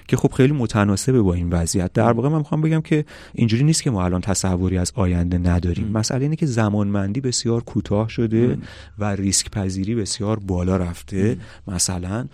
که 0.08 0.18
خب 0.18 0.32
خیلی 0.32 0.54
متناسبه 0.54 1.22
با 1.22 1.34
این 1.34 1.50
وضعیت. 1.50 1.94
در 1.94 2.12
واقع 2.12 2.30
من 2.30 2.38
می‌خوام 2.38 2.62
بگم 2.62 2.82
که 2.82 3.06
اینجوری 3.34 3.64
نیست 3.64 3.84
که 3.84 3.92
ما 3.92 4.06
الان 4.06 4.22
تصوری 4.22 4.78
از 4.78 4.92
آینده 4.96 5.38
نداریم. 5.38 5.88
مسئله 5.88 6.22
اینه 6.22 6.36
که 6.36 6.46
زمانمندی 6.46 7.22
بسیار 7.22 7.64
کوتاه 7.64 8.10
شده 8.10 8.58
و 9.00 9.16
ریسک 9.16 9.50
پذیری 9.52 9.96
بسیار 9.96 10.40
بالا 10.40 10.78
رفته. 10.78 11.38
مثلا 11.68 12.28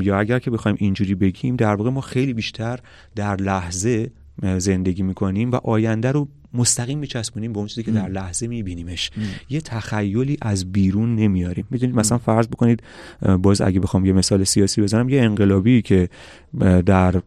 یا 0.00 0.18
اگر 0.18 0.38
که 0.38 0.50
بخوایم 0.50 0.76
اینجوری 0.80 1.14
بگیم 1.14 1.56
در 1.56 1.74
واقع 1.74 1.90
ما 1.90 2.00
خیلی 2.00 2.32
بیشتر 2.32 2.78
در 3.16 3.36
لحظه 3.36 4.10
زندگی 4.58 5.02
می‌کنیم 5.02 5.50
و 5.50 5.54
آینده 5.54 6.12
رو 6.12 6.28
مستقیم 6.54 6.98
میچسبونیم 6.98 7.52
به 7.52 7.58
اون 7.58 7.68
چیزی 7.68 7.82
که 7.82 7.90
در 7.90 8.08
لحظه 8.08 8.46
میبینیمش. 8.46 9.10
یه 9.50 9.60
تخیلی 9.60 10.36
از 10.42 10.72
بیرون 10.72 11.16
نمیاریم. 11.16 11.66
می‌دونید 11.70 11.96
مثلا 11.96 12.18
فرض 12.18 12.46
بکنید 12.48 12.82
باز 13.42 13.60
اگه 13.60 13.80
بخوام 13.80 14.06
یه 14.06 14.12
مثال 14.12 14.44
سیاسی 14.44 14.82
بزنم 14.82 15.08
یه 15.08 15.22
انقلابی 15.22 15.82
که 15.82 16.08
در 16.86 17.22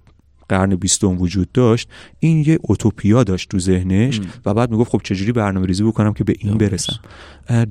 قرن 0.51 0.75
بیستم 0.75 1.21
وجود 1.21 1.51
داشت 1.51 1.89
این 2.19 2.43
یه 2.47 2.59
اوتوپیا 2.61 3.23
داشت 3.23 3.49
تو 3.49 3.59
ذهنش 3.59 4.21
و 4.45 4.53
بعد 4.53 4.71
می‌گفت 4.71 4.91
خب 4.91 5.01
چجوری 5.03 5.31
برنامه 5.31 5.67
ریزی 5.67 5.83
بکنم 5.83 6.13
که 6.13 6.23
به 6.23 6.33
این 6.39 6.57
برسم. 6.57 6.99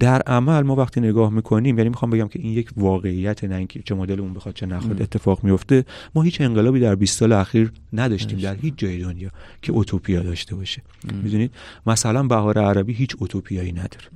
در 0.01 0.23
عمل 0.23 0.63
ما 0.63 0.77
وقتی 0.77 1.01
نگاه 1.01 1.31
می‌کنیم 1.31 1.79
یعنی 1.79 1.89
می‌خوام 1.89 2.11
بگم 2.11 2.29
که 2.29 2.39
این 2.43 2.53
یک 2.53 2.71
واقعیت 2.77 3.45
نه 3.45 3.55
اینکه 3.55 3.83
چه 3.85 3.95
مدل 3.95 4.21
اون 4.21 4.35
بخواد 4.35 4.55
چه 4.55 4.67
نخواد 4.67 5.03
اتفاق 5.03 5.45
میفته 5.45 5.85
ما 6.15 6.23
هیچ 6.23 6.41
انقلابی 6.41 6.81
در 6.81 6.95
20 6.95 7.19
سال 7.19 7.33
اخیر 7.33 7.73
نداشتیم 7.93 8.39
در 8.39 8.55
هیچ 8.55 8.75
جای 8.77 8.99
دنیا 8.99 9.31
که 9.63 9.73
اوتوپیا 9.73 10.23
داشته 10.23 10.55
باشه. 10.55 10.83
می‌دونید؟ 11.23 11.51
مثلا 11.87 12.23
بهار 12.23 12.59
عربی 12.59 12.93
هیچ 12.93 13.17
اوتوپیایی 13.19 13.73
نداره. 13.73 14.07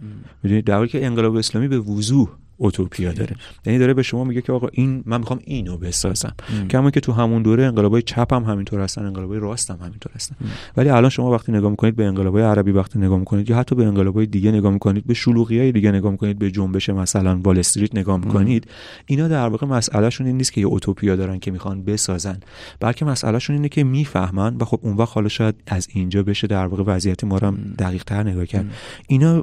می‌دونید؟ 0.42 0.64
در 0.64 0.76
حالی 0.76 0.88
که 0.88 1.06
انقلاب 1.06 1.36
اسلامی 1.36 1.68
به 1.68 1.78
وضوح 1.78 2.28
اوتوپیا 2.64 3.12
داره. 3.12 3.36
یعنی 3.66 3.78
داره 3.78 3.94
به 3.94 4.02
شما 4.02 4.24
میگه 4.24 4.42
که 4.42 4.52
آقا 4.52 4.68
این 4.72 5.02
من 5.06 5.18
می‌خوام 5.18 5.38
اینو 5.44 5.76
بسازم. 5.76 6.34
کما 6.70 6.90
که 6.90 7.00
تو 7.00 7.12
همون 7.12 7.42
دوره 7.42 7.64
انقلابای 7.64 8.02
چپ 8.02 8.34
هم 8.34 8.42
همینطور 8.42 8.80
هستن 8.80 9.06
انقلابای 9.06 9.38
راست 9.38 9.70
هم 9.70 9.78
همینطور 9.82 10.12
هستن. 10.14 10.36
ولی 10.76 10.88
الان 10.88 11.10
شما 11.10 11.30
وقتی 11.30 11.52
نگاه 11.52 11.70
می‌کنید 11.70 11.96
به 11.96 12.04
انقلابای 12.04 12.42
عربی 12.42 12.70
وقتی 12.70 12.98
نگاه 12.98 13.18
می‌کنید 13.18 13.50
یا 13.50 13.56
حتی 13.56 13.74
به 13.74 13.86
انقلابای 13.86 14.26
دیگه 14.26 14.52
نگاه 14.52 14.72
می‌کنید 14.72 15.06
به 15.06 15.14
شلوغی 15.14 15.58
های 15.58 15.72
دیگه 15.72 15.92
نگاه 15.92 16.12
می‌کنید 16.12 16.38
به 16.38 16.50
جنبش 16.50 16.90
مثلا 16.90 17.40
وال 17.44 17.58
استریت 17.58 17.96
نگاه 17.96 18.16
می‌کنید 18.16 18.66
اینا 19.06 19.28
در 19.28 19.48
واقع 19.48 19.66
مسئلهشون 19.66 20.26
این 20.26 20.36
نیست 20.36 20.52
که 20.52 20.60
یه 20.60 20.66
اوتوپیا 20.66 21.16
دارن 21.16 21.38
که 21.38 21.50
می‌خوان 21.50 21.84
بسازن. 21.84 22.40
بلکه 22.80 23.04
مسئلهشون 23.04 23.56
اینه 23.56 23.68
که 23.68 23.84
می‌فهمن 23.84 24.56
و 24.56 24.64
خب 24.64 24.80
اون 24.82 24.96
وقت 24.96 25.14
حالا 25.14 25.28
شاید 25.28 25.54
از 25.66 25.88
اینجا 25.90 26.22
بشه 26.22 26.46
در 26.46 26.66
واقع 26.66 26.82
وضعیت 26.86 27.24
ما 27.24 27.38
رو 27.38 27.54
دقیق 27.78 28.04
تر 28.04 28.22
نگاه 28.22 28.46
کرد. 28.46 28.70
اینا 29.08 29.42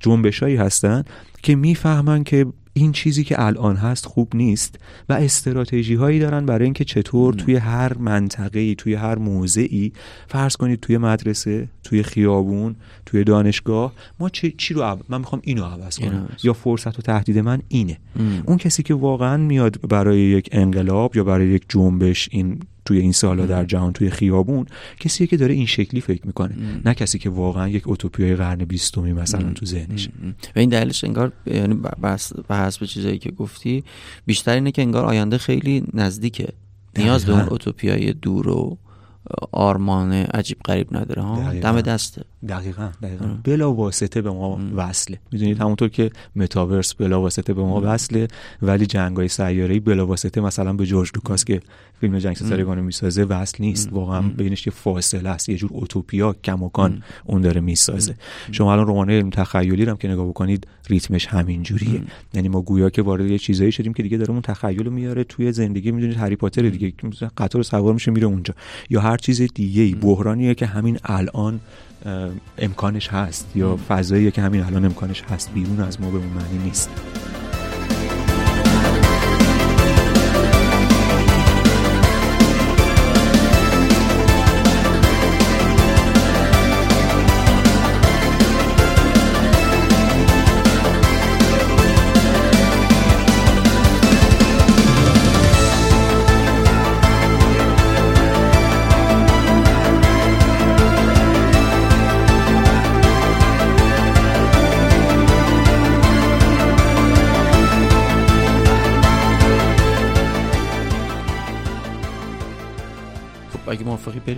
جنبشایی 0.00 0.56
هستن 0.56 1.04
که 1.42 1.56
می‌فهمن 1.56 2.24
که 2.24 2.46
این 2.72 2.92
چیزی 2.92 3.24
که 3.24 3.46
الان 3.46 3.76
هست 3.76 4.06
خوب 4.06 4.36
نیست 4.36 4.78
و 5.08 5.12
استراتژی 5.12 5.94
هایی 5.94 6.18
دارن 6.18 6.46
برای 6.46 6.64
اینکه 6.64 6.84
چطور 6.84 7.34
توی 7.34 7.56
هر 7.56 7.94
منطقه 7.98 8.74
توی 8.74 8.94
هر 8.94 9.18
موضعی 9.18 9.92
فرض 10.26 10.56
کنید 10.56 10.80
توی 10.80 10.98
مدرسه 10.98 11.68
توی 11.84 12.02
خیابون 12.02 12.76
توی 13.06 13.24
دانشگاه 13.24 13.92
ما 14.20 14.28
چی, 14.28 14.54
چی 14.58 14.74
رو 14.74 14.98
من 15.08 15.18
می‌خوام 15.18 15.42
اینو 15.44 15.64
عوض 15.64 15.98
کنم. 15.98 16.28
یا 16.42 16.52
فرصت 16.52 16.98
و 16.98 17.02
تهدید 17.02 17.38
من 17.38 17.62
اینه. 17.68 17.98
اون 18.46 18.56
کسی 18.56 18.82
که 18.82 18.94
واقعا 18.94 19.36
میاد 19.36 19.88
برای 19.88 20.20
یک 20.20 20.48
انقلاب 20.52 21.16
یا 21.16 21.24
برای 21.24 21.48
یک 21.48 21.64
جنبش 21.68 22.28
این 22.32 22.60
توی 22.88 22.98
این 22.98 23.12
سالا 23.12 23.46
در 23.46 23.64
جهان 23.64 23.92
توی 23.92 24.10
خیابون 24.10 24.66
کسی 25.00 25.26
که 25.26 25.36
داره 25.36 25.54
این 25.54 25.66
شکلی 25.66 26.00
فکر 26.00 26.26
می‌کنه. 26.26 26.54
نه 26.84 26.94
کسی 26.94 27.18
که 27.18 27.30
واقعا 27.30 27.68
یک 27.68 27.88
اوتوپیای 27.88 28.36
قرن 28.36 28.64
بیستمی 28.64 29.12
مثلا 29.12 29.52
تو 29.52 29.66
ذهنش. 29.66 30.08
و 30.56 30.58
این 30.58 30.68
دلیلش 30.68 31.04
انگار 31.04 31.32
یعنی 31.46 31.74
به 32.48 32.56
حسب 32.56 32.84
چیزایی 32.84 33.18
که 33.18 33.30
گفتی 33.30 33.84
بیشتر 34.26 34.54
اینه 34.54 34.72
که 34.72 34.82
انگار 34.82 35.04
آینده 35.04 35.38
خیلی 35.38 35.84
نزدیکه. 35.94 36.48
نیاز 36.98 37.24
به 37.24 37.32
اون 37.32 37.48
اوتوپیای 37.48 38.12
دور 38.12 38.48
و 38.48 38.78
آرمان 39.52 40.12
عجیب 40.12 40.58
غریب 40.64 40.96
نداره 40.96 41.22
ها؟ 41.22 41.52
دم 41.52 41.80
دسته 41.80 42.22
دقیقا 42.48 42.88
دقیقا. 43.02 43.24
بلا 43.44 43.72
واسطه 43.72 44.22
به 44.22 44.30
ما 44.30 44.60
وصله. 44.74 45.18
می‌دونید 45.32 45.60
همونطور 45.60 45.88
که 45.88 46.10
متاورس 46.36 46.94
بلا 46.94 47.20
واسطه 47.20 47.54
به 47.54 47.62
ما 47.62 47.80
وصله 47.84 48.28
ولی 48.62 48.86
جنگای 48.86 49.28
سیاره‌ای 49.28 49.80
بلا 49.80 50.06
واسطه 50.06 50.40
مثلا 50.40 50.72
به 50.72 50.86
جورج 50.86 51.10
لوکاس 51.14 51.44
که 51.44 51.60
فیلم 52.00 52.18
جنگ 52.18 52.36
ستارگان 52.36 52.80
می‌سازه 52.80 53.24
وصل 53.24 53.56
نیست. 53.60 53.88
واقعا 53.92 54.22
بینش 54.22 54.66
یه 54.66 54.72
فاصله 54.72 55.28
است. 55.28 55.48
یه 55.48 55.56
جور 55.56 55.70
اوتوپیا 55.72 56.36
کماکان 56.44 57.02
اون 57.24 57.40
داره 57.40 57.60
می‌سازه. 57.60 58.14
شما 58.52 58.72
الان 58.72 58.86
رمان 58.86 59.30
تخیلی 59.30 59.84
هم 59.84 59.96
که 59.96 60.08
نگاه 60.08 60.26
بکنید 60.26 60.66
ریتمش 60.88 61.26
همین 61.26 61.62
جوریه. 61.62 62.02
یعنی 62.34 62.48
ما 62.48 62.62
گویا 62.62 62.90
که 62.90 63.02
وارد 63.02 63.26
یه 63.26 63.38
چیزایی 63.38 63.72
شدیم 63.72 63.92
که 63.92 64.02
دیگه 64.02 64.16
داره 64.16 64.30
اون 64.30 64.40
تخیل 64.42 64.84
رو 64.84 64.90
میاره 64.90 65.24
توی 65.24 65.52
زندگی. 65.52 65.90
می‌دونید 65.90 66.16
هری 66.16 66.36
پاتر 66.36 66.62
دیگه 66.62 66.92
قطار 67.36 67.62
سوار 67.62 67.94
میشه 67.94 68.10
میره 68.10 68.26
اونجا. 68.26 68.54
یا 68.90 69.00
هر 69.00 69.16
چیز 69.16 69.42
دیگه 69.42 69.96
بحرانیه 69.96 70.54
که 70.54 70.66
همین 70.66 70.98
الان 71.04 71.60
امکانش 72.58 73.08
هست. 73.08 73.52
یا 73.54 73.78
فضاییه 73.88 74.30
که 74.30 74.42
همین 74.42 74.60
الان 74.60 74.84
امکانش 74.84 75.22
هست. 75.22 75.52
بیرون 75.54 75.80
از 75.80 76.00
ما 76.00 76.10
به 76.10 76.16
اون 76.18 76.26
معنی 76.26 76.64
نیست. 76.64 76.90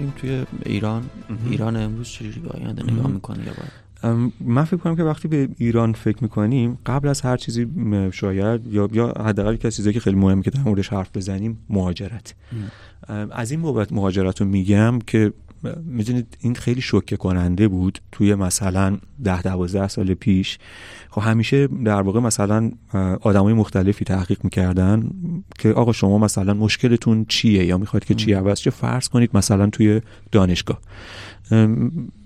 بریم 0.00 0.12
توی 0.16 0.44
ایران. 0.66 1.02
ایران 1.50 1.76
امروز 1.76 2.08
چجوری 2.08 2.40
به 2.40 2.48
آینده 2.48 2.92
نگاه 2.92 3.06
می‌کنه 3.06 3.46
یا 3.46 3.52
باید 3.52 4.32
من 4.40 4.64
فکر 4.64 4.76
کنم 4.76 4.96
که 4.96 5.02
وقتی 5.02 5.28
به 5.28 5.48
ایران 5.58 5.92
فکر 5.92 6.16
می‌کنیم 6.20 6.78
قبل 6.86 7.08
از 7.08 7.20
هر 7.20 7.36
چیزی 7.36 7.66
شاید 8.12 8.66
یا 8.66 8.88
یا 8.92 9.08
حداقل 9.08 9.56
کسی 9.56 9.76
چیزی 9.76 9.92
که 9.92 10.00
خیلی 10.00 10.16
مهمه 10.16 10.42
که 10.42 10.50
در 10.50 10.60
موردش 10.60 10.88
حرف 10.88 11.16
بزنیم 11.16 11.58
مهاجرت. 11.70 12.34
از 13.30 13.50
این 13.50 13.62
بابت 13.62 13.92
مهاجرت 13.92 14.40
رو 14.40 14.46
میگم 14.46 14.98
که 15.06 15.32
می‌دونید 15.84 16.36
این 16.40 16.54
خیلی 16.54 16.80
شوکه 16.80 17.16
کننده 17.16 17.68
بود 17.68 17.98
توی 18.12 18.34
مثلا 18.34 18.98
ده 19.24 19.42
دوازده 19.42 19.88
سال 19.88 20.14
پیش. 20.14 20.58
خب 21.10 21.20
همیشه 21.20 21.66
در 21.66 22.02
واقع 22.02 22.20
مثلا 22.20 22.70
آدمای 23.20 23.54
مختلفی 23.54 24.04
تحقیق 24.04 24.44
می‌کردن 24.44 25.10
که 25.58 25.72
آقا 25.72 25.92
شما 25.92 26.18
مثلا 26.18 26.54
مشکلتون 26.54 27.24
چیه 27.28 27.64
یا 27.64 27.78
می‌خواید 27.78 28.04
که 28.04 28.14
چی 28.14 28.32
عوض 28.32 28.60
چه 28.60 28.70
فرض 28.70 29.08
کنید 29.08 29.30
مثلا 29.34 29.66
توی 29.66 30.00
دانشگاه. 30.32 30.80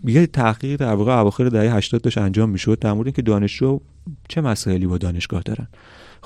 یه 0.04 0.26
تحقیق 0.26 0.80
در 0.80 0.94
واقع 0.94 1.18
اواخر 1.18 1.48
دهه 1.48 1.74
80 1.76 2.00
داشت 2.00 2.18
انجام 2.18 2.50
می‌شد 2.50 2.78
در 2.78 2.92
مورد 2.92 3.06
اینکه 3.06 3.22
دانشجو 3.22 3.80
چه 4.28 4.40
مسائلی 4.40 4.86
با 4.86 4.98
دانشگاه 4.98 5.42
دارن. 5.42 5.68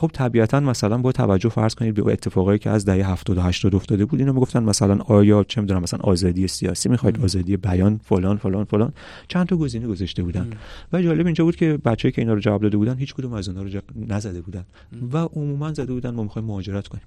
خب 0.01 0.11
طبیعتا 0.13 0.61
مثلا 0.61 0.99
با 0.99 1.13
توجه 1.13 1.49
فرض 1.49 1.75
کنید 1.75 1.95
به 1.95 2.13
اتفاقایی 2.13 2.59
که 2.59 2.71
از 2.71 2.85
دهه 2.85 3.11
70 3.11 3.39
و 3.39 3.41
80 3.41 3.75
افتاده 3.75 4.05
بود 4.05 4.21
اینو 4.21 4.33
می‌گفتن 4.33 4.63
مثلا 4.63 4.99
آیا 4.99 5.45
چه 5.45 5.61
می‌دونم 5.61 5.83
مثلا 5.83 6.01
آزادی 6.03 6.49
سیاسی 6.49 6.89
می‌خواید 6.89 7.21
آزادی 7.21 7.57
بیان 7.57 8.01
فلان 8.05 8.37
فلان 8.37 8.65
فلان. 8.65 8.93
چند 9.29 9.47
تا 9.47 9.57
گزینه 9.57 9.87
گذاشته 9.87 10.23
بودن. 10.23 10.51
و 10.93 11.03
جالب 11.03 11.27
اینجا 11.27 11.45
بود 11.45 11.57
که 11.57 11.79
بچه‌ای 11.85 12.13
که 12.13 12.23
اینا 12.23 12.35
رو 12.35 12.41
جواب 12.41 12.63
داده 12.63 12.77
بودن 12.77 12.97
هیچ 12.97 13.15
کدوم 13.15 13.33
از 13.33 13.49
اونها 13.49 13.63
رو 13.63 13.81
نزده 14.09 14.41
بودن. 14.41 14.65
و 15.13 15.19
عموما 15.19 15.73
زده 15.73 15.93
بودن 15.93 16.11
ما 16.11 16.23
می‌خوایم 16.23 16.49
مهاجرت 16.49 16.89
کنیم. 16.89 17.05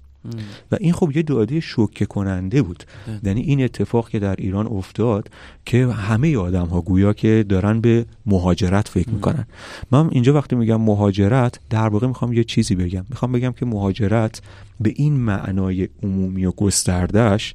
و 0.72 0.76
این 0.80 0.92
خب 0.92 1.16
یه 1.16 1.22
داده 1.22 1.60
شوکه 1.60 2.06
کننده 2.06 2.62
بود. 2.62 2.84
یعنی 3.22 3.40
این 3.40 3.64
اتفاق 3.64 4.08
که 4.08 4.18
در 4.18 4.34
ایران 4.38 4.66
افتاد 4.66 5.30
که 5.66 5.86
همه 5.86 6.36
آدم 6.36 6.66
ها 6.66 6.80
گویا 6.80 7.12
که 7.12 7.44
دارن 7.48 7.80
به 7.80 8.06
مهاجرت 8.26 8.88
فکر 8.88 9.10
می‌کنن. 9.10 9.46
من 9.90 10.08
اینجا 10.10 10.34
وقتی 10.34 10.56
میگم 10.56 10.80
مهاجرت 10.80 11.60
در 11.70 11.88
واقع 11.88 12.06
می‌خوام 12.06 12.32
یه 12.32 12.44
چیزی 12.44 12.74
بگم. 12.74 13.04
می‌خوام 13.10 13.32
بگم 13.32 13.52
که 13.52 13.66
مهاجرت 13.66 14.42
به 14.80 14.92
این 14.96 15.16
معنای 15.16 15.88
عمومی 16.02 16.44
و 16.44 16.50
گستردهش 16.50 17.54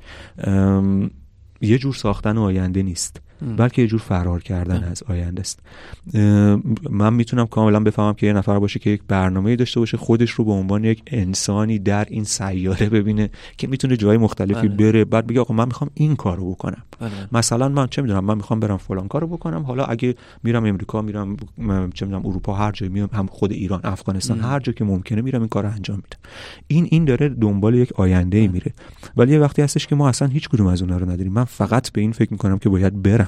یه 1.61 1.77
جور 1.77 1.93
ساختن 1.93 2.37
آینده 2.37 2.83
نیست. 2.83 3.21
بلکه 3.57 3.81
یه 3.81 3.87
جور 3.87 3.99
فرار 3.99 4.43
کردن 4.43 4.83
از 4.83 5.03
آینده 5.03 5.41
است. 5.41 5.59
من 6.89 7.13
می‌تونم 7.13 7.45
کاملا 7.45 7.79
بفهمم 7.79 8.13
که 8.13 8.27
یه 8.27 8.33
نفر 8.33 8.59
باشه 8.59 8.79
که 8.79 8.89
یک 8.89 9.01
برنامه 9.07 9.55
داشته 9.55 9.79
باشه 9.79 9.97
خودش 9.97 10.31
رو 10.31 10.45
به 10.45 10.51
عنوان 10.51 10.83
یک 10.83 11.03
انسانی 11.07 11.79
در 11.79 12.07
این 12.09 12.23
سیاره 12.23 12.89
ببینه 12.89 13.29
که 13.57 13.67
می‌تونه 13.67 13.97
جای 13.97 14.17
مختلفی 14.17 14.67
بله. 14.67 14.91
بره. 14.91 15.05
بعد 15.05 15.27
بگه 15.27 15.39
آقا 15.39 15.53
من 15.53 15.65
می‌خوام 15.65 15.89
این 15.93 16.15
کارو 16.15 16.51
بکنم. 16.51 16.83
بله. 16.99 17.11
مثلا 17.31 17.69
من 17.69 17.87
چه 17.87 18.01
می‌دونم 18.01 18.25
من 18.25 18.35
می‌خوام 18.35 18.59
برم 18.59 18.77
فلان 18.77 19.07
کارو 19.07 19.27
بکنم. 19.27 19.63
حالا 19.63 19.83
اگه 19.83 20.15
میرم 20.43 20.65
امریکا 20.65 21.01
میرم 21.01 21.37
چه 21.93 22.05
می‌دونم 22.05 22.25
اروپا 22.25 22.53
هر 22.53 22.71
جایی 22.71 22.91
میام 22.91 23.09
هم 23.13 23.27
خود 23.27 23.51
ایران 23.51 23.81
افغانستان 23.83 24.39
هر 24.39 24.59
جا 24.59 24.73
که 24.73 24.83
ممکنه 24.83 25.21
میرم 25.21 25.39
این 25.39 25.49
کارو 25.49 25.69
انجام 25.69 25.95
میدم. 25.95 26.19
این 26.67 26.87
این 26.91 27.05
داره 27.05 27.29
دنبال 27.29 27.75
یک 27.75 27.93
آینده 27.93 28.37
ای 28.37 28.47
میره. 28.47 28.73
ولی 29.17 29.33
یه 29.33 29.39
وقتی 29.39 29.61
هستش 29.61 29.87
که 29.87 29.95
ما 29.95 30.09
اصلا 30.09 30.27
هیچ 30.27 30.49
کدوم 30.49 30.67
از 30.67 30.81
اونها 30.81 30.97
رو 30.97 31.09
نداریم. 31.09 31.33
من 31.33 31.43
فقط 31.43 31.91
به 31.91 32.01
این 32.01 32.11
فکر 32.11 32.31
می‌کنم 32.31 32.57
که 32.57 32.69
باید 32.69 33.01
برم. 33.01 33.26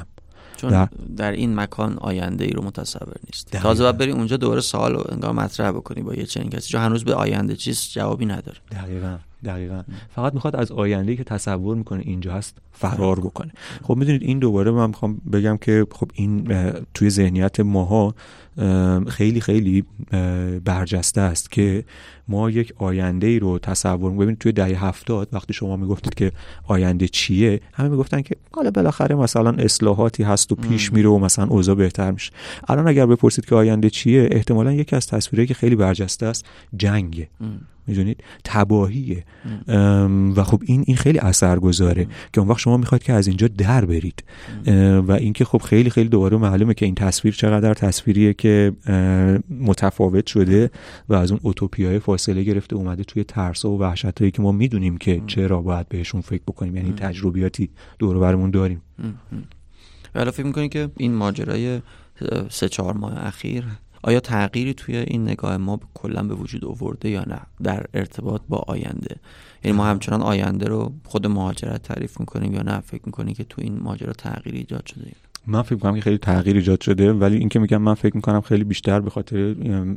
چون 0.59 0.69
در, 0.69 0.89
در 1.17 1.31
این 1.31 1.55
مکان 1.55 1.97
آینده 1.97 2.45
ای 2.45 2.51
رو 2.51 2.63
متصور 2.63 3.15
نیست. 3.25 3.51
تازه 3.51 3.83
باید 3.83 3.97
بری 3.97 4.11
اونجا 4.11 4.37
دوباره 4.37 4.61
سوال 4.61 4.93
رو 4.93 5.03
انگار 5.09 5.31
مطرح 5.31 5.71
بکنی 5.71 6.03
با 6.03 6.13
یه 6.13 6.25
چنین 6.25 6.49
کسی. 6.49 6.69
چون 6.69 6.81
هنوز 6.81 7.03
به 7.03 7.13
آینده 7.15 7.55
چیز 7.55 7.89
جوابی 7.91 8.25
نداره. 8.25 8.57
دقیقا. 8.71 9.17
دقیقا. 9.45 9.81
فقط 10.15 10.33
می‌خواد 10.33 10.55
از 10.55 10.71
آینده 10.71 11.15
که 11.15 11.23
تصور 11.23 11.75
می‌کنه 11.75 12.01
اینجا 12.05 12.33
هست 12.33 12.57
فرار 12.71 13.19
بکنه. 13.19 13.51
خب 13.83 13.95
می‌دونید 13.95 14.23
این 14.23 14.39
دوباره 14.39 14.71
من 14.71 14.87
می‌خوام 14.87 15.21
بگم 15.33 15.57
که 15.57 15.87
خب 15.91 16.11
این 16.13 16.47
توی 16.93 17.09
ذهنیت 17.09 17.59
ماها 17.59 18.15
خیلی 19.07 19.41
خیلی 19.41 19.83
برجسته 20.65 21.21
است 21.21 21.51
که 21.51 21.83
ما 22.27 22.49
یک 22.49 22.73
آینده 22.77 23.27
ای 23.27 23.39
رو 23.39 23.59
تصور 23.59 24.11
ببینید 24.11 24.37
توی 24.37 24.51
دهه 24.51 24.85
هفتاد 24.85 25.29
وقتی 25.31 25.53
شما 25.53 25.75
می‌گفتید 25.75 26.13
که 26.13 26.31
آینده 26.67 27.07
چیه 27.07 27.61
همه 27.73 27.89
می‌گفتن 27.89 28.21
که 28.21 28.35
حالا 28.51 28.71
بالاخره 28.71 29.15
مثلا 29.15 29.49
اصلاحاتی 29.49 30.23
هست 30.23 30.51
و 30.51 30.55
پیش 30.55 30.93
میره 30.93 31.09
و 31.09 31.17
مثلا 31.17 31.45
اوضاع 31.45 31.75
بهتر 31.75 32.11
میشه. 32.11 32.31
الان 32.67 32.87
اگر 32.87 33.05
بپرسید 33.05 33.45
که 33.45 33.55
آینده 33.55 33.89
چیه 33.89 34.29
احتمالا 34.31 34.73
یکی 34.73 34.95
از 34.95 35.07
تصویرهایی 35.07 35.47
که 35.47 35.53
خیلی 35.53 35.75
برجسته 35.75 36.25
است 36.25 36.45
جنگه. 36.77 37.29
می‌دونید؟ 37.89 38.23
تباهیه. 38.43 39.23
و 40.35 40.43
خب 40.43 40.61
این 40.65 40.83
این 40.87 40.97
خیلی 40.97 41.19
اثرگذاره 41.19 42.07
که 42.33 42.41
اون 42.41 42.49
وقت 42.49 42.59
شما 42.59 42.77
می‌خواید 42.77 43.03
که 43.03 43.13
از 43.13 43.27
اینجا 43.27 43.47
در 43.47 43.85
برید. 43.85 44.23
و 45.07 45.11
اینکه 45.11 45.45
خب 45.45 45.61
خیلی 45.61 45.89
خیلی 45.89 46.09
دوباره 46.09 46.37
معلومه 46.37 46.73
که 46.73 46.85
این 46.85 46.95
تصویر 46.95 47.33
چقدر 47.33 47.73
تصویریه 47.73 48.33
که 48.33 48.73
متفاوت 49.49 50.27
شده 50.27 50.71
و 51.09 51.13
از 51.13 51.31
اون 51.31 51.39
اوتوپیای 51.43 51.99
فاصله 51.99 52.43
گرفته 52.43 52.75
اومده 52.75 53.03
توی 53.03 53.23
ترس 53.23 53.65
و 53.65 53.77
وحشتایی 53.77 54.31
که 54.31 54.41
ما 54.41 54.51
می‌دونیم 54.51 54.97
که 54.97 55.21
چرا 55.27 55.61
باید 55.61 55.89
بهشون 55.89 56.21
فکر 56.21 56.43
بکنیم. 56.47 56.75
یعنی 56.75 56.93
تجربیاتی 56.93 57.69
دور 57.99 58.19
برمون 58.19 58.51
داریم. 58.51 58.81
حالا 60.15 60.31
فکر 60.31 60.45
می‌کنید 60.45 60.71
که 60.71 60.89
این 60.97 61.15
ماجرای 61.15 61.81
سه 62.49 62.69
چهار 62.69 62.93
ماه 62.93 63.25
اخیر 63.25 63.65
آیا 64.03 64.19
تغییری 64.19 64.73
توی 64.73 64.97
این 64.97 65.23
نگاه 65.23 65.57
ما 65.57 65.79
کلا 65.93 66.23
به 66.23 66.35
وجود 66.35 66.65
آورده 66.65 67.09
یا 67.09 67.23
نه 67.27 67.41
در 67.63 67.85
ارتباط 67.93 68.41
با 68.49 68.57
آینده؟ 68.57 69.15
یعنی 69.63 69.77
ما 69.77 69.85
همچنان 69.85 70.21
آینده 70.21 70.67
رو 70.67 70.93
خود 71.05 71.27
مهاجرت 71.27 71.83
تعریف 71.83 72.19
می‌کنیم 72.19 72.53
یا 72.53 72.61
نه؟ 72.61 72.79
فکر 72.79 73.01
می‌کنیم 73.05 73.33
که 73.33 73.43
تو 73.43 73.61
این 73.61 73.79
ماجرا 73.79 74.13
تغییری 74.13 74.57
ایجاد 74.57 74.85
شده؟ 74.85 75.11
من 75.47 75.61
فکر 75.61 75.75
می‌کنم 75.75 75.95
که 75.95 76.01
خیلی 76.01 76.17
تغییر 76.17 76.55
ایجاد 76.55 76.81
شده 76.81 77.13
ولی 77.13 77.37
اینکه 77.37 77.59
میگم 77.59 77.81
من 77.81 77.93
فکر 77.93 78.15
می‌کنم 78.15 78.41
خیلی 78.41 78.63
بیشتر 78.63 78.99
به 78.99 79.09
خاطر 79.09 79.53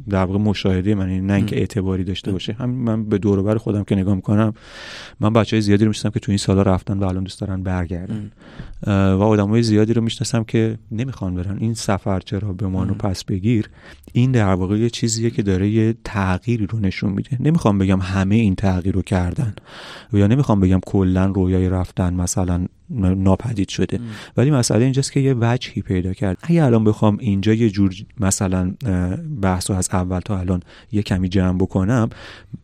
در 0.08 0.24
واقع 0.24 0.38
مشاهده 0.38 0.94
من 0.94 1.26
نه 1.26 1.32
اینکه 1.32 1.56
اعتباری 1.56 2.04
داشته 2.04 2.32
باشه. 2.32 2.52
همین 2.52 2.76
من 2.76 3.04
به 3.04 3.18
دور 3.18 3.42
بر 3.42 3.56
خودم 3.56 3.84
که 3.84 3.94
نگاه 3.94 4.14
می‌کنم 4.14 4.54
من 5.20 5.32
بچه 5.32 5.56
های 5.56 5.62
زیادی 5.62 5.84
رو 5.84 5.88
می‌شناسم 5.88 6.10
که 6.10 6.20
تو 6.20 6.32
این 6.32 6.38
سالا 6.38 6.62
رفتن 6.62 6.98
و 6.98 7.04
الان 7.04 7.22
دوست 7.22 7.40
دارن 7.40 7.62
برگردن. 7.62 8.30
و 8.86 9.36
های 9.46 9.62
زیادی 9.62 9.92
رو 9.92 10.02
می‌شناسم 10.02 10.44
که 10.44 10.78
نمی‌خوان 10.92 11.34
برن. 11.34 11.58
این 11.60 11.74
سفر 11.74 12.20
چرا 12.20 12.52
به 12.52 12.66
ما 12.66 12.84
پس 12.84 13.24
بگیر؟ 13.24 13.70
این 14.12 14.32
در 14.32 14.54
واقع 14.54 14.78
یه 14.78 14.90
چیزیه 14.90 15.30
که 15.30 15.42
داره 15.42 15.68
یه 15.68 15.94
تغییری 16.04 16.66
رو 16.66 16.78
نشون 16.78 17.12
میده. 17.12 17.36
نمی‌خوام 17.40 17.78
بگم 17.78 18.00
همه 18.00 18.34
این 18.34 18.54
تغییر 18.54 18.94
رو 18.94 19.02
کردن. 19.02 19.54
یا 20.12 20.26
نمی‌خوام 20.26 20.60
بگم 20.60 20.80
کلا 20.86 21.26
رویای 21.26 21.68
رفتن 21.68 22.14
مثلا 22.14 22.66
ناپدید 22.94 23.68
شده. 23.68 24.00
ولی 24.36 24.50
مسئله 24.50 24.84
اینجاست 24.84 25.12
که 25.12 25.20
یه 25.20 25.34
وجهی 25.40 25.82
پیدا 25.82 26.12
کرد. 26.12 26.38
اگه 26.42 26.64
الان 26.64 26.84
بخوام 26.84 27.18
اینجا 27.20 27.52
یه 27.52 27.70
جور 27.70 27.94
مثلا 28.20 28.74
بحث 29.42 29.70
از 29.70 29.88
اول 29.92 30.20
تا 30.20 30.38
الان 30.38 30.62
یه 30.92 31.02
کمی 31.02 31.28
جمع 31.28 31.58
بکنم 31.58 32.10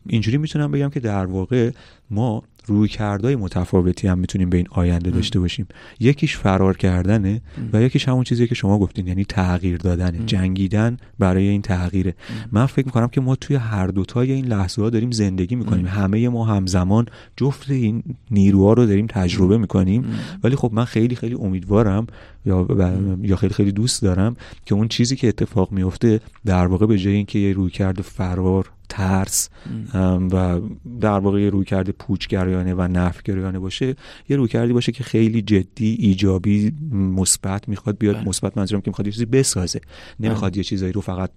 اینجوری 0.07 0.37
می‌تونم 0.37 0.71
بگم 0.71 0.89
که 0.89 0.99
در 0.99 1.25
واقع 1.25 1.71
ما 2.11 2.43
روی 2.69 2.87
کردهای 2.87 3.35
متفاوتی 3.35 4.07
هم 4.07 4.19
می‌تونیم 4.19 4.49
به 4.49 4.57
این 4.57 4.67
آینده 4.69 5.11
داشته 5.11 5.39
باشیم. 5.39 5.67
یکیش 5.99 6.37
فرار 6.37 6.77
کردنه 6.77 7.41
و 7.73 7.81
یکیش 7.81 8.07
همون 8.07 8.23
چیزی 8.23 8.47
که 8.47 8.55
شما 8.55 8.79
گفتین 8.79 9.07
یعنی 9.07 9.25
تغییر 9.25 9.77
دادنه 9.77 10.19
جنگیدن 10.25 10.97
برای 11.19 11.47
این 11.47 11.61
تغییره. 11.61 12.13
من 12.51 12.65
فکر 12.65 12.85
می‌کنم 12.85 13.07
که 13.07 13.21
ما 13.21 13.35
توی 13.35 13.55
هر 13.55 13.87
دوتای 13.87 14.31
این 14.31 14.45
لحظه 14.45 14.81
ها 14.81 14.89
داریم 14.89 15.11
زندگی 15.11 15.55
می‌کنیم. 15.55 15.87
همه 15.87 16.29
ما 16.29 16.45
همزمان 16.45 17.05
جفت 17.37 17.71
این 17.71 18.03
نیروها 18.31 18.73
رو 18.73 18.85
داریم 18.85 19.07
تجربه 19.07 19.57
می‌کنیم. 19.57 20.05
ولی 20.43 20.55
خب 20.55 20.71
من 20.73 20.85
خیلی 20.85 21.15
خیلی 21.15 21.35
امیدوارم 21.35 22.07
یا 22.45 22.67
یا 23.21 23.35
خیلی 23.35 23.53
خیلی 23.53 23.71
دوست 23.71 24.01
دارم 24.01 24.35
که 24.65 24.75
اون 24.75 24.87
چیزی 24.87 25.15
که 25.15 25.27
اتفاق 25.27 25.71
میفته 25.71 26.19
در 26.45 26.67
واقع 26.67 26.85
به 26.85 26.97
جای 26.97 27.13
اینکه 27.13 27.39
یه 27.39 27.53
رویکرد 27.53 28.01
فرار 28.01 28.71
ترس 28.89 29.49
و 30.31 30.59
در 31.01 31.19
واقع 31.19 31.41
یه 31.41 31.49
رویکرد 31.49 31.89
پوچگرایانه 31.89 32.73
و 32.73 32.81
نفگرایانه 32.81 33.59
باشه. 33.59 33.95
یه 34.29 34.37
رویکردی 34.37 34.73
باشه 34.73 34.91
که 34.91 35.03
خیلی 35.03 35.41
جدی 35.41 35.97
ایجابی 35.99 36.73
مثبت 36.91 37.69
می‌خواد 37.69 37.97
بیاد 37.97 38.15
بله. 38.15 38.27
مثبت 38.27 38.57
منظورم 38.57 38.81
که 38.81 38.89
می‌خواد 38.89 39.07
یه 39.07 39.13
چیزی 39.13 39.25
بسازه. 39.25 39.81
نمی‌خواد 40.19 40.57
یه 40.57 40.63
چیزایی 40.63 40.91
رو 40.91 41.01
فقط 41.01 41.29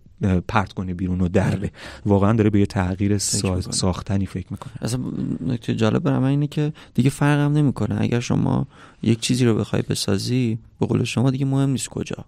پرت 0.48 0.72
کنه 0.72 0.94
بیرون 0.94 1.20
و 1.20 1.28
دره 1.28 1.56
بله. 1.56 1.70
واقعا 2.06 2.32
داره 2.32 2.50
به 2.50 2.60
یه 2.60 2.66
تغییر 2.66 3.18
ساختنی 3.18 4.26
فکر 4.26 4.46
می‌کنه. 4.50 4.72
اصلا 4.80 5.00
نکته 5.46 5.74
جالب 5.74 6.02
برام 6.02 6.24
اینه 6.24 6.46
که 6.46 6.72
دیگه 6.94 7.10
فرقم 7.10 7.52
نمی‌کنه. 7.52 7.96
اگر 8.00 8.20
شما 8.20 8.66
یک 9.02 9.20
چیزی 9.20 9.44
رو 9.44 9.54
بخوای 9.54 9.82
بسازی 9.82 10.58
به 10.80 10.86
قول 10.86 11.04
شما 11.04 11.30
دیگه 11.30 11.44
مهم 11.44 11.70
نیست 11.70 11.88
کجا. 11.88 12.24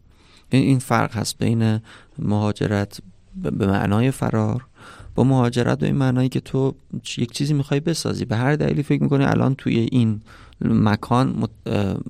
این 0.50 0.78
فرق 0.78 1.16
هست 1.16 1.38
بین 1.38 1.80
مهاجرت 2.18 3.00
به 3.42 3.66
معنای 3.66 4.10
فرار 4.10 4.66
با 5.14 5.24
مهاجرت 5.24 5.78
به 5.78 5.86
این 5.86 5.96
معنایی 5.96 6.28
که 6.28 6.40
تو 6.40 6.74
یک 7.16 7.32
چیزی 7.32 7.54
می‌خوای 7.54 7.80
بسازی. 7.80 8.24
به 8.24 8.36
هر 8.36 8.56
دلیلی 8.56 8.82
فکر 8.82 9.02
می‌کنی 9.02 9.24
الان 9.24 9.54
توی 9.54 9.88
این 9.92 10.20
مکان 10.60 11.48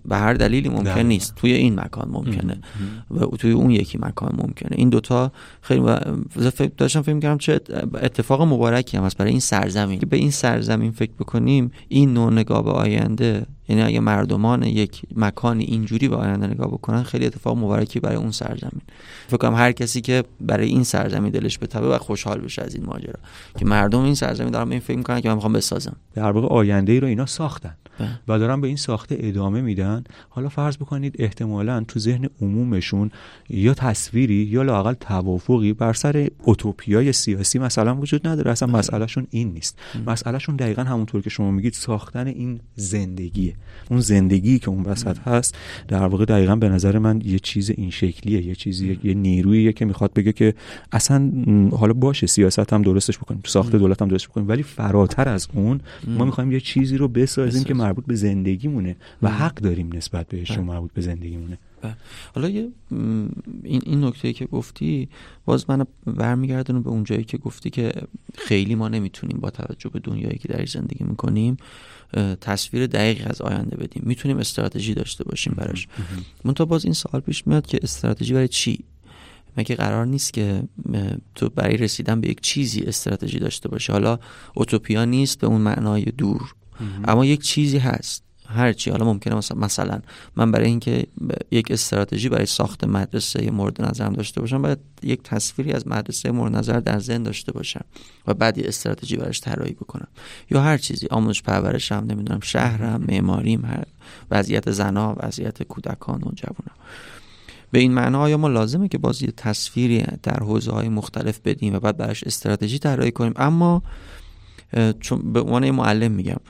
به 0.04 0.16
هر 0.16 0.34
دلیلی 0.34 0.68
ممکن 0.68 1.00
نیست. 1.00 1.34
توی 1.34 1.52
این 1.52 1.80
مکان 1.80 2.08
ممکنه. 2.10 2.60
و 3.10 3.26
توی 3.26 3.52
اون 3.52 3.70
یکی 3.70 3.98
مکان 4.00 4.32
ممکنه. 4.42 4.70
این 4.72 4.88
دوتا 4.88 5.32
خیلی 5.60 5.82
داشتم 6.76 7.02
فکر 7.02 7.14
می‌کردم 7.14 7.38
چه 7.38 7.60
اتفاق 8.02 8.42
مبارکی 8.42 8.96
هم 8.96 9.04
هست 9.04 9.16
برای 9.16 9.30
این 9.30 9.40
سرزمین. 9.40 9.98
که 9.98 10.06
به 10.06 10.16
این 10.16 10.30
سرزمین 10.30 10.90
فکر 10.90 11.12
بکنیم 11.12 11.70
این 11.88 12.14
نوع 12.14 12.32
نگاه 12.32 12.64
به 12.64 12.70
آینده 12.70 13.46
یعنی 13.68 13.82
اگه 13.82 14.00
مردمان 14.00 14.62
یک 14.62 15.02
مکانی 15.16 15.64
اینجوری 15.64 16.08
به 16.08 16.16
آینده 16.16 16.46
نگاه 16.46 16.68
بکنن 16.68 17.02
خیلی 17.02 17.26
اتفاق 17.26 17.58
مبارکی 17.58 18.00
برای 18.00 18.16
اون 18.16 18.30
سرزمین. 18.30 18.82
فکر 19.26 19.36
کنم 19.36 19.54
هر 19.54 19.72
کسی 19.72 20.00
که 20.00 20.24
برای 20.40 20.68
این 20.68 20.84
سرزمین 20.84 21.32
دلش 21.32 21.58
بتابه 21.58 21.88
و 21.88 21.98
خوشحال 21.98 22.40
بشه 22.40 22.62
از 22.62 22.74
این 22.74 22.86
ماجرا. 22.86 23.14
که 23.58 23.64
مردم 23.64 24.00
این 24.00 24.14
سرزمین 24.14 24.50
دارن 24.50 24.70
این 24.70 24.80
فکر 24.80 24.96
می‌کنن 24.96 25.20
که 25.20 25.28
من 25.28 25.34
می‌خوام 25.34 25.52
بسازم. 25.52 25.96
در 26.14 26.30
واقع 26.30 26.48
آینده 26.48 26.92
ای 26.92 27.00
رو 27.00 27.08
اینا 27.08 27.26
ساختن. 27.26 27.74
و 28.28 28.38
دارن 28.38 28.60
به 28.60 28.66
این 28.66 28.76
ساخته 28.76 29.16
ادامه 29.20 29.60
میدن. 29.60 30.04
حالا 30.28 30.48
فرض 30.48 30.76
بکنید 30.76 31.16
احتمالا 31.18 31.84
تو 31.88 31.98
ذهن 31.98 32.28
عمومشون 32.40 33.10
یا 33.48 33.74
تصویری 33.74 34.34
یا 34.34 34.62
لاقل 34.62 34.92
توافقی 34.92 35.72
بر 35.72 35.92
سر 35.92 36.28
اوتوپیای 36.42 37.12
سیاسی 37.12 37.58
مثلا 37.58 37.96
وجود 37.96 38.26
نداره. 38.26 38.50
اصلا 38.50 38.68
بله. 38.68 38.78
مسئلهشون 38.78 39.26
این 39.30 39.52
نیست. 39.52 39.78
مسئلهشون 40.06 40.56
دقیقا 40.56 40.82
همونطور 40.82 41.22
که 41.22 41.30
شما 41.30 41.50
میگید 41.50 41.72
ساختن 41.72 42.26
این 42.26 42.60
زندگیه. 42.76 43.54
اون 43.90 44.00
زندگی 44.00 44.58
که 44.58 44.68
اون 44.68 44.82
وسط 44.82 45.18
هست 45.18 45.54
در 45.88 46.06
واقع 46.06 46.24
دقیقا 46.24 46.56
به 46.56 46.68
نظر 46.68 46.98
من 46.98 47.20
یه 47.24 47.38
چیز 47.38 47.70
این 47.70 47.90
شکلیه. 47.90 48.46
یه 48.46 48.54
چیزی 48.54 48.98
یه 49.04 49.14
نیروییه 49.14 49.72
که 49.72 49.84
می‌خواد 49.84 50.12
بگه 50.12 50.32
که 50.32 50.54
اصلا 50.92 51.30
حالا 51.72 51.92
باشه 51.92 52.26
سیاست 52.26 52.72
هم 52.72 52.82
درستش 52.82 53.18
بکنیم 53.18 53.40
ساخت 53.46 53.76
دولت 53.76 54.02
هم 54.02 54.08
درستش 54.08 54.28
بکنیم 54.28 54.48
ولی 54.48 54.62
فراتر 54.62 55.28
از 55.28 55.48
اون 55.52 55.80
ما 56.06 56.24
می‌خوایم 56.24 56.52
یه 56.52 56.60
چیزی 56.60 56.96
رو 56.96 57.08
بسازیم. 57.08 57.64
که. 57.64 57.74
مربوط 57.84 58.06
به 58.06 58.14
زندگیمونه 58.14 58.96
و 59.22 59.28
حق 59.28 59.54
داریم 59.54 59.90
نسبت 59.92 60.28
بهش 60.28 60.58
و 60.58 60.62
مربوط 60.62 60.92
به 60.92 61.02
زندگیمونه. 61.02 61.58
بله. 61.82 61.96
حالا 62.34 62.48
یه 62.48 62.68
این 63.62 63.82
این 63.86 64.04
نکته 64.04 64.32
که 64.32 64.46
گفتی 64.46 65.08
باز 65.44 65.70
من 65.70 65.86
برمیگردونم 66.06 66.82
به 66.82 66.90
اون 66.90 67.04
جایی 67.04 67.24
که 67.24 67.38
گفتی 67.38 67.70
که 67.70 67.92
خیلی 68.38 68.74
ما 68.74 68.88
نمی‌تونیم 68.88 69.38
با 69.40 69.50
توجه 69.50 69.90
به 69.90 69.98
دنیایی 69.98 70.38
که 70.38 70.48
درش 70.48 70.70
زندگی 70.70 71.04
می‌کنیم 71.04 71.56
تصویر 72.40 72.86
دقیقی 72.86 73.24
از 73.24 73.42
آینده 73.42 73.76
بدیم. 73.76 74.02
می‌تونیم 74.06 74.38
استراتژی 74.38 74.94
داشته 74.94 75.24
باشیم 75.24 75.54
براش. 75.56 75.88
منتها 76.44 76.64
باز 76.64 76.84
این 76.84 76.94
سوال 76.94 77.20
پیش 77.20 77.46
میاد 77.46 77.66
که 77.66 77.78
استراتژی 77.82 78.34
برای 78.34 78.48
چی؟ 78.48 78.78
مگه 79.56 79.74
قرار 79.76 80.06
نیست 80.06 80.32
که 80.32 80.62
تو 81.34 81.48
برای 81.48 81.76
رسیدن 81.76 82.20
به 82.20 82.28
یک 82.28 82.40
چیزی 82.40 82.80
استراتژی 82.80 83.38
داشته 83.38 83.68
باشی؟ 83.68 83.92
حالا 83.92 84.18
اوتوپیا 84.54 85.04
نیست 85.04 85.38
به 85.40 85.46
اون 85.46 85.60
معنای 85.60 86.04
دور. 86.04 86.54
اما 87.04 87.24
یک 87.24 87.42
چیزی 87.42 87.78
هست. 87.78 88.24
هرچی 88.48 88.90
حالا 88.90 89.04
ممکنه 89.04 89.34
مثلا, 89.34 89.58
مثلا 89.58 90.00
من 90.36 90.50
برای 90.50 90.66
اینکه 90.66 91.06
یک 91.50 91.70
استراتژی 91.70 92.28
برای 92.28 92.46
ساخت 92.46 92.84
مدرسه 92.84 93.50
مورد 93.50 93.82
نظرم 93.82 94.12
داشته 94.12 94.40
باشم 94.40 94.62
باید 94.62 94.78
یک 95.02 95.22
تصویری 95.22 95.72
از 95.72 95.88
مدرسه 95.88 96.30
مورد 96.30 96.56
نظر 96.56 96.80
در 96.80 96.98
ذهن 96.98 97.22
داشته 97.22 97.52
باشم 97.52 97.84
و 98.26 98.34
بعد 98.34 98.58
یه 98.58 98.64
استراتژی 98.68 99.16
براش 99.16 99.40
طراحی 99.40 99.72
بکنم. 99.72 100.08
یا 100.50 100.60
هر 100.60 100.78
چیزی. 100.78 101.06
آموزش 101.10 101.42
پرورشم 101.42 102.04
نمی‌دونم 102.08 102.40
شهرم 102.40 103.04
معماریم 103.08 103.64
هر 103.64 103.84
وضعیت 104.30 104.70
زنا 104.70 105.16
وضعیت 105.22 105.62
کودکان 105.62 106.22
و 106.22 106.30
جوانان 106.34 106.76
به 107.70 107.78
این 107.78 107.92
معنا 107.92 108.20
آیا 108.20 108.36
ما 108.36 108.48
لازمه 108.48 108.88
که 108.88 108.98
باز 108.98 109.22
یه 109.22 109.32
تصویری 109.36 110.04
در 110.22 110.38
حوزه 110.38 110.72
های 110.72 110.88
مختلف 110.88 111.40
بدیم 111.44 111.74
و 111.74 111.80
بعد 111.80 111.96
براش 111.96 112.24
استراتژی 112.24 112.78
طراحی 112.78 113.10
کنیم؟ 113.10 113.32
اما 113.36 113.82
چون 115.00 115.32
به 115.32 115.40
عنوان 115.40 115.70
معلم 115.70 116.12
میگم. 116.12 116.40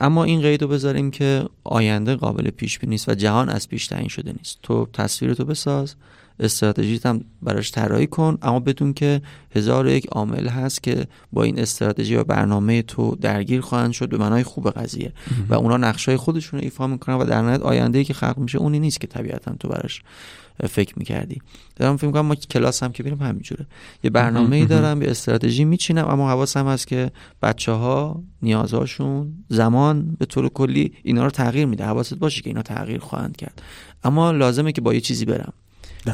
اما 0.00 0.24
این 0.24 0.42
قید 0.42 0.62
رو 0.62 0.68
بذاریم 0.68 1.10
که 1.10 1.44
آینده 1.64 2.16
قابل 2.16 2.50
پیش 2.50 2.78
بینی 2.78 2.90
نیست 2.90 3.08
و 3.08 3.14
جهان 3.14 3.48
از 3.48 3.68
پیش 3.68 3.86
تعیین 3.86 4.08
شده 4.08 4.32
نیست. 4.32 4.58
تو 4.62 4.88
تصویرتو 4.92 5.44
بساز. 5.44 5.94
استراتژیت 6.40 7.06
هم 7.06 7.20
براش 7.42 7.70
طراحی 7.70 8.06
کن 8.06 8.38
اما 8.42 8.60
بدون 8.60 8.92
که 8.92 9.22
هزار 9.56 9.86
و 9.86 9.90
یک 9.90 10.06
عامل 10.06 10.48
هست 10.48 10.82
که 10.82 11.06
با 11.32 11.42
این 11.42 11.58
استراتژی 11.58 12.14
و 12.14 12.24
برنامه 12.24 12.82
تو 12.82 13.16
درگیر 13.20 13.60
خواهند 13.60 13.92
شد. 13.92 14.08
به 14.08 14.18
معنای 14.18 14.42
خوب 14.42 14.70
قضیه. 14.70 15.12
و 15.48 15.54
اونا 15.54 15.76
نقشای 15.76 16.16
خودشون 16.16 16.60
رو 16.60 16.64
ایفا 16.64 16.86
می‌کنن 16.86 17.14
و 17.14 17.24
در 17.24 17.42
نهایت 17.42 17.62
آینده 17.62 18.04
که 18.04 18.14
خلق 18.14 18.38
میشه 18.38 18.58
اونی 18.58 18.78
نیست 18.78 19.00
که 19.00 19.06
طبیعتا 19.06 19.54
تو 19.60 19.68
براش 19.68 20.02
فکر 20.68 20.98
می‌کردی. 20.98 21.40
دارم 21.76 21.96
فکر 21.96 22.06
می‌کنم 22.06 22.26
ما 22.26 22.34
کلاس 22.34 22.82
هم 22.82 22.92
که 22.92 23.02
بریم 23.02 23.22
همینجوره. 23.22 23.66
یه 24.04 24.10
برنامه 24.10 24.56
ای 24.56 24.66
دارم 24.66 25.02
یه 25.02 25.10
استراتژی 25.10 25.64
میچینم 25.64 26.08
اما 26.08 26.28
حواسم 26.30 26.68
هست 26.68 26.86
که 26.86 27.10
بچه 27.42 27.72
ها 27.72 28.22
نیازهاشون 28.42 29.32
زمان 29.48 30.16
به 30.18 30.26
طور 30.26 30.48
کلی 30.48 30.92
اینا 31.02 31.24
رو 31.24 31.30
تغییر 31.30 31.66
میده. 31.66 31.84
حواست 31.84 32.14
باشه 32.14 32.42
که 32.42 32.50
اینا 32.50 32.62
تغییر 32.62 33.00
خواهند 33.00 33.36
کرد. 33.36 33.62
اما 34.04 34.30
لازمه 34.30 34.72
که 34.72 34.80
با 34.80 34.94
یه 34.94 35.00
چیزی 35.00 35.24
برم. 35.24 35.52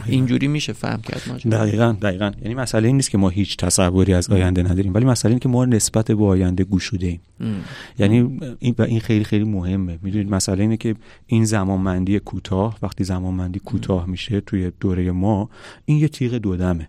اینجوری 0.06 0.48
میشه 0.48 0.72
فهم 0.72 1.02
کرد 1.02 1.22
ماجرا. 1.28 1.50
دقیقا 1.50 1.96
دقیقا. 2.02 2.32
یعنی 2.42 2.54
مسئله 2.54 2.86
این 2.86 2.96
نیست 2.96 3.10
که 3.10 3.18
ما 3.18 3.28
هیچ 3.28 3.56
تصوری 3.56 4.14
از 4.14 4.30
آینده 4.30 4.62
نداریم 4.62 4.94
ولی 4.94 5.04
مسئله 5.04 5.30
اینه 5.30 5.40
که 5.40 5.48
ما 5.48 5.64
نسبت 5.64 6.10
به 6.10 6.24
آینده 6.24 6.64
گوشوده 6.64 7.06
ایم. 7.06 7.20
ام. 7.40 7.60
یعنی 7.98 8.40
این 8.58 8.74
و 8.78 8.82
این 8.82 9.00
خیلی 9.00 9.24
خیلی 9.24 9.44
مهمه. 9.44 9.98
می‌دونید 10.02 10.30
مسئله 10.30 10.62
اینه 10.62 10.76
که 10.76 10.94
این 11.26 11.44
زمانمندی 11.44 12.18
کوتاه 12.18 12.78
وقتی 12.82 13.04
زمانمندی 13.04 13.58
کوتاه 13.58 14.06
میشه 14.06 14.40
توی 14.40 14.72
دوره 14.80 15.10
ما 15.10 15.50
این 15.84 15.98
یه 15.98 16.08
تیغ 16.08 16.34
دودمه 16.34 16.88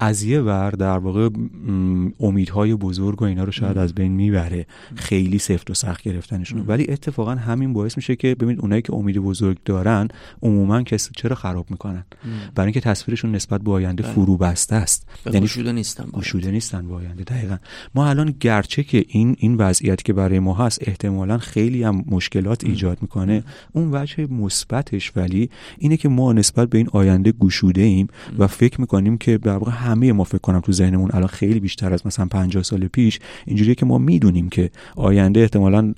از 0.00 0.22
یه 0.22 0.40
ور 0.40 0.70
در 0.70 0.98
واقع 0.98 1.28
امیدهای 2.20 2.74
بزرگ 2.74 3.22
و 3.22 3.24
اینا 3.24 3.44
رو 3.44 3.52
شاید 3.52 3.78
از 3.78 3.94
بین 3.94 4.12
می‌بره. 4.12 4.66
خیلی 4.94 5.38
سفت 5.38 5.70
و 5.70 5.74
سخت 5.74 6.02
گرفتنشون. 6.02 6.64
ولی 6.66 6.86
اتفاقا 6.88 7.34
همین 7.34 7.72
باعث 7.72 7.96
میشه 7.96 8.16
که 8.16 8.34
ببینید 8.34 8.60
اونایی 8.60 8.82
که 8.82 8.94
امید 8.94 9.18
بزرگ 9.18 9.58
دارن 9.64 10.08
عموما 10.42 10.82
کسی 10.82 11.10
چرا 11.16 11.36
خراب 11.36 11.70
می‌کنن؟ 11.70 12.04
برای 12.54 12.66
اینکه 12.66 12.80
تصویرشون 12.80 13.34
نسبت 13.34 13.60
به 13.60 13.70
آینده 13.70 14.02
فرو 14.02 14.36
بسته 14.36 14.76
است. 14.76 15.08
به 15.24 15.40
گشوده 15.40 15.72
نیستم 15.72 16.04
باید. 16.04 16.24
گشوده 16.24 16.50
نیستن 16.50 16.88
با 16.88 16.96
آینده 16.96 17.24
دقیقا. 17.24 17.56
ما 17.94 18.06
الان 18.06 18.34
گرچه 18.40 18.82
که 18.82 19.04
این 19.08 19.36
این 19.38 19.54
وضعیتی 19.54 20.02
که 20.02 20.12
برای 20.12 20.38
ما 20.38 20.54
هست 20.54 20.78
احتمالا 20.86 21.38
خیلی 21.38 21.82
هم 21.82 22.04
مشکلات 22.10 22.64
ایجاد 22.64 22.98
می‌کنه. 23.02 23.44
اون 23.72 23.94
وجه 23.94 24.26
مثبتش 24.26 25.12
ولی 25.16 25.50
اینه 25.78 25.96
که 25.96 26.08
ما 26.08 26.32
نسبت 26.32 26.70
به 26.70 26.78
این 26.78 26.88
آینده 26.92 27.32
گشوده 27.32 27.82
ایم 27.82 28.06
و 28.38 28.46
فکر 28.46 28.80
می‌کنیم 28.80 29.18
که 29.18 29.38
در 29.42 29.56
واقع 29.56 29.72
همه 29.72 30.12
ما 30.12 30.24
فکر 30.24 30.38
کنم 30.38 30.60
تو 30.60 30.72
ذهنمون 30.72 31.10
الان 31.12 31.28
خیلی 31.28 31.60
بیشتر 31.60 31.92
از 31.92 32.06
مثلا 32.06 32.26
50 32.26 32.62
سال 32.62 32.86
پیش 32.88 33.18
اینجوریه 33.46 33.74
که 33.74 33.86
ما 33.86 33.98
می‌دونیم 33.98 34.48
که 34.48 34.70
آینده 34.96 35.40
احتمالا 35.40 35.92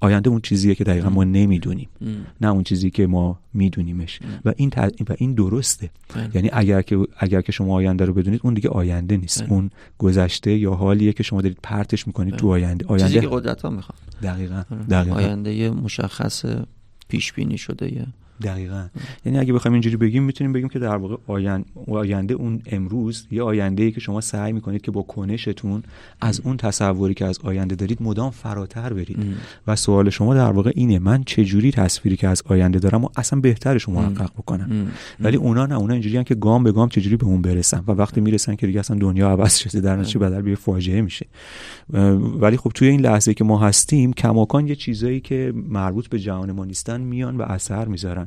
آینده 0.00 0.30
اون 0.30 0.40
چیزیه 0.40 0.74
که 0.74 0.84
دقیقا 0.84 1.08
ما 1.10 1.24
نمی‌دونیم 1.24 1.88
ام. 2.00 2.26
نه 2.40 2.48
اون 2.48 2.62
چیزی 2.62 2.90
که 2.90 3.06
ما 3.06 3.38
میدونیمش. 3.54 4.20
و 4.44 4.52
این 4.56 4.72
و 5.08 5.14
این 5.18 5.34
درسته. 5.34 5.90
بله. 6.14 6.30
یعنی 6.34 6.50
اگر 6.52 6.82
که 6.82 6.98
اگر 7.18 7.40
که 7.40 7.52
شما 7.52 7.74
آینده 7.74 8.04
رو 8.04 8.14
بدونید 8.14 8.40
اون 8.44 8.54
دیگه 8.54 8.68
آینده 8.68 9.16
نیست. 9.16 9.42
بله. 9.42 9.52
اون 9.52 9.70
گذشته 9.98 10.58
یا 10.58 10.74
حالیه 10.74 11.12
که 11.12 11.22
شما 11.22 11.42
دارید 11.42 11.58
پرتش 11.62 12.06
می‌کنید 12.06 12.36
تو 12.36 12.48
آینده. 12.48 12.84
چیزی 12.84 13.04
آینده 13.04 13.20
که 13.20 13.28
قدرت 13.30 13.62
ها 13.62 13.70
می‌خوان. 13.70 13.98
دقیقا 14.22 14.62
دقیقا. 14.90 15.16
آینده 15.16 15.70
مشخص 15.70 16.44
پیش 17.08 17.32
بینی 17.32 17.58
شده 17.58 17.94
یه 17.94 18.06
دقیقا. 18.42 18.86
یعنی 19.24 19.38
اگه 19.38 19.52
بخوایم 19.52 19.72
اینجوری 19.72 19.96
بگیم 19.96 20.22
می‌تونیم 20.22 20.52
بگیم 20.52 20.68
که 20.68 20.78
در 20.78 20.96
واقع 20.96 21.16
آین- 21.26 21.64
آینده 21.86 22.34
اون 22.34 22.62
امروز 22.66 23.26
یه 23.30 23.42
آینده 23.42 23.82
ای 23.82 23.92
که 23.92 24.00
شما 24.00 24.20
سعی 24.20 24.52
می‌کنید 24.52 24.82
که 24.82 24.90
با 24.90 25.02
کنشتون 25.02 25.82
از 26.20 26.40
اون 26.44 26.56
تصوری 26.56 27.14
که 27.14 27.24
از 27.24 27.38
آینده 27.38 27.74
دارید 27.74 28.02
مدام 28.02 28.30
فراتر 28.30 28.92
برید. 28.92 29.18
و 29.66 29.76
سوال 29.76 30.10
شما 30.10 30.34
در 30.34 30.50
واقع 30.50 30.70
اینه 30.74 30.98
من 30.98 31.24
چه 31.24 31.44
جوری 31.44 31.70
تصویری 31.70 32.16
که 32.16 32.28
از 32.28 32.42
آینده 32.46 32.78
دارم 32.78 33.04
و 33.04 33.08
اصلا 33.16 33.40
بهترش 33.40 33.88
محقق 33.88 34.30
بکنم؟ 34.32 34.68
ام. 34.70 34.88
ولی 35.20 35.36
اونا 35.36 35.66
نه 35.66 35.74
اونا 35.74 35.92
اینجوریان 35.92 36.24
که 36.24 36.34
گام 36.34 36.64
به 36.64 36.72
گام 36.72 36.88
چجوری 36.88 37.16
به 37.16 37.24
اون 37.26 37.42
برسن 37.42 37.84
و 37.86 37.92
وقتی 37.92 38.20
می‌رسن 38.20 38.56
که 38.56 38.66
دیگه 38.66 38.80
اصلا 38.80 38.98
دنیا 38.98 39.30
عوض 39.30 39.56
شده 39.56 39.80
در 39.80 39.96
نتیجه 39.96 40.18
بدل 40.18 40.42
به 40.42 40.54
فاجعه 40.54 41.00
میشه. 41.00 41.26
ولی 42.40 42.56
خب 42.56 42.70
توی 42.74 42.88
این 42.88 43.00
لحظه 43.00 43.34
که 43.34 43.44
ما 43.44 43.58
هستیم 43.58 44.12
کماکان 44.12 44.66
یه 44.66 44.74
چیزایی 44.74 45.20
که 45.20 45.52
مربوط 45.68 46.08
به 46.08 46.18
جهان 46.18 46.52
ما 46.52 46.64
نیستن 46.64 47.00
میان 47.00 47.36
و 47.36 47.42
اثر 47.42 47.88
می‌ذارن. 47.88 48.23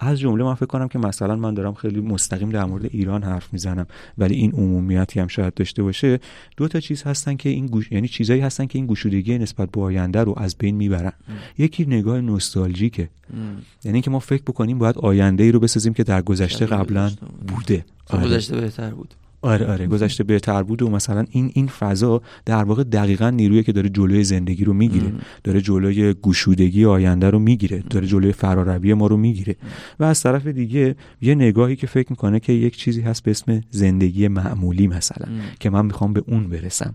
از 0.00 0.18
جمله 0.18 0.44
من 0.44 0.54
فکر 0.54 0.66
کنم 0.66 0.88
که 0.88 0.98
مثلا 0.98 1.36
من 1.36 1.54
دارم 1.54 1.74
خیلی 1.74 2.00
مستقیم 2.00 2.50
در 2.50 2.64
مورد 2.64 2.84
ایران 2.84 3.22
حرف 3.22 3.52
می‌زنم 3.52 3.86
ولی 4.18 4.34
این 4.34 4.52
عمومیتی 4.52 5.20
هم 5.20 5.26
شاید 5.26 5.54
داشته 5.54 5.82
باشه. 5.82 6.20
دو 6.56 6.68
تا 6.68 6.80
چیز 6.80 7.02
هستن 7.02 7.36
که 7.36 7.48
این 7.48 7.66
گوش... 7.66 7.92
یعنی 7.92 8.08
چیزایی 8.08 8.40
هستن 8.40 8.66
که 8.66 8.78
این 8.78 8.86
گشودگی 8.86 9.38
نسبت 9.38 9.70
به 9.70 9.80
آینده 9.80 10.24
رو 10.24 10.34
از 10.36 10.56
بین 10.58 10.76
می‌برن. 10.76 11.12
یکی 11.58 11.84
نگاه 11.84 12.20
نوستالژیکه. 12.20 13.08
ام. 13.34 13.38
یعنی 13.84 13.96
اینکه 13.96 14.10
ما 14.10 14.18
فکر 14.18 14.42
بکنیم 14.42 14.78
باید 14.78 14.98
آینده 14.98 15.44
ای 15.44 15.52
رو 15.52 15.60
بسازیم 15.60 15.92
که 15.94 16.04
در 16.04 16.22
گذشته 16.22 16.66
قبلا. 16.66 17.10
بوده. 17.48 17.84
خب 18.04 18.16
آره. 18.16 18.24
گذشته 18.24 18.60
بهتر 18.60 18.90
بود. 18.90 19.14
آره 19.42 19.66
آره 19.66 19.86
گذشته 19.86 20.24
بهتر 20.24 20.62
بود 20.62 20.82
و 20.82 20.90
مثلا 20.90 21.24
این 21.30 21.50
این 21.54 21.66
فضا 21.66 22.22
در 22.44 22.64
واقع 22.64 22.84
دقیقا 22.84 23.30
نیرویی 23.30 23.62
که 23.62 23.72
داره 23.72 23.88
جلوی 23.88 24.24
زندگی 24.24 24.64
رو 24.64 24.72
می‌گیره 24.72 25.12
داره 25.44 25.60
جلوی 25.60 26.14
گشودگی 26.14 26.84
آینده 26.84 27.30
رو 27.30 27.38
می‌گیره 27.38 27.82
داره 27.90 28.06
جلوی 28.06 28.32
فراربی 28.32 28.94
ما 28.94 29.06
رو 29.06 29.16
می‌گیره 29.16 29.56
و 30.00 30.04
از 30.04 30.22
طرف 30.22 30.46
دیگه 30.46 30.96
یه 31.20 31.34
نگاهی 31.34 31.76
که 31.76 31.86
فکر 31.86 32.06
می‌کنه 32.10 32.40
که 32.40 32.52
یک 32.52 32.76
چیزی 32.76 33.00
هست 33.00 33.22
به 33.22 33.30
اسم 33.30 33.60
زندگی 33.70 34.28
معمولی 34.28 34.88
مثلا 34.88 35.26
که 35.60 35.70
من 35.70 35.86
می‌خوام 35.86 36.12
به 36.12 36.22
اون 36.26 36.48
برسم. 36.48 36.94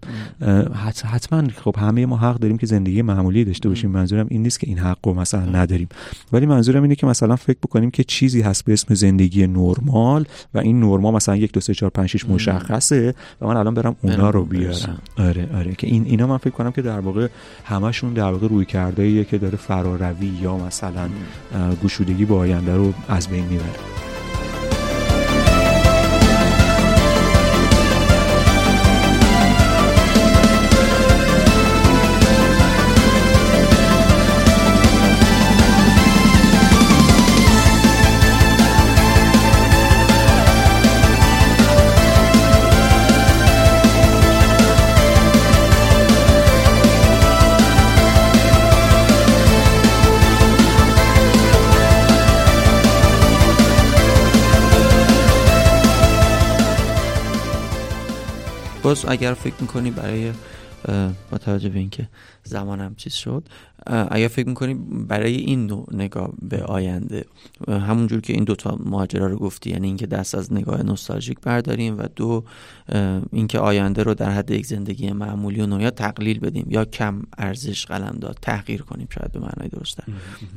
حتما 1.03 1.43
خب 1.55 1.75
همه 1.79 2.05
ما 2.05 2.17
حق 2.17 2.39
داریم 2.39 2.57
که 2.57 2.65
زندگی 2.65 3.01
معمولی 3.01 3.45
داشته 3.45 3.69
باشیم 3.69 3.91
منظورم 3.91 4.27
این 4.29 4.43
نیست 4.43 4.59
که 4.59 4.67
این 4.67 4.79
حق 4.79 5.07
رو 5.07 5.13
مثلا 5.13 5.45
نداریم. 5.45 5.87
ولی 6.33 6.45
منظورم 6.45 6.83
اینه 6.83 6.95
که 6.95 7.07
مثلا 7.07 7.35
فکر 7.35 7.57
بکنیم 7.63 7.91
که 7.91 8.03
چیزی 8.03 8.41
هست 8.41 8.65
به 8.65 8.73
اسم 8.73 8.93
زندگی 8.93 9.47
نرمال 9.47 10.25
و 10.53 10.57
این 10.57 10.79
نرمال 10.79 11.13
مثلا 11.13 11.35
یک 11.35 11.51
دو 11.51 11.59
سه 11.59 11.73
چهار 11.73 11.89
پنج 11.89 12.17
مشخصه 12.33 13.15
و 13.41 13.47
من 13.47 13.57
الان 13.57 13.73
برم 13.73 13.95
اونا 14.01 14.29
رو 14.29 14.45
بیارم. 14.45 14.97
آره 15.17 15.49
آره. 15.55 15.75
که 15.75 15.87
این 15.87 16.05
اینا 16.05 16.27
من 16.27 16.37
فکر 16.37 16.53
کنم 16.53 16.71
که 16.71 16.81
در 16.81 16.99
واقع 16.99 17.27
همشون 17.65 18.13
در 18.13 18.31
واقع 18.31 18.47
روی 18.47 18.65
کرده 18.65 19.23
که 19.23 19.37
داره 19.37 19.57
فراروی 19.57 20.31
یا 20.41 20.57
مثلا 20.57 21.09
گشودگی 21.83 22.25
با 22.25 22.37
آینده 22.37 22.75
رو 22.75 22.93
از 23.09 23.27
بین 23.27 23.45
می‌بره. 23.45 24.12
باز 58.93 59.05
اگر 59.07 59.33
فکر 59.33 59.53
می‌کنی 59.59 59.91
برای 59.91 60.31
با 61.31 61.37
توجه 61.37 61.69
به 61.69 61.79
اینکه 61.79 62.07
زمانم 62.43 62.95
چیز 62.95 63.13
شد. 63.13 63.43
اگر 63.87 64.27
فکر 64.27 64.47
می‌کنی 64.47 64.73
برای 65.07 65.35
این 65.35 65.65
نوع 65.65 65.87
نگاه 65.91 66.33
به 66.41 66.63
آینده 66.63 67.25
همونجور 67.67 68.21
که 68.21 68.33
این 68.33 68.43
دوتا 68.43 68.79
ماجرا 68.85 69.27
رو 69.27 69.37
گفتی 69.37 69.69
یعنی 69.69 69.87
اینکه 69.87 70.07
دست 70.07 70.35
از 70.35 70.53
نگاه 70.53 70.83
نوستالژیک 70.83 71.39
برداریم 71.41 71.97
و 71.97 72.03
دو 72.15 72.43
اینکه 73.31 73.59
آینده 73.59 74.03
رو 74.03 74.13
در 74.13 74.31
حد 74.31 74.51
یک 74.51 74.65
زندگی 74.65 75.11
معمولی 75.11 75.61
و 75.61 75.65
نویا 75.65 75.91
تقلیل 75.91 76.39
بدیم 76.39 76.65
یا 76.69 76.85
کم 76.85 77.21
ارزش 77.37 77.85
قلم 77.85 78.17
داد 78.21 78.37
تحقیر 78.41 78.81
کنیم 78.81 79.07
شاید 79.09 79.31
به 79.31 79.39
معنای 79.39 79.69
درسته. 79.71 80.03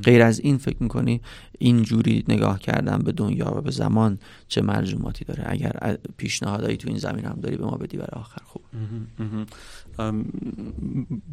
غیر 0.02 0.22
از 0.22 0.40
این 0.40 0.58
فکر 0.58 0.76
می‌کنی 0.80 1.20
اینجوری 1.58 2.24
نگاه 2.28 2.58
کردن 2.58 2.98
به 2.98 3.12
دنیا 3.12 3.54
و 3.56 3.60
به 3.60 3.70
زمان 3.70 4.18
چه 4.48 4.62
ملزوماتی 4.62 5.24
داره؟ 5.24 5.44
اگر 5.46 5.98
پیشنهادایی 6.16 6.76
تو 6.76 6.88
این 6.88 6.98
زمین 6.98 7.24
هم 7.24 7.38
داری 7.42 7.56
به 7.56 7.64
ما 7.64 7.76
بدی 7.76 7.96
برای 7.96 8.20
آخر 8.20 8.42
خوب. 8.44 8.62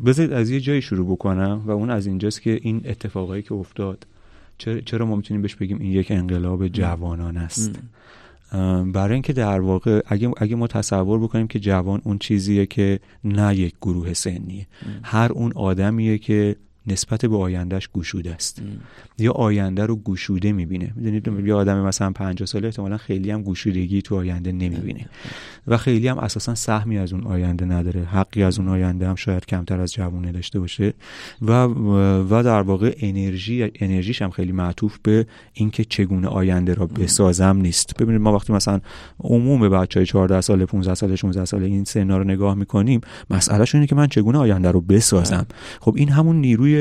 بذارید 0.05 0.33
از 0.43 0.49
یه 0.49 0.59
جایی 0.59 0.81
شروع 0.81 1.07
بکنم 1.07 1.61
و 1.65 1.71
اون 1.71 1.89
از 1.89 2.07
اینجاست 2.07 2.41
که 2.41 2.59
این 2.61 2.81
اتفاقایی 2.85 3.41
که 3.41 3.53
افتاد 3.53 4.07
چرا 4.85 5.05
ما 5.05 5.15
می‌تونیم 5.15 5.41
بهش 5.41 5.55
بگیم 5.55 5.77
این 5.79 5.91
یک 5.91 6.11
انقلاب 6.11 6.67
جوانان 6.67 7.37
است؟ 7.37 7.79
برای 8.93 9.13
اینکه 9.13 9.33
در 9.33 9.59
واقع 9.59 10.01
اگه, 10.05 10.31
اگه 10.37 10.55
ما 10.55 10.67
تصور 10.67 11.19
بکنیم 11.19 11.47
که 11.47 11.59
جوان 11.59 12.01
اون 12.03 12.17
چیزیه 12.17 12.65
که 12.65 12.99
نه 13.23 13.55
یک 13.55 13.73
گروه 13.81 14.13
سنیه. 14.13 14.67
هر 15.03 15.31
اون 15.31 15.51
آدمیه 15.55 16.17
که 16.17 16.55
نسبت 16.87 17.25
به 17.25 17.37
آیندهش 17.37 17.89
گشوده 17.93 18.33
است. 18.33 18.61
یا 19.19 19.31
آینده 19.31 19.85
رو 19.85 19.95
گشوده 19.95 20.51
می‌بینه. 20.51 20.93
می‌دونید 20.95 21.47
یه 21.47 21.53
آدم 21.53 21.85
مثلا 21.85 22.11
50 22.11 22.45
ساله 22.45 22.67
احتمالا 22.67 22.97
خیلی 22.97 23.31
هم 23.31 23.43
گشودگی 23.43 24.01
تو 24.01 24.15
آینده 24.15 24.51
نمی‌بینه. 24.51 25.05
و 25.67 25.77
خیلی 25.77 26.07
هم 26.07 26.17
اساسا 26.17 26.55
سهمی 26.55 26.97
از 26.97 27.13
اون 27.13 27.23
آینده 27.23 27.65
نداره. 27.65 28.01
حقی 28.01 28.43
از 28.43 28.59
اون 28.59 28.67
آینده 28.67 29.07
هم 29.07 29.15
شاید 29.15 29.45
کمتر 29.45 29.81
از 29.81 29.93
جوونه 29.93 30.31
داشته 30.31 30.59
باشه. 30.59 30.93
و 31.41 31.51
و 32.29 32.43
در 32.43 32.61
واقع 32.61 32.95
انرژی 32.99 33.71
انرژیش 33.75 34.21
هم 34.21 34.29
خیلی 34.29 34.51
معطوف 34.51 34.97
به 35.03 35.25
اینکه 35.53 35.83
چگونه 35.83 36.27
آینده 36.27 36.73
را 36.73 36.87
بسازم 36.87 37.57
نیست. 37.57 37.97
ببینید 37.97 38.21
ما 38.21 38.33
وقتی 38.33 38.53
مثلا 38.53 38.81
عموم 39.19 39.69
بچهای 39.69 40.05
14 40.05 40.41
ساله 40.41 40.65
15 40.65 40.95
ساله 40.95 41.15
16 41.15 41.45
ساله 41.45 41.65
این 41.65 41.83
سنا 41.83 42.17
رو 42.17 42.23
نگاه 42.23 42.55
می‌کنیم 42.55 43.01
مسئله 43.29 43.65
اینه 43.73 43.87
که 43.87 43.95
من 43.95 44.07
چگونه 44.07 44.37
آینده 44.37 44.71
رو 44.71 44.81
بسازم؟ 44.81 45.45
خب 45.79 45.93
این 45.97 46.09
همون 46.09 46.35
نیروی 46.35 46.72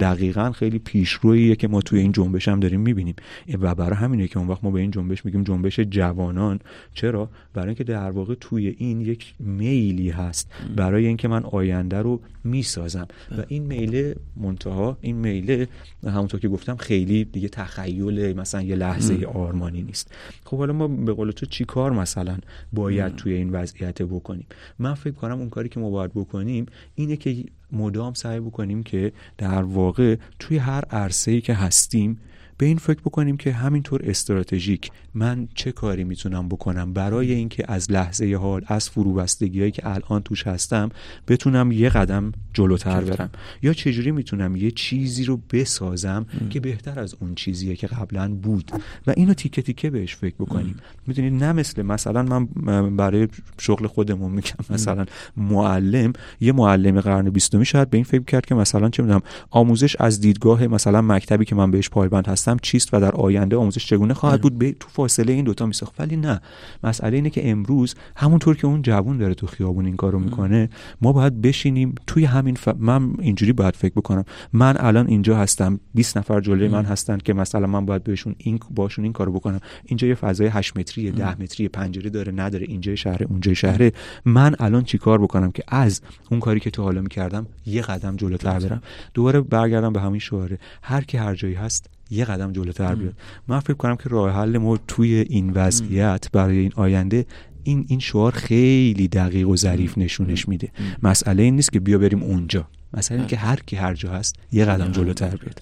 دقیقا 0.00 0.52
خیلی 0.52 0.78
پیشروییه 0.78 1.56
که 1.56 1.68
ما 1.68 1.80
توی 1.80 2.00
این 2.00 2.12
جنبش 2.12 2.48
هم 2.48 2.60
داریم 2.60 2.80
می‌بینیم. 2.80 3.14
و 3.60 3.74
برای 3.74 3.96
همینه 3.96 4.28
که 4.28 4.38
اون 4.38 4.48
وقت 4.48 4.64
ما 4.64 4.70
به 4.70 4.80
این 4.80 4.90
جنبش 4.90 5.24
میگیم 5.24 5.44
جنبش 5.44 5.80
جوانان. 5.80 6.60
چرا؟ 6.94 7.30
برای 7.54 7.68
اینکه 7.68 7.84
در 7.84 8.10
واقع 8.10 8.34
توی 8.40 8.74
این 8.78 9.00
یک 9.00 9.34
میلی 9.40 10.10
هست. 10.10 10.50
برای 10.76 11.06
اینکه 11.06 11.28
من 11.28 11.44
آینده 11.44 11.98
رو 11.98 12.20
می‌سازم. 12.44 13.08
و 13.38 13.42
این 13.48 13.62
میله 13.62 14.16
منتها 14.36 14.98
این 15.00 15.16
میله 15.16 15.68
همونطور 16.06 16.40
که 16.40 16.48
گفتم 16.48 16.76
خیلی 16.76 17.24
دیگه 17.24 17.48
تخیل 17.48 18.36
مثلا 18.36 18.62
یه 18.62 18.76
لحظه 18.76 19.26
آرمانی 19.34 19.82
نیست. 19.82 20.14
خب 20.52 20.58
حالا 20.58 20.72
ما 20.72 20.88
به 20.88 21.12
قول 21.12 21.30
تو 21.30 21.46
چی 21.46 21.64
کار 21.64 21.92
مثلا 21.92 22.36
باید 22.72 23.16
توی 23.16 23.32
این 23.32 23.50
وضعیت 23.50 24.02
بکنیم؟ 24.02 24.46
من 24.78 24.94
فکر 24.94 25.14
کنم 25.14 25.38
اون 25.38 25.50
کاری 25.50 25.68
که 25.68 25.80
ما 25.80 25.90
باید 25.90 26.10
بکنیم 26.14 26.66
اینه 26.94 27.16
که 27.16 27.44
مدام 27.72 28.14
سعی 28.14 28.40
بکنیم 28.40 28.82
که 28.82 29.12
در 29.38 29.62
واقع 29.62 30.16
توی 30.38 30.58
هر 30.58 30.84
عرصه‌ای 30.84 31.40
که 31.40 31.54
هستیم 31.54 32.18
به 32.62 32.66
این 32.66 32.78
فکر 32.78 33.00
بکنیم 33.00 33.36
که 33.36 33.52
همینطور 33.52 34.00
استراتژیک 34.04 34.90
من 35.14 35.48
چه 35.54 35.72
کاری 35.72 36.04
می‌تونم 36.04 36.48
بکنم 36.48 36.92
برای 36.92 37.32
اینکه 37.32 37.64
از 37.68 37.90
لحظه 37.90 38.36
حال 38.36 38.62
از 38.66 38.90
فروبستگی 38.90 39.70
که 39.70 39.82
الان 39.90 40.22
توش 40.22 40.46
هستم 40.46 40.88
بتونم 41.28 41.72
یه 41.72 41.88
قدم 41.88 42.32
جلوتر 42.54 43.00
برم. 43.00 43.30
یا 43.62 43.72
چجوری 43.72 44.10
می‌تونم 44.10 44.56
یه 44.56 44.70
چیزی 44.70 45.24
رو 45.24 45.40
بسازم 45.52 46.26
که 46.50 46.60
بهتر 46.60 47.00
از 47.00 47.14
اون 47.20 47.34
چیزیه 47.34 47.76
که 47.76 47.86
قبلا 47.86 48.34
بود؟ 48.34 48.72
و 49.06 49.12
اینو 49.16 49.34
تیکه 49.34 49.62
تیکه 49.62 49.90
بهش 49.90 50.16
فکر 50.16 50.34
بکنیم. 50.34 50.76
می‌دونید 51.06 51.44
نه 51.44 51.52
مثل 51.52 51.82
مثلا 51.82 52.46
من 52.56 52.96
برای 52.96 53.28
شغل 53.58 53.86
خودمون 53.86 54.32
میگم 54.32 54.54
مثلا 54.70 55.04
معلم 55.36 56.12
یه 56.40 56.52
معلم 56.52 57.00
قرن 57.00 57.30
بیستمی 57.30 57.64
شاید 57.64 57.90
به 57.90 57.96
این 57.96 58.04
فکر 58.04 58.22
کرد 58.22 58.46
که 58.46 58.54
مثلا 58.54 58.90
چه 58.90 59.02
می‌دونم 59.02 59.22
آموزش 59.50 59.96
از 59.96 60.20
دیدگاه 60.20 60.66
مثلا 60.66 61.02
مکتبی 61.02 61.44
که 61.44 61.54
من 61.54 61.70
بهش 61.70 61.90
پایبند 61.90 62.26
هستم 62.26 62.51
چیست 62.58 62.94
و 62.94 63.00
در 63.00 63.12
آینده 63.12 63.56
آموزش 63.56 63.86
چگونه 63.86 64.14
خواهد 64.14 64.40
بود؟ 64.40 64.58
به 64.58 64.72
تو 64.72 64.88
فاصله 64.88 65.32
این 65.32 65.44
دوتا 65.44 65.66
میساخت. 65.66 65.94
ولی 65.98 66.16
نه. 66.16 66.40
مسئله 66.84 67.16
اینه 67.16 67.30
که 67.30 67.50
امروز 67.50 67.94
همونطور 68.16 68.56
که 68.56 68.66
اون 68.66 68.82
جوون 68.82 69.18
داره 69.18 69.34
تو 69.34 69.46
خیابون 69.46 69.86
این 69.86 69.96
کارو 69.96 70.18
می‌کنه 70.18 70.68
ما 71.00 71.12
باید 71.12 71.40
بشینیم 71.40 71.94
توی 72.06 72.24
همین 72.24 72.54
ف... 72.54 72.68
من 72.78 73.12
اینجوری 73.18 73.52
باید 73.52 73.76
فکر 73.76 73.92
بکنم. 73.94 74.24
من 74.52 74.76
الان 74.78 75.08
اینجا 75.08 75.36
هستم. 75.36 75.80
20 75.94 76.16
نفر 76.16 76.40
جلوی 76.40 76.68
من 76.68 76.84
هستن 76.84 77.18
که 77.18 77.34
مثلا 77.34 77.66
من 77.66 77.86
باید 77.86 78.04
بهشون 78.04 78.34
این 78.38 78.60
باشون 78.70 79.04
این 79.04 79.12
کارو 79.12 79.32
بکنم. 79.32 79.60
اینجا 79.84 80.08
یه 80.08 80.14
فضای 80.14 80.46
8 80.46 80.76
متری 80.76 81.10
10 81.10 81.42
متری 81.42 81.68
پنجره 81.68 82.10
داره 82.10 82.32
نداره. 82.32 82.66
اینجا 82.68 82.94
شهر 82.94 83.24
اونجا 83.24 83.54
شهره. 83.54 83.92
من 84.24 84.54
الان 84.58 84.84
چیکار 84.84 85.22
بکنم 85.22 85.50
که 85.50 85.62
از 85.68 86.00
اون 86.30 86.40
کاری 86.40 86.60
که 86.60 86.70
تو 86.70 86.82
حالا 86.82 87.00
می‌کردم 87.00 87.46
یه 87.66 87.82
قدم 87.82 88.16
جلوتر. 88.16 88.58
برم. 88.58 88.82
دوباره 89.14 89.40
برگردم 89.40 89.92
به 89.92 90.00
همین 90.00 90.20
شعاره. 90.20 90.58
هر 90.82 91.04
کی 91.04 91.18
هر 91.18 91.34
جایی 91.34 91.54
هست 91.54 91.90
یه 92.12 92.24
قدم 92.24 92.52
جلوتر 92.52 92.94
بیاد. 92.94 93.14
من 93.48 93.60
فکر 93.60 93.74
کنم 93.74 93.96
که 93.96 94.08
راه 94.08 94.30
حل 94.30 94.58
ما 94.58 94.76
توی 94.88 95.14
این 95.14 95.50
وضعیت 95.50 96.26
برای 96.32 96.58
این 96.58 96.72
آینده 96.76 97.26
این 97.64 97.84
این 97.88 97.98
شعار 97.98 98.32
خیلی 98.32 99.08
دقیق 99.08 99.48
و 99.48 99.56
ظریف 99.56 99.98
نشونش 99.98 100.48
میده. 100.48 100.68
مسئله 101.02 101.42
این 101.42 101.56
نیست 101.56 101.72
که 101.72 101.80
بیا 101.80 101.98
بریم 101.98 102.22
اونجا. 102.22 102.66
مسئله 102.94 103.18
این 103.18 103.26
که 103.26 103.36
هر 103.36 103.60
کی 103.66 103.76
هر 103.76 103.94
جا 103.94 104.10
هست 104.10 104.36
یه 104.52 104.64
قدم 104.64 104.92
جلوتر 104.92 105.36
بیاد. 105.36 105.60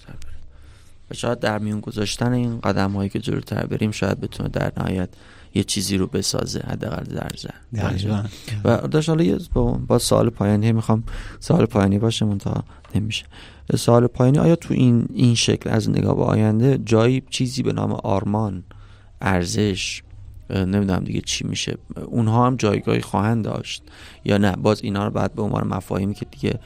و 1.11 1.13
شاید 1.13 1.39
در 1.39 1.59
میون 1.59 1.79
گذاشتن 1.79 2.31
این 2.33 2.59
قدم 2.59 2.91
هایی 2.91 3.09
که 3.09 3.19
جلوتر 3.19 3.65
بریم 3.65 3.91
شاید 3.91 4.19
بتونه 4.19 4.49
در 4.49 4.71
نهایت 4.77 5.09
یه 5.53 5.63
چیزی 5.63 5.97
رو 5.97 6.07
بسازه 6.07 6.59
حداقل 6.59 7.03
در 7.03 7.31
و 8.63 8.87
داشت 8.87 9.09
حالا 9.09 9.39
با, 9.53 9.71
با 9.71 9.99
سوال 9.99 10.29
پایانی 10.29 10.71
می‌خوام 10.71 11.03
سوال 11.39 11.65
پایانی 11.65 11.99
باشه 11.99 12.25
منتها 12.25 12.63
نمیشه. 12.95 13.25
سال 13.77 14.07
پایانی 14.07 14.37
آیا 14.37 14.55
تو 14.55 14.73
این 14.73 15.07
این 15.13 15.35
شکل 15.35 15.69
از 15.69 15.89
نگاه 15.89 16.15
به 16.15 16.23
آینده 16.23 16.79
جایی 16.85 17.23
چیزی 17.29 17.63
به 17.63 17.73
نام 17.73 17.91
آرمان 17.91 18.63
ارزش 19.21 20.03
نمی‌دونم 20.49 21.03
دیگه 21.03 21.21
چی 21.21 21.47
میشه 21.47 21.77
اونها 22.05 22.47
هم 22.47 22.55
جایگاهی 22.55 23.01
خواهند 23.01 23.45
داشت 23.45 23.83
یا 24.25 24.37
نه؟ 24.37 24.51
باز 24.51 24.81
اینا 24.83 25.05
رو 25.05 25.11
بعد 25.11 25.35
به 25.35 25.41
عنوان 25.41 25.67
مفاهیمی 25.67 26.13
که 26.13 26.25
دیگه 26.25 26.59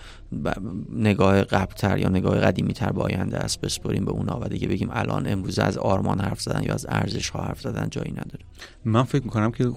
نگاه 0.95 1.43
قبلتر 1.43 1.97
یا 1.97 2.09
نگاه 2.09 2.39
قدیمی 2.39 2.73
تر 2.73 2.91
به 2.91 3.01
آینده 3.01 3.37
است 3.37 3.61
بسپریم 3.61 4.05
به 4.05 4.11
اونا 4.11 4.39
و 4.41 4.47
دیگه 4.47 4.67
بگیم 4.67 4.89
الان 4.91 5.27
امروز 5.27 5.59
از 5.59 5.77
آرمان 5.77 6.19
حرف 6.19 6.41
زدن 6.41 6.63
یا 6.63 6.73
از 6.73 6.85
ارزش 6.89 7.29
ها 7.29 7.43
حرف 7.43 7.61
زدن 7.61 7.87
جایی 7.91 8.11
نداره 8.11 8.39
من 8.85 9.03
فکر 9.03 9.23
می‌کنم 9.23 9.51
که 9.51 9.71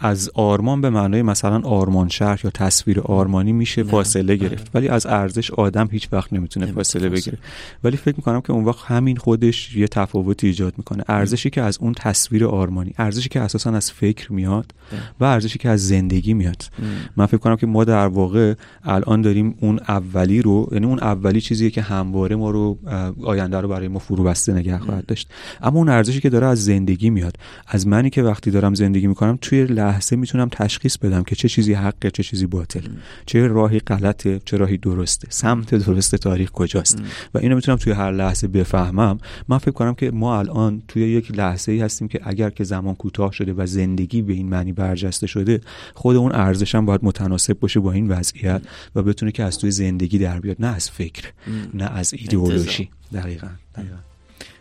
از 0.00 0.30
آرمان 0.34 0.80
به 0.80 0.90
معنای 0.90 1.22
مثلا 1.22 1.60
آرمان 1.60 2.08
شهر 2.08 2.40
یا 2.44 2.50
تصویر 2.50 3.00
آرمانی 3.00 3.52
میشه 3.52 3.82
فاصله 3.82 4.36
گرفت. 4.36 4.70
ولی 4.74 4.88
از 4.88 5.06
ارزش 5.06 5.50
آدم 5.50 5.88
هیچ 5.90 6.08
وقت 6.12 6.32
نمی‌تونه 6.32 6.66
فاصله 6.66 7.08
بگیره. 7.08 7.38
ولی 7.84 7.96
فکر 7.96 8.16
می‌کنم 8.16 8.40
که 8.40 8.52
اون 8.52 8.64
وقت 8.64 8.84
همین 8.84 9.16
خودش 9.16 9.76
یه 9.76 9.88
تفاوتی 9.88 10.46
ایجاد 10.46 10.74
می‌کنه. 10.78 11.04
ارزشی 11.08 11.50
که 11.50 11.62
از 11.62 11.78
اون 11.80 11.92
تصویر 11.92 12.46
آرمانی 12.46 12.94
ارزشی 12.98 13.28
که 13.28 13.40
اساسا 13.40 13.70
از 13.70 13.92
فکر 13.92 14.32
میاد 14.32 14.74
و 15.20 15.24
ارزشی 15.24 15.58
که 15.58 15.68
از 15.68 15.88
زندگی 15.88 16.34
میاد. 16.34 16.70
من 17.16 17.26
فکر 17.26 17.38
کنم 17.38 17.56
که 17.56 17.66
ما 17.66 17.84
در 17.84 18.06
واقع 18.06 18.54
الان 18.84 19.22
داریم 19.22 19.54
اون 19.60 19.73
اون 19.74 19.82
اولی 19.88 20.42
رو 20.42 20.68
یعنی 20.72 20.86
اون 20.86 20.98
اولی 20.98 21.40
چیزیه 21.40 21.70
که 21.70 21.82
همواره 21.82 22.36
ما 22.36 22.50
رو 22.50 22.78
آینده 23.22 23.60
رو 23.60 23.68
برای 23.68 23.88
ما 23.88 23.98
فرو 23.98 24.24
بسته 24.24 24.52
نگه 24.52 24.78
خواهد 24.78 25.06
داشت. 25.06 25.28
اما 25.62 25.78
اون 25.78 25.88
ارزشی 25.88 26.20
که 26.20 26.30
داره 26.30 26.46
از 26.46 26.64
زندگی 26.64 27.10
میاد. 27.10 27.36
از 27.66 27.86
منی 27.86 28.10
که 28.10 28.22
وقتی 28.22 28.50
دارم 28.50 28.74
زندگی 28.74 29.06
می‌کنم 29.06 29.38
توی 29.40 29.64
لحظه 29.64 30.16
می‌تونم 30.16 30.48
تشخیص 30.52 30.98
بدم 30.98 31.22
که 31.22 31.36
چه 31.36 31.48
چیزی 31.48 31.72
حقه 31.72 32.10
چه 32.10 32.22
چیزی 32.22 32.46
باطل. 32.46 32.80
چه 33.26 33.46
راهی 33.46 33.78
غلطه 33.78 34.40
چه 34.44 34.56
راهی 34.56 34.76
درسته. 34.76 35.28
سمت 35.30 35.74
درست 35.74 36.14
تاریخ 36.14 36.50
کجاست؟ 36.50 36.98
و 37.34 37.38
اینو 37.38 37.54
می‌تونم 37.54 37.78
توی 37.78 37.92
هر 37.92 38.12
لحظه 38.12 38.48
بفهمم. 38.48 39.18
من 39.48 39.58
فکر 39.58 39.70
کنم 39.70 39.94
که 39.94 40.10
ما 40.10 40.38
الان 40.38 40.82
توی 40.88 41.02
یک 41.02 41.38
لحظه 41.38 41.72
ای 41.72 41.80
هستیم 41.80 42.08
که 42.08 42.20
اگر 42.24 42.50
که 42.50 42.64
زمان 42.64 42.94
کوتاه 42.94 43.32
شده 43.32 43.52
و 43.52 43.66
زندگی 43.66 44.22
به 44.22 44.32
این 44.32 44.48
معنی 44.48 44.72
برجسته 44.72 45.26
شده 45.26 45.60
خود 45.94 46.16
اون 46.16 46.32
ارزش 46.32 46.74
هم 46.74 46.86
باید 46.86 47.00
متناسب 47.02 47.60
باشه 47.60 47.80
با 47.80 47.92
این 47.92 48.08
وضعیت 48.08 48.62
و 48.94 49.02
بتونه 49.02 49.32
که 49.32 49.42
از 49.42 49.58
توی 49.64 49.70
زندگی 49.70 50.18
در 50.18 50.40
بیاد 50.40 50.56
نه 50.60 50.66
از 50.66 50.90
فکر 50.90 51.32
نه 51.74 51.84
از 51.84 52.14
ایدئولوژی. 52.14 52.88
دقیقا. 53.12 53.48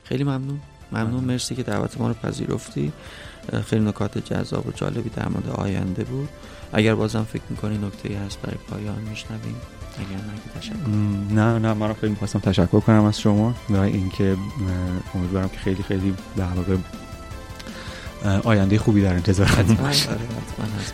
خیلی 0.04 0.24
ممنون. 0.24 0.60
ممنون. 0.92 1.24
مرسی 1.24 1.56
که 1.56 1.64
دعوت 1.64 1.98
ما 1.98 2.08
رو 2.08 2.14
پذیرفتی. 2.14 2.92
خیلی 3.66 3.86
نکات 3.86 4.18
جذاب 4.18 4.68
و 4.68 4.72
جالبی 4.72 5.10
در 5.10 5.28
مورد 5.28 5.50
آینده 5.50 6.04
بود. 6.04 6.30
اگر 6.74 6.96
بازم 6.96 7.24
فکر 7.24 7.44
می‌کنی 7.50 7.78
نکته 7.78 8.18
هست 8.18 8.42
برای 8.42 8.58
پایان 8.68 9.02
میشنویم. 9.10 9.56
اگر 9.98 10.60
تشکر. 10.60 10.90
نه 11.34 11.60
نه 11.60 11.74
من 11.74 11.94
خیلی 11.94 12.10
می‌خواستم 12.10 12.40
تشکر 12.40 12.80
کنم 12.80 13.04
از 13.04 13.20
شما. 13.20 13.56
و 13.70 13.78
اینکه 13.78 14.38
امیدوارم 15.16 15.50
که 15.50 15.58
خیلی 15.58 15.84
خیلی 15.84 16.14
واقع 16.38 16.76
آینده 18.44 18.80
خوبی 18.80 19.02
در 19.02 19.14
انتظار 19.14 19.48
حتما 19.48 19.90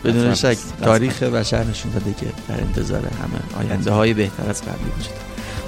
بدون 0.04 0.34
شک 0.34 0.56
تاریخ 0.82 1.22
بشر 1.22 1.64
نشون 1.64 1.92
داده 1.92 2.14
که 2.14 2.26
در 2.48 2.60
انتظار 2.60 3.00
همه. 3.00 3.66
آینده 3.66 3.90
های 3.90 4.14
بهتر 4.14 4.50
از 4.50 4.62
قبلی 4.62 4.90
وجود 4.98 5.14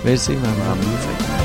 مرسی 0.04 0.32
من 0.32 0.50
ممنون. 0.50 1.41